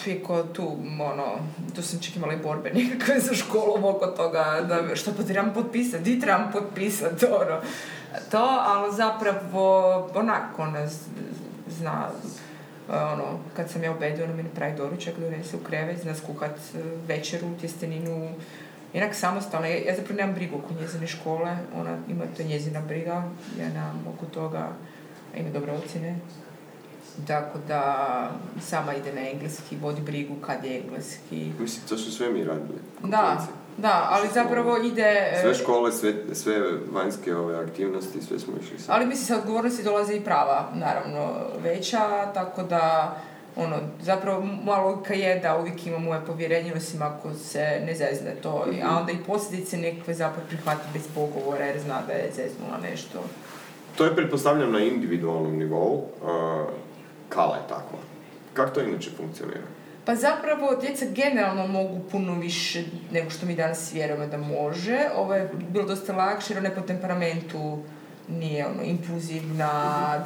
I 0.05 0.23
ko 0.23 0.43
tu, 0.43 0.77
ono, 1.13 1.39
tu 1.75 1.81
sam 1.81 1.99
čak 1.99 2.15
imala 2.15 2.33
i 2.33 2.37
borbe 2.37 2.71
nekakve 2.73 3.19
za 3.19 3.35
školom 3.35 3.83
oko 3.83 4.07
toga, 4.07 4.65
da 4.67 4.95
što 4.95 5.11
pa 5.17 5.23
trebam 5.23 5.53
potpisati, 5.53 6.03
di 6.03 6.19
trebam 6.19 6.51
potpisati, 6.51 7.25
ono 7.25 7.61
to, 8.31 8.47
ali 8.65 8.95
zapravo 8.95 9.95
onako 10.15 10.61
ona 10.61 10.87
zna 11.67 12.09
ono, 12.89 13.39
kad 13.55 13.69
sam 13.69 13.83
ja 13.83 13.91
u 13.91 13.99
bedu, 13.99 14.23
ona 14.23 14.33
mi 14.33 14.43
pravi 14.55 14.77
doručak, 14.77 15.13
donese 15.19 15.57
u 15.57 15.59
krevet, 15.59 16.01
zna 16.01 16.15
skuhat 16.15 16.51
e, 16.51 16.79
večeru, 17.07 17.47
tjesteninu, 17.59 18.29
Inak 18.93 19.15
samostalno, 19.15 19.67
ja, 19.67 19.95
zapravo 19.95 20.17
nemam 20.17 20.35
brigu 20.35 20.55
oko 20.57 20.73
njezine 20.81 21.07
škole, 21.07 21.57
ona 21.75 21.97
ima 22.09 22.23
to 22.37 22.43
njezina 22.43 22.81
briga, 22.81 23.23
ja 23.59 23.67
nemam 23.67 24.05
oko 24.15 24.25
toga, 24.25 24.69
ima 25.37 25.49
dobre 25.49 25.71
ocjene, 25.71 26.19
tako 27.27 27.59
da 27.67 28.31
sama 28.61 28.93
ide 28.93 29.13
na 29.13 29.29
engleski, 29.29 29.77
vodi 29.81 30.01
brigu 30.01 30.35
kad 30.45 30.63
je 30.63 30.81
engleski. 30.81 31.51
Mislim, 31.59 31.87
to 31.89 31.97
su 31.97 32.11
sve 32.11 32.29
mi 32.29 32.43
radili. 32.43 32.79
Da, 33.03 33.47
da, 33.77 34.07
ali 34.11 34.27
zapravo 34.33 34.77
ide... 34.77 35.37
Sve 35.41 35.53
škole, 35.53 35.91
sve, 35.91 36.13
sve 36.33 36.61
vanjske 36.91 37.35
ove 37.35 37.55
aktivnosti, 37.55 38.21
sve 38.21 38.39
smo 38.39 38.53
išli 38.63 38.79
sad. 38.79 38.95
Ali 38.95 39.05
mislim, 39.05 39.25
sa 39.25 39.37
odgovornosti 39.37 39.83
dolazi 39.83 40.15
i 40.15 40.23
prava, 40.23 40.69
naravno, 40.75 41.33
veća, 41.63 42.31
tako 42.33 42.63
da 42.63 43.15
ono, 43.55 43.75
zapravo 44.01 44.41
moja 44.41 44.81
logika 44.81 45.13
je 45.13 45.39
da 45.39 45.57
uvijek 45.57 45.87
imamo 45.87 46.05
moje 46.05 46.21
povjerenje, 46.25 46.73
osim 46.73 47.01
ako 47.01 47.33
se 47.33 47.81
ne 47.85 47.95
zezne 47.95 48.35
to, 48.41 48.65
mm-hmm. 48.67 48.89
a 48.89 48.99
onda 48.99 49.11
i 49.11 49.23
posljedice 49.27 49.77
nekakve 49.77 50.13
zapravo 50.13 50.47
prihvati 50.47 50.81
bez 50.93 51.03
pogovora 51.15 51.65
jer 51.65 51.79
zna 51.79 52.01
da 52.07 52.13
je 52.13 52.31
zeznula 52.35 52.77
nešto. 52.91 53.23
To 53.95 54.05
je 54.05 54.15
pretpostavljam 54.15 54.71
na 54.71 54.79
individualnom 54.79 55.57
nivou, 55.57 55.93
uh, 55.93 56.29
kala 57.29 57.55
je 57.55 57.61
takva. 57.61 57.99
Kako 58.53 58.75
to 58.75 58.81
inače 58.81 59.09
funkcionira? 59.17 59.76
Pa 60.07 60.15
zapravo 60.15 60.75
djeca 60.81 61.05
generalno 61.05 61.67
mogu 61.67 61.99
puno 62.11 62.33
više 62.33 62.83
nego 63.11 63.29
što 63.29 63.45
mi 63.45 63.55
danas 63.55 63.93
vjerujemo 63.93 64.27
da 64.27 64.37
može. 64.37 64.99
Ovo 65.15 65.33
je 65.33 65.51
bilo 65.69 65.85
dosta 65.85 66.15
lakše 66.15 66.53
jer 66.53 66.59
ona 66.59 66.69
je 66.69 66.75
po 66.75 66.81
temperamentu 66.81 67.83
nije 68.29 68.67
ono, 68.67 68.83
impulzivna, 68.83 69.71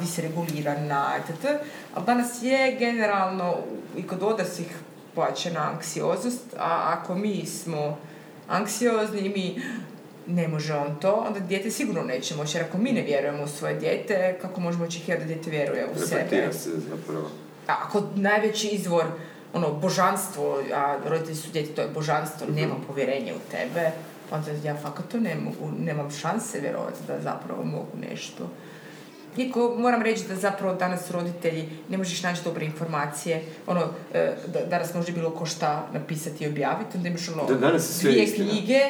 disregulirana, 0.00 1.14
etc. 1.18 1.46
Ali 1.94 2.06
danas 2.06 2.42
je 2.42 2.76
generalno 2.78 3.56
i 3.96 4.06
kod 4.06 4.22
odraslih 4.22 4.76
pojačana 5.14 5.70
anksioznost, 5.74 6.54
a 6.58 6.98
ako 6.98 7.14
mi 7.14 7.46
smo 7.46 7.98
anksiozni 8.48 9.20
i 9.20 9.28
mi 9.28 9.62
ne 10.26 10.48
može 10.48 10.74
on 10.74 10.96
to, 11.00 11.12
onda 11.12 11.40
dijete 11.40 11.70
sigurno 11.70 12.02
neće 12.02 12.36
moći. 12.36 12.58
Jer 12.58 12.66
ako 12.66 12.78
mi 12.78 12.92
ne 12.92 13.02
vjerujemo 13.02 13.42
u 13.42 13.48
svoje 13.48 13.74
dijete, 13.74 14.38
kako 14.42 14.60
možemo 14.60 14.84
očekivati 14.84 15.24
da 15.24 15.28
dijete 15.28 15.50
vjeruje 15.50 15.86
u 15.86 15.98
sebe? 15.98 16.52
se 16.52 16.70
zapravo. 16.70 17.30
A 17.68 17.74
ako 17.82 18.02
najveći 18.14 18.68
izvor 18.68 19.04
ono, 19.54 19.72
božanstvo, 19.72 20.62
a 20.74 20.96
roditelji 21.08 21.36
su 21.36 21.50
djeti, 21.50 21.72
to 21.72 21.82
je 21.82 21.88
božanstvo, 21.88 22.46
mm-hmm. 22.46 22.60
nemam 22.60 22.84
povjerenje 22.86 23.34
u 23.34 23.50
tebe, 23.50 23.90
onda 24.30 24.50
ja 24.64 24.76
fakat 24.76 25.08
to 25.08 25.20
ne 25.20 25.34
mogu, 25.34 25.72
nemam 25.78 26.10
šanse 26.10 26.60
vjerovati 26.60 26.98
da 27.06 27.20
zapravo 27.20 27.64
mogu 27.64 27.96
nešto. 28.10 28.48
Iako 29.36 29.74
moram 29.78 30.02
reći 30.02 30.28
da 30.28 30.36
zapravo 30.36 30.74
danas 30.74 31.10
roditelji 31.10 31.68
ne 31.88 31.98
možeš 31.98 32.22
naći 32.22 32.40
dobre 32.44 32.64
informacije, 32.64 33.42
ono, 33.66 33.80
e, 34.14 34.32
da, 34.52 34.60
danas 34.66 34.94
može 34.94 35.12
bilo 35.12 35.30
ko 35.30 35.46
šta 35.46 35.88
napisati 35.92 36.44
i 36.44 36.48
objaviti, 36.48 36.96
onda 36.96 37.08
imaš 37.08 37.28
ono, 37.28 37.46
da, 37.46 37.54
danas 37.54 38.00
dvije 38.02 38.26
knjige. 38.34 38.80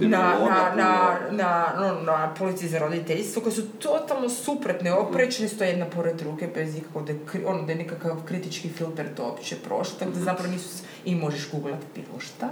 Na, 0.00 0.18
na, 0.18 0.72
na, 0.76 1.18
na, 1.30 1.74
no, 1.80 2.00
na 2.02 2.34
policiji 2.38 2.68
za 2.68 2.78
roditeljstvo 2.78 3.42
koje 3.42 3.52
su 3.52 3.68
totalno 3.68 4.28
suprotne, 4.28 4.92
oprečne, 4.92 5.48
stoje 5.48 5.70
jedna 5.70 5.86
pored 5.86 6.16
druge 6.16 6.46
bez 6.54 6.76
ikakvog, 6.76 7.06
da, 7.06 7.12
ono, 7.46 7.62
da 7.62 7.72
je 7.72 7.78
nekakav 7.78 8.16
kritički 8.24 8.68
filter 8.68 9.06
to 9.16 9.24
uopće 9.24 9.56
prošlo, 9.56 9.94
tako 9.98 10.10
da 10.10 10.16
mhm. 10.16 10.24
zapravo 10.24 10.52
nisu, 10.52 10.84
i 11.04 11.14
možeš 11.14 11.50
googlati 11.50 11.86
bilo 11.94 12.20
šta 12.20 12.48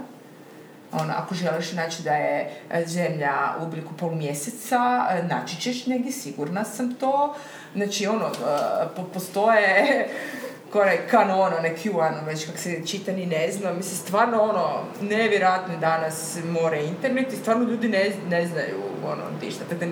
ono, 0.91 1.13
ako 1.17 1.35
želiš 1.35 1.71
naći 1.71 2.03
da 2.03 2.13
je 2.13 2.51
e, 2.71 2.85
zemlja 2.85 3.55
u 3.59 3.63
obliku 3.63 3.93
polumjeseca, 3.93 5.05
e, 5.09 5.23
naći 5.23 5.61
ćeš 5.61 5.85
negdje, 5.85 6.11
sigurna 6.11 6.63
sam 6.63 6.93
to. 6.93 7.35
Znači, 7.75 8.07
ono, 8.07 8.25
e, 8.25 9.03
postoje 9.13 10.07
koraj 10.73 11.07
kanon, 11.07 11.51
ne 11.61 11.75
QAnon, 11.83 12.25
već 12.25 12.45
kak 12.45 12.57
se 12.57 12.81
čita 12.87 13.11
ni 13.11 13.25
ne 13.25 13.51
znam. 13.51 13.77
Mislim, 13.77 13.97
stvarno, 13.97 14.41
ono, 14.41 14.83
nevjerojatno 15.01 15.77
danas 15.77 16.37
more 16.45 16.83
internet 16.83 17.33
i 17.33 17.35
stvarno 17.35 17.63
ljudi 17.63 17.87
ne, 17.89 18.11
ne 18.29 18.47
znaju, 18.47 18.81
ono, 19.05 19.23
ništa. 19.41 19.63
Tako 19.69 19.85
da, 19.85 19.91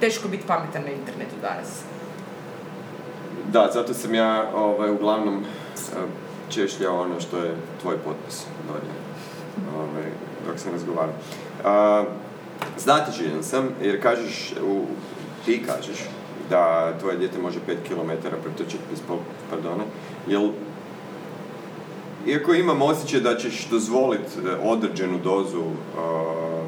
teško 0.00 0.28
biti 0.28 0.46
pametan 0.46 0.82
na 0.82 0.90
internetu 0.90 1.34
danas. 1.42 1.68
Da, 3.52 3.70
zato 3.72 3.94
sam 3.94 4.14
ja 4.14 4.50
ovaj, 4.54 4.90
uglavnom 4.90 5.44
češljao 6.50 7.00
ono 7.00 7.20
što 7.20 7.38
je 7.38 7.56
tvoj 7.80 7.96
potpis 7.98 8.44
dolje 8.68 8.92
ovaj, 9.76 10.10
dok 10.46 10.58
sam 10.58 10.72
razgovarao. 10.72 11.14
Znatiželjan 12.78 13.42
sam, 13.42 13.68
jer 13.82 14.02
kažeš, 14.02 14.54
u, 14.66 14.84
ti 15.44 15.62
kažeš, 15.66 15.98
da 16.50 16.92
tvoje 17.00 17.16
dijete 17.16 17.38
može 17.38 17.58
5 17.68 17.76
km 17.88 18.28
pretrčati 18.42 18.84
bez 18.90 19.00
pardona, 19.50 19.84
jel 20.26 20.50
iako 22.26 22.54
imam 22.54 22.82
osjećaj 22.82 23.20
da 23.20 23.36
ćeš 23.36 23.66
dozvoliti 23.70 24.30
određenu 24.62 25.18
dozu 25.24 25.62
a, 25.98 26.62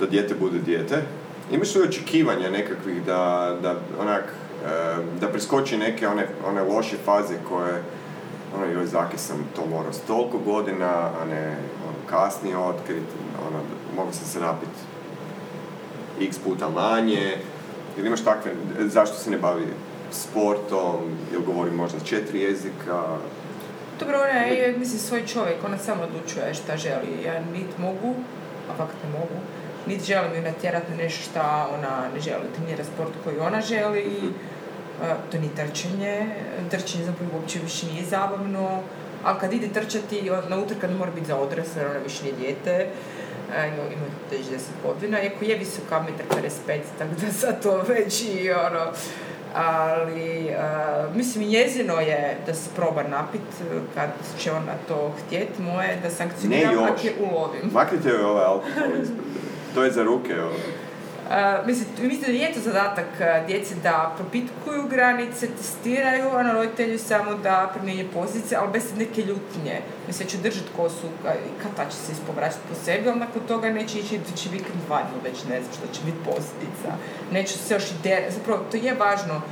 da 0.00 0.06
dijete 0.06 0.34
bude 0.34 0.58
dijete, 0.58 1.02
imaš 1.52 1.74
li 1.74 1.82
očekivanja 1.82 2.50
nekakvih 2.50 3.04
da, 3.04 3.56
da 3.62 3.74
onak, 4.00 4.24
e, 4.64 4.96
da 5.20 5.28
preskoči 5.28 5.76
neke 5.76 6.08
one, 6.08 6.28
one 6.46 6.62
loše 6.62 6.96
faze 7.04 7.34
koje 7.48 7.82
ono, 8.56 8.66
joj, 8.66 8.86
zaki 8.86 9.18
sam 9.18 9.44
to 9.56 9.66
morao 9.66 9.92
godina, 10.44 11.10
a 11.20 11.24
ne 11.30 11.56
kasnije 12.10 12.58
otkrit, 12.58 13.08
ono, 13.48 13.60
mogu 13.96 14.12
sam 14.12 14.26
se 14.26 14.40
napiti 14.40 14.80
x 16.20 16.38
puta 16.38 16.68
manje, 16.68 17.36
ili 17.96 18.06
imaš 18.06 18.24
takve, 18.24 18.52
zašto 18.78 19.16
se 19.16 19.30
ne 19.30 19.38
bavi 19.38 19.66
sportom, 20.10 21.18
ili 21.32 21.44
govori 21.44 21.70
možda 21.70 22.00
četiri 22.00 22.40
jezika, 22.40 23.02
dobro, 24.00 24.18
ona 24.18 24.40
je, 24.40 24.74
mislim, 24.78 24.98
svoj 24.98 25.26
čovjek, 25.26 25.64
ona 25.64 25.78
samo 25.78 26.02
odlučuje 26.02 26.54
šta 26.54 26.76
želi. 26.76 27.22
Ja 27.24 27.40
nit 27.52 27.78
mogu, 27.78 28.14
a 28.70 28.76
fakt 28.76 28.94
ne 29.04 29.10
mogu, 29.10 29.38
niti 29.86 30.04
želim 30.04 30.34
ju 30.34 30.42
natjerati 30.42 30.90
na 30.90 30.96
nešto 30.96 31.30
šta 31.30 31.68
ona 31.74 32.08
ne 32.14 32.20
želi. 32.20 32.42
Trenira 32.56 32.84
sport 32.84 33.12
koji 33.24 33.38
ona 33.38 33.60
želi, 33.60 34.00
i 34.00 34.32
to 35.30 35.38
ni 35.38 35.48
trčanje. 35.48 36.26
Trčanje 36.70 37.04
zapravo 37.04 37.30
uopće 37.34 37.58
više 37.58 37.86
nije 37.86 38.04
zabavno. 38.04 38.80
Ali 39.24 39.40
kad 39.40 39.52
ide 39.52 39.68
trčati, 39.68 40.30
na 40.48 40.58
utrka 40.58 40.86
ne 40.86 40.94
mora 40.94 41.10
biti 41.10 41.26
za 41.26 41.36
odrasle, 41.36 41.86
ona 41.86 41.98
više 41.98 42.22
nije 42.22 42.34
dijete. 42.36 42.86
Ima, 43.48 43.66
ima 43.66 44.06
već 44.30 44.46
10 44.46 44.58
godina, 44.82 45.22
iako 45.22 45.44
je 45.44 45.58
visoka, 45.58 46.02
metar 46.02 46.42
55, 46.68 46.80
tako 46.98 47.10
da 47.20 47.32
sad 47.32 47.62
to 47.62 47.82
već 47.94 48.22
i 48.22 48.50
ono, 48.50 48.92
ali 49.54 50.50
uh, 50.50 51.16
mislim 51.16 51.48
njezino 51.48 52.00
je 52.00 52.36
da 52.46 52.54
se 52.54 52.70
proba 52.76 53.02
napit 53.02 53.40
kad 53.94 54.10
će 54.38 54.52
ona 54.52 54.72
to 54.88 55.12
htjeti, 55.26 55.62
moje 55.62 55.98
da 56.02 56.10
sankcioniram 56.10 56.84
ako 56.84 57.06
je 57.06 57.12
ulovim. 57.20 57.70
Maknite 57.72 58.08
joj 58.08 58.24
ovaj 58.24 58.44
alkohol 58.44 58.90
To 59.74 59.84
je 59.84 59.90
za 59.90 60.02
ruke 60.02 60.42
ovo. 60.42 60.54
Uh, 61.24 61.66
mislim, 61.66 61.88
mislim 62.00 62.22
da 62.22 62.32
nije 62.32 62.52
to 62.52 62.60
zadatak 62.60 63.06
djece 63.46 63.74
da 63.82 64.14
propitkuju 64.16 64.88
granice, 64.90 65.48
testiraju, 65.48 66.28
a 66.36 66.42
na 66.42 66.52
roditelju 66.52 66.98
samo 66.98 67.34
da 67.34 67.70
primjenje 67.74 68.08
posljedice, 68.14 68.56
ali 68.56 68.72
bez 68.72 68.84
neke 68.98 69.22
ljutnje. 69.22 69.80
Mislim, 70.06 70.28
će 70.28 70.36
držati 70.38 70.68
kosu, 70.76 71.08
kad 71.62 71.76
ta 71.76 71.90
će 71.90 71.96
se 71.96 72.12
ispovraćati 72.12 72.68
po 72.68 72.74
sebi, 72.84 73.08
ali 73.08 73.18
nakon 73.18 73.42
toga 73.48 73.70
neće 73.70 73.98
ići 73.98 74.20
će 74.36 74.48
vikend 74.52 74.80
vani, 74.88 75.08
već 75.24 75.44
ne 75.44 75.62
znam 75.62 75.72
što 75.72 75.94
će 75.94 76.00
biti 76.04 76.18
posljedica. 76.24 76.90
Neće 77.32 77.58
se 77.58 77.74
još 77.74 77.90
ide, 77.90 78.26
zapravo 78.30 78.64
to 78.70 78.76
je 78.76 78.94
važno. 78.94 79.42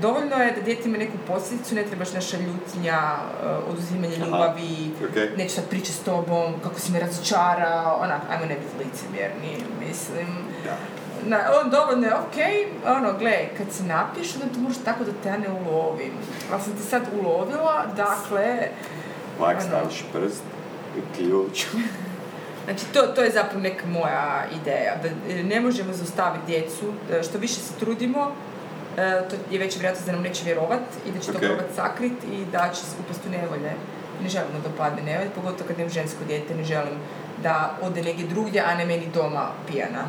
Dovoljno 0.00 0.36
je 0.36 0.52
da 0.52 0.60
dijete 0.60 0.88
ima 0.88 0.98
neku 0.98 1.18
posljedicu, 1.26 1.74
ne 1.74 1.82
trebaš 1.84 2.12
naša 2.12 2.36
ljutnja, 2.36 3.00
oduzimanje 3.68 4.16
ljubavi, 4.16 4.90
okay. 5.02 5.36
neće 5.36 5.54
sad 5.54 5.68
pričati 5.68 5.92
s 5.92 5.98
tobom, 5.98 6.54
kako 6.62 6.80
si 6.80 6.92
me 6.92 7.00
razočarao, 7.00 7.98
onak, 8.02 8.22
ajmo 8.30 8.46
ne 8.46 8.54
biti 8.54 8.84
licemjerni, 8.84 9.64
mislim. 9.88 10.26
Da. 10.70 11.00
Na, 11.26 11.38
on 11.62 11.70
dovoljno 11.70 12.06
je 12.06 12.14
ok, 12.14 12.36
ono, 12.86 13.18
gle, 13.18 13.48
kad 13.58 13.66
se 13.72 13.84
napiješ, 13.84 14.34
onda 14.34 14.54
to 14.54 14.60
može 14.60 14.78
tako 14.84 15.04
da 15.04 15.10
te 15.22 15.28
ja 15.28 15.38
ne 15.38 15.48
ulovim. 15.50 16.12
Ali 16.52 16.62
sam 16.62 16.72
te 16.72 16.82
sad 16.82 17.02
ulovila, 17.20 17.86
dakle... 17.96 18.68
Lak 19.40 19.56
ono, 19.56 19.60
staviš 19.60 20.04
prst 20.12 20.42
i 20.96 21.16
ključ. 21.16 21.64
Znači, 22.64 22.84
to, 22.92 23.02
to 23.02 23.22
je 23.22 23.30
zapravo 23.30 23.60
neka 23.60 23.86
moja 23.86 24.44
ideja, 24.62 24.96
da 25.02 25.08
ne 25.42 25.60
možemo 25.60 25.92
zaustaviti 25.92 26.46
djecu, 26.46 26.92
što 27.28 27.38
više 27.38 27.54
se 27.54 27.74
trudimo, 27.80 28.32
e, 28.96 29.22
to 29.30 29.36
je 29.50 29.58
već 29.58 29.76
vjerojatno 29.76 30.06
da 30.06 30.12
nam 30.12 30.22
neće 30.22 30.44
vjerovat 30.44 30.80
i 31.06 31.10
da 31.10 31.18
će 31.18 31.30
okay. 31.30 31.32
to 31.32 31.38
probati 31.38 31.74
sakrit 31.74 32.24
i 32.32 32.44
da 32.52 32.70
će 32.74 32.80
se 32.80 32.96
upast 33.04 33.26
u 33.26 33.30
nevolje. 33.30 33.72
Ne 34.22 34.28
želimo 34.28 34.58
da 34.64 34.76
padne 34.78 35.02
nevolje, 35.02 35.30
pogotovo 35.34 35.68
kad 35.68 35.78
nemam 35.78 35.92
žensko 35.92 36.24
dijete, 36.26 36.54
ne 36.54 36.64
želim 36.64 36.98
da 37.42 37.76
ode 37.82 38.02
negdje 38.02 38.26
drugdje, 38.26 38.62
a 38.66 38.74
ne 38.74 38.84
meni 38.84 39.06
doma 39.14 39.48
pijana 39.66 40.04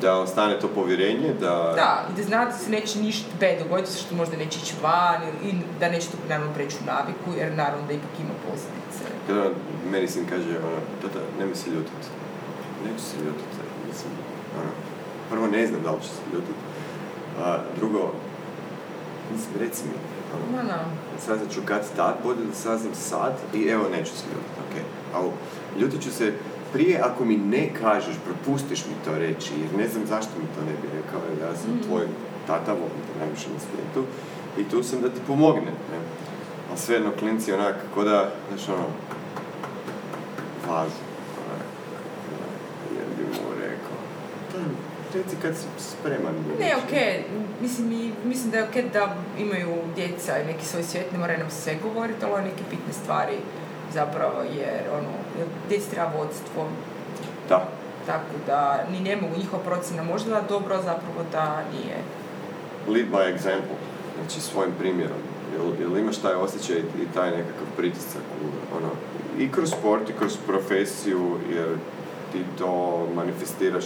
da 0.00 0.18
ostane 0.18 0.60
to 0.60 0.68
povjerenje, 0.68 1.34
da... 1.40 1.72
Da, 1.76 2.06
i 2.10 2.16
da 2.16 2.22
zna 2.22 2.44
da 2.44 2.52
se 2.52 2.70
neće 2.70 2.98
ništa 2.98 3.28
B 3.40 3.58
dogoditi, 3.62 4.00
što 4.00 4.14
možda 4.14 4.36
neće 4.36 4.58
ići 4.62 4.74
van 4.82 5.22
i 5.44 5.52
da 5.80 5.88
neće 5.88 6.10
to 6.10 6.16
naravno 6.28 6.54
preći 6.54 6.76
u 6.82 6.86
naviku, 6.86 7.38
jer 7.38 7.52
naravno 7.54 7.86
da 7.86 7.92
ipak 7.92 8.10
ima 8.20 8.34
posljedice. 8.44 9.04
Kada 9.26 9.50
meni 9.90 10.08
sin 10.08 10.26
kaže, 10.28 10.48
ono, 10.48 10.80
tata, 11.02 11.18
nemoj 11.38 11.54
se 11.54 11.70
ljutiti. 11.70 12.08
Neću 12.84 13.04
se 13.04 13.16
ljutiti, 13.16 13.56
mislim, 13.88 14.12
ono, 14.60 14.70
prvo 15.30 15.46
ne 15.46 15.66
znam 15.66 15.82
da 15.82 15.90
li 15.90 16.02
ću 16.02 16.08
se 16.08 16.22
ljutiti, 16.32 16.60
a 17.40 17.58
drugo, 17.76 18.12
mislim, 19.32 19.54
reci 19.60 19.82
mi, 19.84 19.94
ono, 20.34 20.62
no, 20.62 20.68
no. 20.68 20.78
saznat 21.26 21.50
ću 21.50 21.60
kad 21.64 21.96
tad, 21.96 22.14
bolje 22.24 22.44
da 22.48 22.54
saznam 22.54 22.94
sad 22.94 23.32
i 23.54 23.66
evo 23.66 23.84
neću 23.88 24.10
se 24.10 24.24
ljutiti, 24.32 24.60
okej. 24.68 24.82
Okay. 24.82 25.16
Ali 25.16 25.30
ljutit 25.80 26.02
ću 26.02 26.10
se 26.10 26.32
prije 26.72 27.00
ako 27.02 27.24
mi 27.24 27.36
ne 27.36 27.68
kažeš, 27.80 28.16
propustiš 28.24 28.84
mi 28.86 29.04
to 29.04 29.18
reći, 29.18 29.52
jer 29.60 29.80
ne 29.80 29.88
znam 29.88 30.06
zašto 30.06 30.30
mi 30.38 30.46
to 30.54 30.60
ne 30.60 30.72
bi 30.82 30.88
rekao, 30.96 31.20
jer 31.30 31.48
ja 31.48 31.56
sam 31.56 31.70
mm. 31.70 31.82
tvoj 31.86 32.06
tata, 32.46 32.72
volim 32.72 33.02
te 33.06 33.18
najviše 33.18 33.48
na 33.48 33.58
svijetu, 33.58 34.10
i 34.58 34.64
tu 34.70 34.82
sam 34.82 35.00
da 35.00 35.08
ti 35.08 35.20
pomogne, 35.26 35.72
ne? 35.92 35.98
Ali 36.70 36.78
sve 36.78 36.94
jedno 36.94 37.10
klinci 37.18 37.52
onak, 37.52 37.76
ko 37.94 38.04
da, 38.04 38.30
znaš 38.48 38.68
ono, 38.68 38.86
važu, 40.68 41.02
jer 42.94 43.06
bi 43.16 43.24
mu 43.24 43.54
rekao, 43.60 43.98
reci 45.14 45.36
kad 45.42 45.56
si 45.56 45.66
spreman. 45.78 46.34
Ne, 46.60 46.76
okej, 46.76 46.98
okay. 46.98 47.22
mislim, 47.62 48.12
mislim 48.24 48.50
da 48.50 48.58
je 48.58 48.64
okej 48.64 48.82
okay 48.82 48.92
da 48.92 49.16
imaju 49.38 49.74
djeca 49.94 50.38
i 50.38 50.46
neki 50.46 50.64
svoj 50.64 50.82
svijet, 50.82 51.12
ne 51.12 51.18
moraju 51.18 51.38
nam 51.38 51.50
sve 51.50 51.78
govoriti, 51.82 52.24
ali 52.24 52.42
neke 52.42 52.62
bitne 52.70 52.92
stvari 53.02 53.36
zapravo, 53.94 54.42
jer 54.42 54.82
ono, 54.92 55.12
treba 55.90 56.10
vodstvo. 56.18 56.66
Da. 57.48 57.68
Tako 58.06 58.34
da 58.46 58.84
ni 58.92 59.00
ne 59.00 59.16
mogu, 59.16 59.34
njihova 59.36 59.62
procjena 59.62 60.02
možda 60.02 60.30
da 60.30 60.40
dobro, 60.48 60.76
zapravo 60.76 61.22
da 61.32 61.62
nije. 61.72 61.96
Lead 62.88 63.06
by 63.12 63.36
example, 63.36 63.78
znači 64.16 64.40
svojim 64.40 64.72
primjerom. 64.78 65.18
Jel, 65.52 65.80
jel 65.80 65.98
imaš 65.98 66.18
taj 66.18 66.34
osjećaj 66.34 66.76
i 66.78 67.14
taj 67.14 67.30
nekakav 67.30 67.66
pritisak 67.76 68.22
ono, 68.76 68.90
i 69.38 69.52
kroz 69.52 69.70
sport 69.70 70.10
i 70.10 70.12
kroz 70.18 70.36
profesiju, 70.46 71.38
jer 71.50 71.68
ti 72.32 72.44
to 72.58 73.06
manifestiraš 73.14 73.84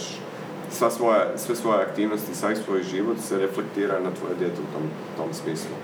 sva 0.71 0.91
svoja, 0.91 1.37
sve 1.37 1.55
svoje 1.55 1.81
aktivnosti, 1.81 2.35
svoj 2.35 2.55
svoj 2.55 2.83
život 2.83 3.17
se 3.19 3.37
reflektira 3.37 3.99
na 3.99 4.11
tvoje 4.11 4.35
dijete 4.35 4.61
u 4.61 4.73
tom, 4.73 4.89
tom 5.17 5.33
smislu 5.33 5.75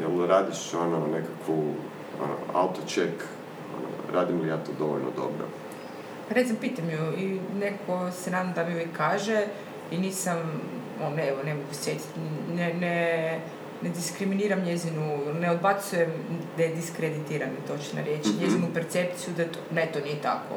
jel 0.00 0.26
radiš 0.26 0.74
ono 0.74 1.06
nekakvu 1.06 1.74
auto 2.54 2.80
check, 2.86 3.24
ono, 3.76 4.18
radim 4.18 4.40
li 4.40 4.48
ja 4.48 4.56
to 4.56 4.72
dovoljno 4.78 5.10
dobro? 5.16 5.46
Recimo, 6.30 6.58
pitam 6.60 6.90
ju 6.90 7.18
i 7.18 7.40
neko 7.60 8.10
se 8.10 8.30
nam 8.30 8.52
da 8.52 8.64
mi 8.64 8.72
uvijek 8.72 8.96
kaže 8.96 9.46
i 9.90 9.98
nisam, 9.98 10.38
on, 11.02 11.18
evo, 11.18 11.42
ne 11.44 11.54
mogu 11.54 11.74
sjetiti, 11.74 12.20
ne, 12.54 12.74
ne, 12.74 13.40
ne 13.82 13.90
diskriminiram 13.90 14.60
njezinu, 14.60 15.18
ne 15.40 15.50
odbacujem 15.50 16.10
da 16.56 16.62
je 16.62 16.74
diskreditiram, 16.74 17.48
točna 17.66 18.02
riječ, 18.02 18.26
mm-hmm. 18.26 18.40
njezinu 18.40 18.66
percepciju 18.74 19.34
da 19.36 19.44
to, 19.44 19.58
ne, 19.74 19.86
to 19.92 20.00
nije 20.00 20.22
tako 20.22 20.54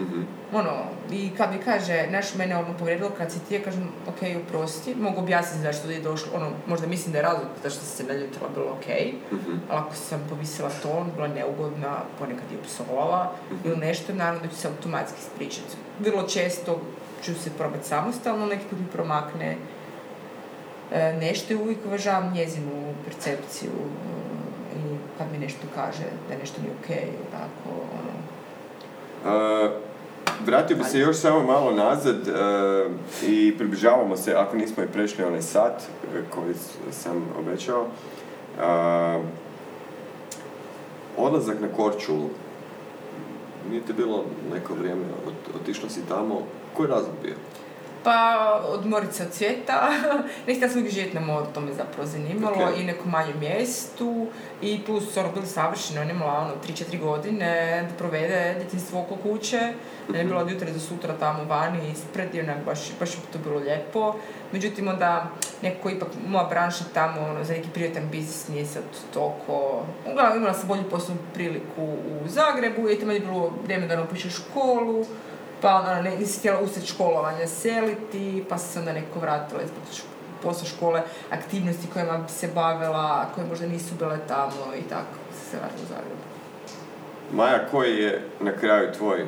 mm 0.00 0.26
Ono, 0.52 0.70
i 1.10 1.30
kad 1.36 1.52
mi 1.52 1.58
kaže, 1.58 2.06
naš 2.10 2.34
mene 2.34 2.56
ono 2.56 2.78
povredilo, 2.78 3.10
kad 3.18 3.32
si 3.32 3.38
ti, 3.48 3.54
ja 3.54 3.62
kažem, 3.62 3.88
ok, 4.08 4.16
oprosti, 4.46 4.94
mogu 4.94 5.20
objasniti 5.20 5.62
zašto 5.62 5.90
je 5.90 6.00
došlo, 6.00 6.32
ono, 6.34 6.50
možda 6.66 6.86
mislim 6.86 7.12
da 7.12 7.18
je 7.18 7.22
razlog 7.22 7.46
zašto 7.62 7.84
se 7.84 8.04
naljutila 8.04 8.48
bilo 8.54 8.66
ok, 8.66 8.86
mm-hmm. 9.32 9.60
ali 9.70 9.80
ako 9.80 9.94
sam 9.94 10.26
povisila 10.28 10.70
ton, 10.82 11.10
bila 11.14 11.28
neugodna, 11.28 11.96
ponekad 12.18 12.52
je 12.52 12.62
psovala 12.62 13.24
mm-hmm. 13.24 13.60
ili 13.64 13.76
nešto, 13.76 14.14
naravno 14.14 14.40
da 14.40 14.48
ću 14.48 14.54
se 14.56 14.68
automatski 14.68 15.18
ispričati. 15.18 15.76
Vrlo 15.98 16.22
često 16.22 16.80
ću 17.22 17.34
se 17.34 17.50
probati 17.50 17.88
samostalno, 17.88 18.46
neki 18.46 18.64
put 18.70 18.78
mi 18.78 18.86
promakne 18.86 19.56
e, 20.92 21.12
nešto 21.20 21.52
i 21.52 21.56
uvijek 21.56 21.78
uvažavam 21.86 22.32
njezinu 22.34 22.94
percepciju 23.04 23.70
e, 23.70 24.78
i 24.78 24.96
kad 25.18 25.26
mi 25.32 25.38
nešto 25.38 25.66
kaže 25.74 26.04
da 26.28 26.36
nešto 26.36 26.62
nije 26.62 26.72
ok, 26.72 26.88
tako, 27.30 27.70
ono, 27.70 28.10
Uh, 29.24 29.89
vratio 30.46 30.76
bi 30.76 30.84
se 30.84 30.98
još 30.98 31.16
samo 31.16 31.42
malo 31.42 31.72
nazad 31.72 32.16
uh, 32.28 32.92
i 33.28 33.54
približavamo 33.58 34.16
se, 34.16 34.34
ako 34.34 34.56
nismo 34.56 34.82
i 34.82 34.86
prešli 34.86 35.24
onaj 35.24 35.42
sat 35.42 35.82
koji 36.30 36.54
sam 36.90 37.24
obećao. 37.38 37.82
Uh, 37.82 39.24
odlazak 41.16 41.60
na 41.60 41.68
Korčulu, 41.76 42.28
nije 43.70 43.82
ti 43.82 43.92
bilo 43.92 44.24
neko 44.52 44.74
vrijeme, 44.74 45.02
otišlo 45.60 45.88
si 45.88 46.00
tamo, 46.08 46.42
koji 46.76 46.88
razlog 46.88 47.14
bio? 47.22 47.34
Pa 48.04 48.60
odmoriti 48.68 49.14
se 49.14 49.22
od 49.22 49.32
svijeta. 49.32 49.90
ne 50.46 50.54
htjela 50.54 50.72
sam 50.72 50.80
uvijek 50.80 50.94
živjeti 50.94 51.14
na 51.14 51.20
moru, 51.20 51.46
to 51.54 51.60
me 51.60 51.72
zapravo 51.72 52.06
zanimalo 52.08 52.56
Ok. 52.56 52.78
i 52.78 52.84
nekom 52.84 53.10
manjem 53.10 53.38
mjestu 53.40 54.26
i 54.62 54.80
plus 54.86 55.16
ono 55.16 55.32
bili 55.32 55.46
savršeno, 55.46 56.00
ona 56.00 56.10
je 56.10 56.16
imala 56.16 56.38
ono 56.38 56.52
3-4 56.68 57.00
godine 57.00 57.82
da 57.90 57.96
provede 57.96 58.54
djetinjstvo 58.58 59.00
oko 59.00 59.16
kuće, 59.16 59.72
da 60.08 60.18
je 60.18 60.24
bila 60.24 60.40
od 60.40 60.50
jutra 60.50 60.70
do 60.70 60.78
sutra 60.78 61.14
tamo 61.20 61.44
vani 61.44 61.90
ispred 61.92 62.34
i 62.34 62.40
onak 62.40 62.64
baš, 62.64 62.78
baš 62.98 63.10
to 63.32 63.38
bilo 63.44 63.58
lijepo. 63.58 64.14
Međutim, 64.52 64.88
onda 64.88 65.30
nekako 65.62 65.90
ipak 65.90 66.08
moja 66.28 66.44
branša 66.44 66.84
tamo 66.94 67.20
ono, 67.20 67.44
za 67.44 67.52
neki 67.52 67.68
prijetan 67.74 68.02
biznis 68.10 68.48
nije 68.48 68.66
sad 68.66 68.82
toliko... 69.14 69.82
Uglavnom 70.12 70.38
imala 70.38 70.54
sam 70.54 70.68
bolju 70.68 70.82
poslovnu 70.90 71.22
priliku 71.34 71.82
u 71.82 72.28
Zagrebu 72.28 72.90
i 72.90 72.98
tamo 72.98 73.12
je 73.12 73.20
bilo 73.20 73.52
vrijeme 73.64 73.86
da 73.86 73.96
napišeš 73.96 74.34
školu, 74.34 75.04
pa 75.62 75.74
onda 75.74 76.02
ne, 76.02 76.16
nisi 76.16 76.38
htjela 76.38 76.60
usred 76.60 76.84
školovanja 76.84 77.46
seliti, 77.46 78.44
pa 78.48 78.58
se 78.58 78.78
onda 78.78 78.92
neko 78.92 79.18
vratila 79.20 79.60
š- 79.92 80.02
posle 80.42 80.68
škole 80.68 81.02
aktivnosti 81.30 81.88
kojima 81.92 82.18
bi 82.18 82.32
se 82.32 82.48
bavila, 82.54 83.26
koje 83.34 83.46
možda 83.46 83.66
nisu 83.66 83.94
bile 83.98 84.18
tamo 84.28 84.74
i 84.78 84.88
tako 84.88 85.06
se 85.50 85.56
vratila 85.56 85.82
u 85.82 85.88
Zagreb. 85.88 86.18
Maja, 87.32 87.66
koji 87.70 87.96
je 87.96 88.22
na 88.40 88.52
kraju 88.52 88.92
tvoj 88.92 89.26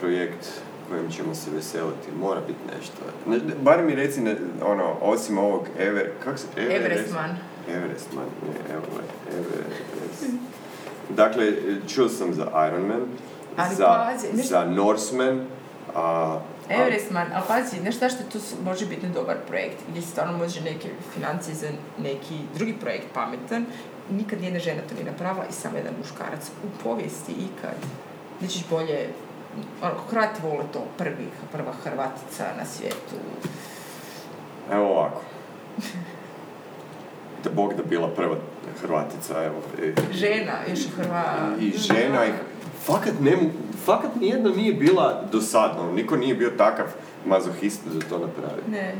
projekt 0.00 0.46
kojim 0.88 1.10
ćemo 1.10 1.34
se 1.34 1.50
veseliti? 1.50 2.12
Mora 2.20 2.40
biti 2.40 2.58
nešto. 2.78 2.96
Ne, 3.26 3.38
bar 3.62 3.82
mi 3.82 3.94
reci, 3.94 4.20
ne, 4.20 4.36
ono, 4.62 4.96
osim 5.00 5.38
ovog 5.38 5.66
Ever... 5.78 6.10
Kak 6.24 6.38
se? 6.38 6.46
Everestman. 6.56 7.30
Everestman, 7.68 8.24
ne, 8.24 8.74
evo, 8.74 8.82
Everest. 9.28 10.24
Dakle, 11.08 11.52
čuo 11.88 12.08
sam 12.08 12.34
za 12.34 12.42
Iron 12.68 12.86
Man, 12.86 13.00
Ali 13.58 13.74
za, 13.74 14.04
pazi, 14.06 14.26
nešto- 14.28 14.48
za 14.50 14.64
Norseman, 14.66 15.46
a, 15.94 16.38
Everestman, 16.70 17.26
ali 17.34 17.44
pazi, 17.48 17.76
znaš 17.78 17.94
zašto 17.94 18.18
to 18.24 18.38
s- 18.38 18.54
može 18.64 18.86
biti 18.86 19.06
dobar 19.08 19.36
projekt, 19.48 19.76
gdje 19.88 20.02
se 20.02 20.08
stvarno 20.08 20.38
može 20.38 20.60
neke 20.62 20.88
financije 21.14 21.54
za 21.54 21.68
neki 21.98 22.34
drugi 22.54 22.72
projekt 22.72 23.06
pametan, 23.14 23.66
nikad 24.10 24.40
nijedna 24.40 24.60
žena 24.60 24.80
to 24.88 24.94
nije 24.94 25.06
napravila 25.06 25.44
i 25.46 25.52
samo 25.52 25.76
jedan 25.76 25.92
muškarac 25.98 26.46
u 26.64 26.84
povijesti 26.84 27.32
ikad. 27.32 27.76
Gdje 28.36 28.48
ćeš 28.48 28.64
bolje, 28.70 29.08
ono, 29.82 29.94
Hrvati 30.10 30.40
vole 30.42 30.64
to, 30.72 30.84
prvi, 30.98 31.28
prva 31.52 31.72
Hrvatica 31.74 32.44
na 32.58 32.64
svijetu. 32.66 33.16
evo 34.72 34.86
ovako. 34.88 35.20
Da 37.44 37.50
Bog 37.52 37.74
da 37.74 37.82
bila 37.82 38.08
prva 38.08 38.36
Hrvatica, 38.80 39.44
evo. 39.44 39.56
Žena, 40.12 40.52
još 40.68 40.80
Hrva... 40.96 41.24
I 41.60 41.70
žena 41.70 42.26
i... 42.26 42.30
Fakat, 42.88 43.20
ne, 43.20 43.36
fakat 43.84 44.16
nijedna 44.16 44.50
nije 44.50 44.74
bila 44.74 45.22
dosadna, 45.32 45.92
niko 45.92 46.16
nije 46.16 46.34
bio 46.34 46.50
takav 46.58 46.86
mazohist 47.26 47.80
da 47.86 48.08
to 48.08 48.18
napravi. 48.18 48.62
Ne. 48.70 48.94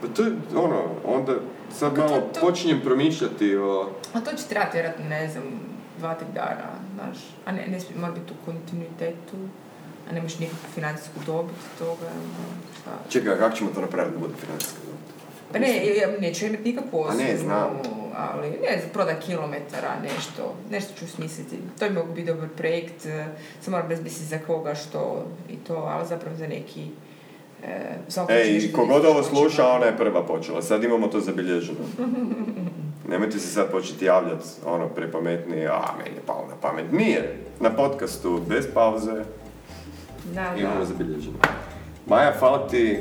Pa 0.00 0.06
to 0.08 0.22
je, 0.22 0.32
ono, 0.56 0.82
onda 1.04 1.32
sad 1.78 1.94
to- 1.94 2.00
malo 2.00 2.16
to- 2.34 2.40
počinjem 2.40 2.80
promišljati 2.84 3.56
o... 3.56 3.88
A 4.12 4.20
to 4.20 4.30
će 4.32 4.44
trebati 4.48 4.76
vjerojatno, 4.76 5.04
ne 5.04 5.28
znam, 5.28 5.44
dva, 5.98 6.14
tri 6.14 6.26
dana, 6.34 6.68
znaš. 6.94 7.18
A 7.44 7.52
ne, 7.52 7.66
ne 7.66 7.80
smije, 7.80 8.00
mora 8.00 8.12
biti 8.12 8.32
u 8.32 8.44
kontinuitetu, 8.44 9.36
a 10.10 10.14
nemaš 10.14 10.38
nikakvu 10.38 10.68
financijsku 10.74 11.20
dobit 11.26 11.56
toga, 11.78 12.06
ono, 12.06 12.44
šta. 12.80 12.90
Čekaj, 13.08 13.38
kako 13.38 13.56
ćemo 13.56 13.70
to 13.74 13.80
napraviti 13.80 14.14
da 14.16 14.20
bude 14.20 14.34
financijska 14.40 14.78
dobit? 14.84 15.00
Pa 15.52 15.58
ne, 15.58 15.96
ja 15.96 16.08
neću 16.20 16.46
imati 16.46 16.62
nikakvu 16.62 17.04
A 17.08 17.14
ne, 17.14 17.36
znam. 17.36 17.70
Ali 18.16 18.48
ne 18.50 18.78
znam, 18.78 18.90
prodaj 18.92 19.20
kilometara, 19.20 19.94
nešto, 20.02 20.54
nešto 20.70 20.92
ću 20.98 21.06
smisliti. 21.08 21.56
To 21.78 21.88
bi 21.88 21.94
mogu 21.94 22.12
biti 22.12 22.32
dobar 22.32 22.48
projekt, 22.56 23.06
e, 23.06 23.26
samo 23.60 23.76
moram 23.76 23.90
razmisliti 23.90 24.24
za 24.24 24.38
koga, 24.46 24.74
što 24.74 25.26
i 25.50 25.56
to, 25.56 25.74
ali 25.74 26.06
zapravo 26.06 26.36
za 26.36 26.46
neki... 26.46 26.86
E, 27.64 27.96
Ej, 28.28 28.72
kogod 28.72 29.04
ovo 29.04 29.22
sluša, 29.22 29.68
ona 29.68 29.86
je 29.86 29.96
prva 29.96 30.26
počela. 30.26 30.62
Sad 30.62 30.84
imamo 30.84 31.06
to 31.06 31.20
zabilježeno. 31.20 31.78
Nemojte 33.10 33.38
se 33.38 33.48
sad 33.48 33.70
početi 33.70 34.04
javljati, 34.04 34.44
ono, 34.66 34.88
prepametnije, 34.88 35.66
a, 35.68 35.94
meni 35.98 36.16
je 36.16 36.22
palo 36.26 36.46
na 36.48 36.56
pamet. 36.60 36.92
Nije. 36.92 37.38
Na 37.60 37.70
podcastu, 37.70 38.40
bez 38.48 38.66
pauze, 38.74 39.24
Da, 40.34 40.54
imamo 40.58 40.78
da. 40.78 40.84
zabilježeno. 40.84 41.38
Maja, 42.08 42.32
hvala 42.38 42.66
ti 42.68 42.98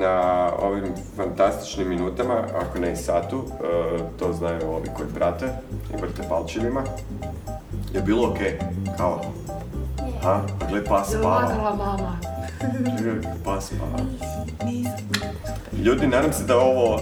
na 0.00 0.48
ovim 0.62 0.84
fantastičnim 1.16 1.88
minutama, 1.88 2.34
ako 2.54 2.78
ne 2.78 2.92
i 2.92 2.96
satu, 2.96 3.44
e, 3.46 3.98
to 4.18 4.32
znaju 4.32 4.70
ovi 4.70 4.88
koji 4.96 5.08
prate 5.14 5.46
i 5.94 6.00
vrte 6.02 6.22
palčevima. 6.28 6.82
Je 7.92 8.00
bilo 8.00 8.30
okej? 8.30 8.58
Kao? 8.96 9.20
Ha? 10.22 10.40
Pa 10.60 10.66
gle, 10.66 10.84
pas 10.84 11.08
spava. 11.08 11.74
Mama. 11.76 12.18
Pas 13.44 13.66
spava. 13.66 13.98
Ljudi, 15.84 16.06
nadam 16.06 16.32
se 16.32 16.44
da 16.44 16.52
je 16.52 16.60
ovo 16.60 16.94
uh, 16.94 17.00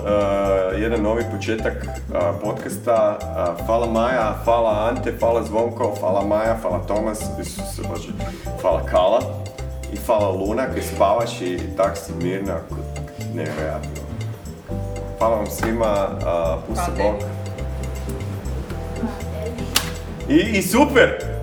jedan 0.80 1.02
novi 1.02 1.24
početak 1.36 1.72
uh, 1.74 2.16
podcasta. 2.42 3.18
Uh, 3.20 3.66
hvala 3.66 3.86
Maja, 3.86 4.34
hvala 4.44 4.90
Ante, 4.90 5.14
hvala 5.18 5.42
Zvonko, 5.42 5.94
hvala 6.00 6.24
Maja, 6.24 6.56
hvala 6.62 6.78
Tomas, 6.86 7.20
Isuse 7.40 7.82
Bože, 7.88 8.12
hvala 8.62 8.82
Kala 8.90 9.46
i 9.92 9.96
hvala 10.06 10.30
Luna 10.30 10.66
koji 10.66 10.82
spavaš 10.82 11.40
i 11.40 11.58
tak 11.76 11.96
si 11.96 12.12
mirna, 12.22 12.56
nevjerojatno. 13.34 13.90
Hvala 15.18 15.36
vam 15.36 15.46
svima, 15.46 16.08
uh, 16.12 16.62
pusti 16.68 16.90
bok. 16.96 17.14
I, 20.28 20.58
I 20.58 20.62
super! 20.62 21.35